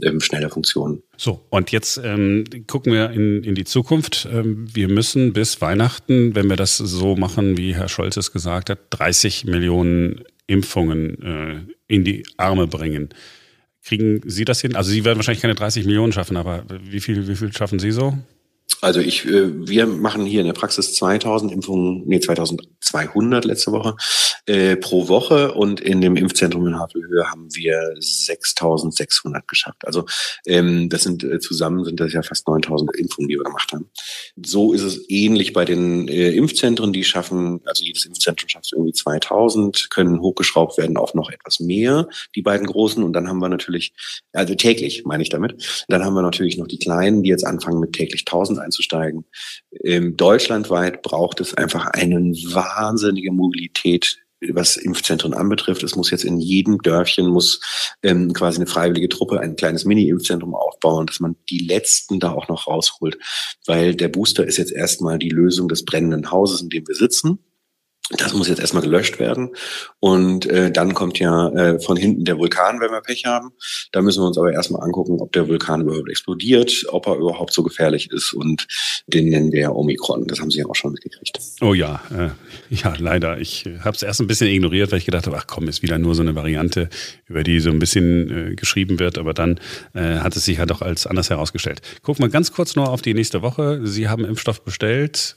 ähm, 0.04 0.20
schneller 0.20 0.50
Funktionen. 0.50 1.04
So, 1.18 1.46
und 1.50 1.72
jetzt 1.72 2.00
ähm, 2.04 2.46
gucken 2.68 2.94
wir 2.94 3.12
in, 3.12 3.44
in 3.44 3.56
die 3.56 3.66
Zukunft. 3.66 4.28
Ähm, 4.32 4.68
wir 4.74 4.88
müssen 4.88 5.34
bis 5.34 5.62
Weihnachten, 5.62 6.36
wenn 6.36 6.50
wir 6.50 6.56
das 6.56 6.78
so 6.78 7.16
machen, 7.16 7.58
wie 7.58 7.76
Herr 7.76 7.90
Scholz 7.90 8.18
es 8.18 8.32
gesagt 8.32 8.70
hat, 8.70 8.80
30 8.92 9.46
Millionen 9.46 10.24
Impfungen 10.48 11.22
äh, 11.22 11.94
in 11.94 12.04
die 12.04 12.24
Arme 12.38 12.68
bringen. 12.68 13.10
Kriegen 13.84 14.22
Sie 14.26 14.46
das 14.46 14.62
hin? 14.62 14.76
Also 14.76 14.92
Sie 14.92 15.06
werden 15.06 15.18
wahrscheinlich 15.18 15.42
keine 15.42 15.56
30 15.56 15.86
Millionen 15.86 16.12
schaffen, 16.12 16.36
aber 16.38 16.66
wie 16.84 17.00
viel, 17.00 17.28
wie 17.28 17.36
viel 17.36 17.54
schaffen 17.54 17.80
Sie 17.80 17.92
so? 17.92 18.18
Also 18.82 19.00
ich, 19.00 19.26
äh, 19.26 19.68
wir 19.68 19.88
machen 19.88 20.26
hier 20.26 20.42
in 20.42 20.48
der 20.48 20.54
Praxis 20.54 20.94
2000 20.94 21.52
Impfungen, 21.52 22.04
nee 22.06 22.20
2200 22.20 23.46
letzte 23.46 23.72
Woche 23.72 23.96
äh, 24.46 24.76
pro 24.76 25.08
Woche 25.08 25.54
und 25.54 25.82
in 25.82 26.02
dem 26.02 26.16
Impfzentrum 26.16 26.68
in 26.68 26.80
Havelhöhe 26.80 27.30
haben 27.30 27.48
wir 27.54 27.96
6600 28.00 29.48
geschafft. 29.48 29.86
Also 29.86 30.06
ähm, 30.46 30.90
das 30.90 31.04
sind 31.04 31.24
äh, 31.24 31.40
zusammen 31.40 31.84
sind 31.86 32.00
das 32.00 32.14
ja 32.14 32.22
fast 32.22 32.48
9000 32.48 32.96
Impfungen, 32.96 33.30
die 33.30 33.36
wir 33.36 33.44
gemacht 33.44 33.72
haben. 33.74 33.90
So 34.44 34.74
ist 34.74 34.84
es 34.84 35.10
ähnlich 35.10 35.54
bei 35.54 35.66
den 35.66 36.08
äh, 36.08 36.32
Impfzentren, 36.32 36.94
die 36.94 37.04
schaffen, 37.04 37.62
also 37.66 37.84
jedes 37.84 38.06
Impfzentrum 38.06 38.48
schafft 38.48 38.72
irgendwie 38.74 38.94
2000, 38.94 39.90
können 39.90 40.22
hochgeschraubt 40.22 40.78
werden 40.78 40.98
auf 40.98 41.14
noch 41.14 41.30
etwas 41.30 41.60
mehr, 41.60 42.08
die 42.36 42.42
beiden 42.42 42.68
großen 42.68 43.04
und 43.04 43.14
dann 43.14 43.28
haben 43.28 43.40
wir 43.40 43.50
natürlich, 43.50 43.94
also 44.34 44.56
täglich 44.56 45.04
meine 45.06 45.24
ich 45.24 45.30
damit, 45.30 45.86
dann 45.88 46.04
haben 46.06 46.14
wir 46.14 46.22
natürlich 46.22 46.58
noch 46.58 46.68
die 46.68 46.80
kleinen, 46.80 47.24
die 47.24 47.30
jetzt 47.30 47.46
anfangen 47.46 47.80
mit 47.80 47.94
täglich 47.94 48.22
1000 48.22 48.57
einzusteigen. 48.60 49.26
Ähm, 49.84 50.18
deutschlandweit 50.18 51.02
braucht 51.02 51.40
es 51.42 51.54
einfach 51.54 51.88
eine 51.88 52.18
wahnsinnige 52.18 53.32
Mobilität 53.32 54.18
was 54.50 54.78
Impfzentren 54.78 55.34
anbetrifft. 55.34 55.84
Es 55.84 55.96
muss 55.96 56.12
jetzt 56.12 56.24
in 56.24 56.40
jedem 56.40 56.80
Dörfchen 56.80 57.28
muss 57.28 57.60
ähm, 58.04 58.34
quasi 58.34 58.58
eine 58.58 58.68
freiwillige 58.68 59.10
Truppe 59.10 59.40
ein 59.40 59.56
kleines 59.56 59.86
Mini-Impfzentrum 59.86 60.54
aufbauen, 60.54 61.08
dass 61.08 61.20
man 61.20 61.36
die 61.50 61.66
letzten 61.66 62.20
da 62.20 62.32
auch 62.32 62.48
noch 62.48 62.68
rausholt, 62.68 63.18
weil 63.66 63.96
der 63.96 64.10
Booster 64.10 64.46
ist 64.46 64.58
jetzt 64.58 64.72
erstmal 64.72 65.18
die 65.18 65.30
Lösung 65.30 65.68
des 65.68 65.86
brennenden 65.86 66.32
Hauses, 66.32 66.62
in 66.62 66.70
dem 66.70 66.88
wir 66.88 66.96
sitzen. 66.96 67.40
Das 68.12 68.34
muss 68.34 68.48
jetzt 68.48 68.60
erstmal 68.60 68.84
gelöscht 68.84 69.20
werden. 69.20 69.50
Und 70.00 70.46
äh, 70.46 70.72
dann 70.72 70.94
kommt 70.94 71.20
ja 71.20 71.50
äh, 71.50 71.80
von 71.82 71.98
hinten 71.98 72.24
der 72.24 72.38
Vulkan, 72.38 72.80
wenn 72.80 72.92
wir 72.92 73.02
Pech 73.02 73.26
haben. 73.26 73.50
Da 73.92 74.02
müssen 74.02 74.22
wir 74.22 74.28
uns 74.28 74.38
aber 74.38 74.54
erstmal 74.54 74.82
angucken, 74.82 75.18
ob 75.20 75.34
der 75.34 75.50
Vulkan 75.50 75.82
überhaupt 75.82 76.10
explodiert, 76.10 76.86
ob 76.88 77.06
er 77.08 77.16
überhaupt 77.16 77.52
so 77.52 77.64
gefährlich 77.64 78.10
ist. 78.12 78.32
Und 78.32 78.66
den 79.08 79.28
nennen 79.28 79.52
wir 79.52 79.60
ja 79.60 79.72
Omikron. 79.72 80.26
Das 80.28 80.40
haben 80.40 80.52
Sie 80.52 80.60
ja 80.60 80.66
auch 80.68 80.76
schon 80.76 80.94
mitgekriegt. 80.94 81.40
Oh 81.60 81.74
ja, 81.74 82.02
äh, 82.12 82.30
ja, 82.74 82.96
leider. 82.98 83.40
Ich 83.40 83.66
habe 83.82 83.96
es 83.96 84.04
erst 84.04 84.22
ein 84.22 84.28
bisschen 84.28 84.48
ignoriert, 84.48 84.92
weil 84.92 85.00
ich 85.00 85.06
gedacht 85.06 85.28
habe, 85.28 85.38
ach 85.38 85.48
komm, 85.48 85.68
ist 85.68 85.82
wieder 85.82 85.98
nur 85.98 86.16
so 86.16 86.22
eine 86.22 86.34
Variante, 86.34 86.90
über 87.26 87.44
die 87.44 87.60
so 87.60 87.70
ein 87.72 87.80
bisschen 87.80 88.52
äh, 88.52 88.56
geschrieben 88.56 89.00
wird. 89.00 89.18
Aber 89.18 89.34
dann 89.34 89.60
äh, 89.94 90.20
hat 90.20 90.34
es 90.38 90.46
sich 90.46 90.60
ja 90.60 90.66
doch 90.66 90.82
als 90.82 91.08
anders 91.08 91.30
herausgestellt. 91.30 91.82
Gucken 92.04 92.24
wir 92.24 92.30
ganz 92.30 92.54
kurz 92.54 92.78
nur 92.78 92.88
auf 92.88 93.02
die 93.02 93.14
nächste 93.14 93.42
Woche. 93.42 93.82
Sie 93.84 94.08
haben 94.08 94.24
Impfstoff 94.24 94.64
bestellt. 94.64 95.36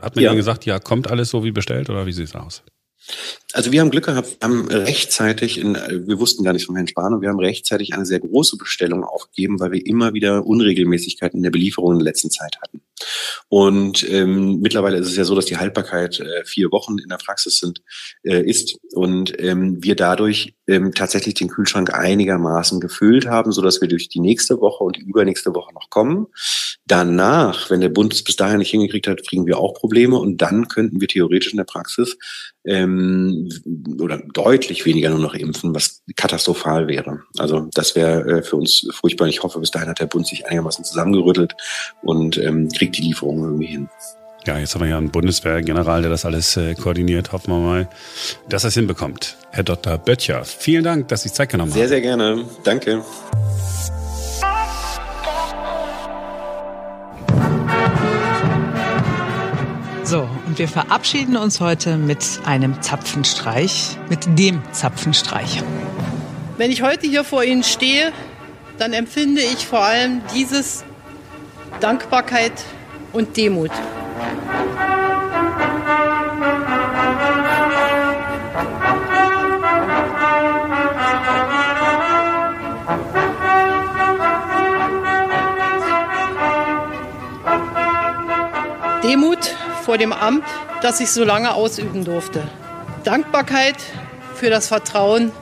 Hat 0.00 0.14
man 0.14 0.24
ja. 0.24 0.30
Ihnen 0.30 0.36
gesagt, 0.36 0.64
ja, 0.64 0.78
kommt 0.78 1.10
alles 1.10 1.30
so 1.30 1.44
wie 1.44 1.52
bestellt 1.52 1.90
oder 1.90 2.06
wie 2.06 2.12
sieht 2.12 2.28
es 2.28 2.34
aus? 2.34 2.62
Also 3.52 3.72
wir 3.72 3.80
haben 3.80 3.90
Glück 3.90 4.04
gehabt, 4.04 4.36
wir 4.40 4.48
haben 4.48 4.68
rechtzeitig, 4.68 5.58
in, 5.58 5.74
wir 5.74 6.18
wussten 6.18 6.44
gar 6.44 6.52
nicht 6.52 6.66
vom 6.66 6.76
Herrn 6.76 6.88
Spahn, 6.88 7.14
und 7.14 7.22
wir 7.22 7.30
haben 7.30 7.38
rechtzeitig 7.38 7.94
eine 7.94 8.04
sehr 8.04 8.20
große 8.20 8.56
Bestellung 8.56 9.04
aufgegeben, 9.04 9.60
weil 9.60 9.72
wir 9.72 9.86
immer 9.86 10.12
wieder 10.12 10.46
Unregelmäßigkeiten 10.46 11.38
in 11.38 11.42
der 11.42 11.50
Belieferung 11.50 11.92
in 11.92 11.98
der 12.00 12.04
letzten 12.04 12.30
Zeit 12.30 12.58
hatten. 12.60 12.82
Und 13.48 14.08
ähm, 14.08 14.60
mittlerweile 14.60 14.98
ist 14.98 15.08
es 15.08 15.16
ja 15.16 15.24
so, 15.24 15.34
dass 15.34 15.46
die 15.46 15.56
Haltbarkeit 15.56 16.20
äh, 16.20 16.44
vier 16.44 16.70
Wochen 16.70 16.98
in 16.98 17.08
der 17.08 17.16
Praxis 17.16 17.58
sind, 17.58 17.82
äh, 18.22 18.42
ist 18.42 18.78
und 18.92 19.40
ähm, 19.40 19.82
wir 19.82 19.96
dadurch 19.96 20.54
ähm, 20.66 20.92
tatsächlich 20.94 21.34
den 21.34 21.48
Kühlschrank 21.48 21.92
einigermaßen 21.94 22.80
gefüllt 22.80 23.26
haben, 23.26 23.52
so 23.52 23.62
dass 23.62 23.80
wir 23.80 23.88
durch 23.88 24.08
die 24.08 24.20
nächste 24.20 24.60
Woche 24.60 24.84
und 24.84 24.96
die 24.96 25.02
übernächste 25.02 25.54
Woche 25.54 25.72
noch 25.72 25.90
kommen. 25.90 26.26
Danach, 26.86 27.70
wenn 27.70 27.80
der 27.80 27.90
Bund 27.90 28.14
es 28.14 28.24
bis 28.24 28.36
dahin 28.36 28.58
nicht 28.58 28.70
hingekriegt 28.70 29.06
hat, 29.08 29.26
kriegen 29.26 29.46
wir 29.46 29.58
auch 29.58 29.74
Probleme 29.74 30.18
und 30.18 30.38
dann 30.38 30.68
könnten 30.68 31.00
wir 31.00 31.08
theoretisch 31.08 31.52
in 31.52 31.58
der 31.58 31.64
Praxis 31.64 32.16
ähm, 32.64 33.48
oder 34.00 34.22
deutlich 34.32 34.86
weniger 34.86 35.10
nur 35.10 35.18
noch 35.18 35.34
impfen, 35.34 35.74
was 35.74 36.02
katastrophal 36.16 36.88
wäre. 36.88 37.20
Also 37.36 37.68
das 37.74 37.94
wäre 37.94 38.38
äh, 38.38 38.42
für 38.42 38.56
uns 38.56 38.88
furchtbar. 38.92 39.28
Ich 39.28 39.42
hoffe, 39.42 39.60
bis 39.60 39.70
dahin 39.70 39.88
hat 39.88 40.00
der 40.00 40.06
Bund 40.06 40.26
sich 40.26 40.46
einigermaßen 40.46 40.84
zusammengerüttelt 40.84 41.54
und 42.02 42.38
ähm, 42.38 42.68
kriegt 42.68 42.87
die 42.90 43.02
Lieferung 43.02 43.42
irgendwie 43.42 43.66
hin. 43.66 43.88
Ja, 44.46 44.58
jetzt 44.58 44.74
haben 44.74 44.82
wir 44.82 44.88
ja 44.88 44.98
einen 44.98 45.10
Bundeswehrgeneral, 45.10 46.00
der 46.02 46.10
das 46.10 46.24
alles 46.24 46.56
äh, 46.56 46.74
koordiniert. 46.74 47.32
Hoffen 47.32 47.52
wir 47.52 47.58
mal, 47.58 47.88
dass 48.48 48.64
er 48.64 48.68
es 48.68 48.74
hinbekommt. 48.74 49.36
Herr 49.50 49.64
Dr. 49.64 49.98
Böttcher, 49.98 50.44
vielen 50.44 50.84
Dank, 50.84 51.08
dass 51.08 51.22
Sie 51.22 51.32
Zeit 51.32 51.50
genommen 51.50 51.72
haben. 51.72 51.78
Sehr, 51.78 51.88
sehr 51.88 52.00
gerne. 52.00 52.44
Danke. 52.64 53.02
So, 60.04 60.26
und 60.46 60.58
wir 60.58 60.68
verabschieden 60.68 61.36
uns 61.36 61.60
heute 61.60 61.98
mit 61.98 62.40
einem 62.46 62.80
Zapfenstreich, 62.80 63.98
mit 64.08 64.38
dem 64.38 64.62
Zapfenstreich. 64.72 65.62
Wenn 66.56 66.70
ich 66.70 66.80
heute 66.80 67.06
hier 67.06 67.24
vor 67.24 67.44
Ihnen 67.44 67.62
stehe, 67.62 68.12
dann 68.78 68.94
empfinde 68.94 69.42
ich 69.42 69.66
vor 69.66 69.80
allem 69.80 70.22
dieses 70.34 70.84
Dankbarkeit 71.80 72.52
und 73.12 73.36
Demut. 73.36 73.70
Demut 89.02 89.38
vor 89.84 89.96
dem 89.96 90.12
Amt, 90.12 90.44
das 90.82 91.00
ich 91.00 91.10
so 91.10 91.24
lange 91.24 91.54
ausüben 91.54 92.04
durfte. 92.04 92.42
Dankbarkeit 93.04 93.76
für 94.34 94.50
das 94.50 94.68
Vertrauen, 94.68 95.32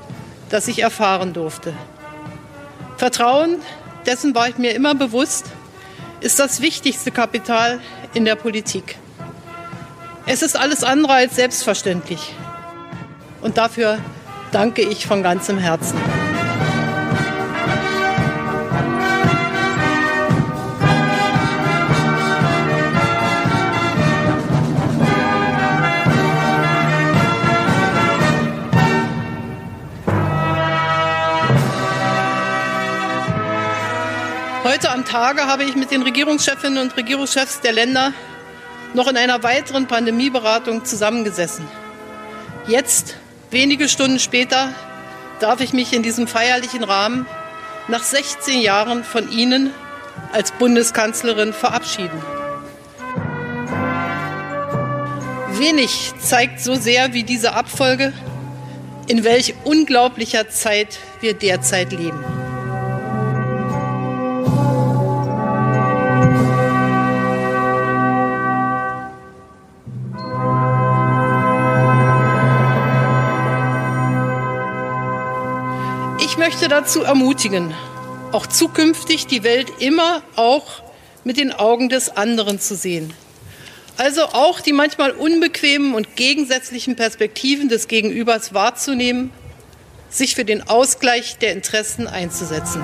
das 0.50 0.68
ich 0.68 0.78
erfahren 0.82 1.32
durfte. 1.32 1.74
Vertrauen, 2.96 3.56
dessen 4.06 4.34
war 4.36 4.48
ich 4.48 4.56
mir 4.56 4.72
immer 4.74 4.94
bewusst, 4.94 5.46
ist 6.20 6.38
das 6.38 6.60
wichtigste 6.60 7.10
Kapital 7.10 7.80
in 8.14 8.24
der 8.24 8.34
Politik. 8.34 8.96
Es 10.26 10.42
ist 10.42 10.56
alles 10.56 10.82
andere 10.82 11.12
als 11.12 11.36
selbstverständlich. 11.36 12.34
Und 13.42 13.58
dafür 13.58 13.98
danke 14.50 14.82
ich 14.82 15.06
von 15.06 15.22
ganzem 15.22 15.58
Herzen. 15.58 15.96
Tage 35.16 35.46
habe 35.46 35.64
ich 35.64 35.76
mit 35.76 35.90
den 35.90 36.02
Regierungschefinnen 36.02 36.76
und 36.76 36.94
Regierungschefs 36.94 37.62
der 37.62 37.72
Länder 37.72 38.12
noch 38.92 39.08
in 39.08 39.16
einer 39.16 39.42
weiteren 39.42 39.86
Pandemieberatung 39.86 40.84
zusammengesessen. 40.84 41.66
Jetzt, 42.68 43.16
wenige 43.50 43.88
Stunden 43.88 44.18
später, 44.18 44.74
darf 45.40 45.62
ich 45.62 45.72
mich 45.72 45.94
in 45.94 46.02
diesem 46.02 46.26
feierlichen 46.26 46.84
Rahmen 46.84 47.24
nach 47.88 48.02
16 48.02 48.60
Jahren 48.60 49.04
von 49.04 49.32
Ihnen 49.32 49.72
als 50.34 50.52
Bundeskanzlerin 50.52 51.54
verabschieden. 51.54 52.20
Wenig 55.52 56.12
zeigt 56.20 56.60
so 56.60 56.74
sehr 56.74 57.14
wie 57.14 57.22
diese 57.22 57.54
Abfolge, 57.54 58.12
in 59.06 59.24
welch 59.24 59.54
unglaublicher 59.64 60.50
Zeit 60.50 60.98
wir 61.22 61.32
derzeit 61.32 61.92
leben. 61.92 62.45
Möchte 76.46 76.68
dazu 76.68 77.02
ermutigen, 77.02 77.74
auch 78.30 78.46
zukünftig 78.46 79.26
die 79.26 79.42
Welt 79.42 79.66
immer 79.80 80.22
auch 80.36 80.80
mit 81.24 81.38
den 81.38 81.50
Augen 81.50 81.88
des 81.88 82.16
anderen 82.16 82.60
zu 82.60 82.76
sehen. 82.76 83.12
Also 83.96 84.22
auch 84.26 84.60
die 84.60 84.72
manchmal 84.72 85.10
unbequemen 85.10 85.92
und 85.92 86.14
gegensätzlichen 86.14 86.94
Perspektiven 86.94 87.68
des 87.68 87.88
Gegenübers 87.88 88.54
wahrzunehmen, 88.54 89.32
sich 90.08 90.36
für 90.36 90.44
den 90.44 90.62
Ausgleich 90.68 91.36
der 91.38 91.50
Interessen 91.50 92.06
einzusetzen. 92.06 92.80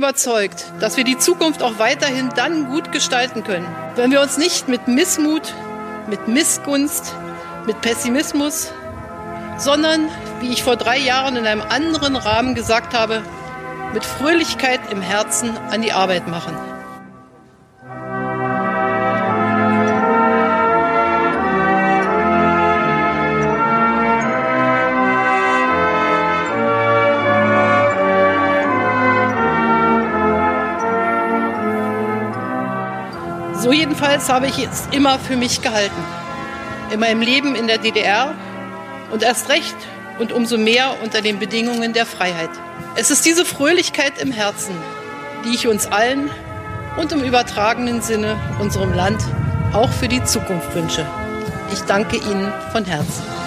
Überzeugt, 0.00 0.72
dass 0.80 0.96
wir 0.96 1.04
die 1.04 1.18
Zukunft 1.18 1.62
auch 1.62 1.78
weiterhin 1.78 2.30
dann 2.34 2.70
gut 2.70 2.90
gestalten 2.90 3.44
können, 3.44 3.66
wenn 3.96 4.10
wir 4.10 4.22
uns 4.22 4.38
nicht 4.38 4.66
mit 4.66 4.88
Missmut, 4.88 5.52
mit 6.08 6.26
Missgunst, 6.26 7.14
mit 7.66 7.82
Pessimismus, 7.82 8.72
sondern, 9.58 10.08
wie 10.40 10.48
ich 10.54 10.62
vor 10.62 10.76
drei 10.76 10.96
Jahren 10.96 11.36
in 11.36 11.46
einem 11.46 11.60
anderen 11.60 12.16
Rahmen 12.16 12.54
gesagt 12.54 12.94
habe, 12.94 13.22
mit 13.92 14.02
Fröhlichkeit 14.02 14.80
im 14.90 15.02
Herzen 15.02 15.54
an 15.68 15.82
die 15.82 15.92
Arbeit 15.92 16.26
machen. 16.28 16.56
Jedenfalls 34.00 34.30
habe 34.30 34.46
ich 34.46 34.58
es 34.58 34.88
immer 34.92 35.18
für 35.18 35.36
mich 35.36 35.60
gehalten. 35.60 36.02
In 36.90 37.00
meinem 37.00 37.20
Leben 37.20 37.54
in 37.54 37.66
der 37.66 37.76
DDR 37.76 38.34
und 39.10 39.22
erst 39.22 39.50
recht 39.50 39.76
und 40.18 40.32
umso 40.32 40.56
mehr 40.56 40.94
unter 41.02 41.20
den 41.20 41.38
Bedingungen 41.38 41.92
der 41.92 42.06
Freiheit. 42.06 42.48
Es 42.96 43.10
ist 43.10 43.26
diese 43.26 43.44
Fröhlichkeit 43.44 44.14
im 44.18 44.32
Herzen, 44.32 44.74
die 45.44 45.54
ich 45.54 45.68
uns 45.68 45.86
allen 45.86 46.30
und 46.96 47.12
im 47.12 47.22
übertragenen 47.22 48.00
Sinne 48.00 48.38
unserem 48.58 48.94
Land 48.94 49.22
auch 49.74 49.92
für 49.92 50.08
die 50.08 50.24
Zukunft 50.24 50.74
wünsche. 50.74 51.06
Ich 51.70 51.80
danke 51.80 52.16
Ihnen 52.16 52.50
von 52.72 52.86
Herzen. 52.86 53.39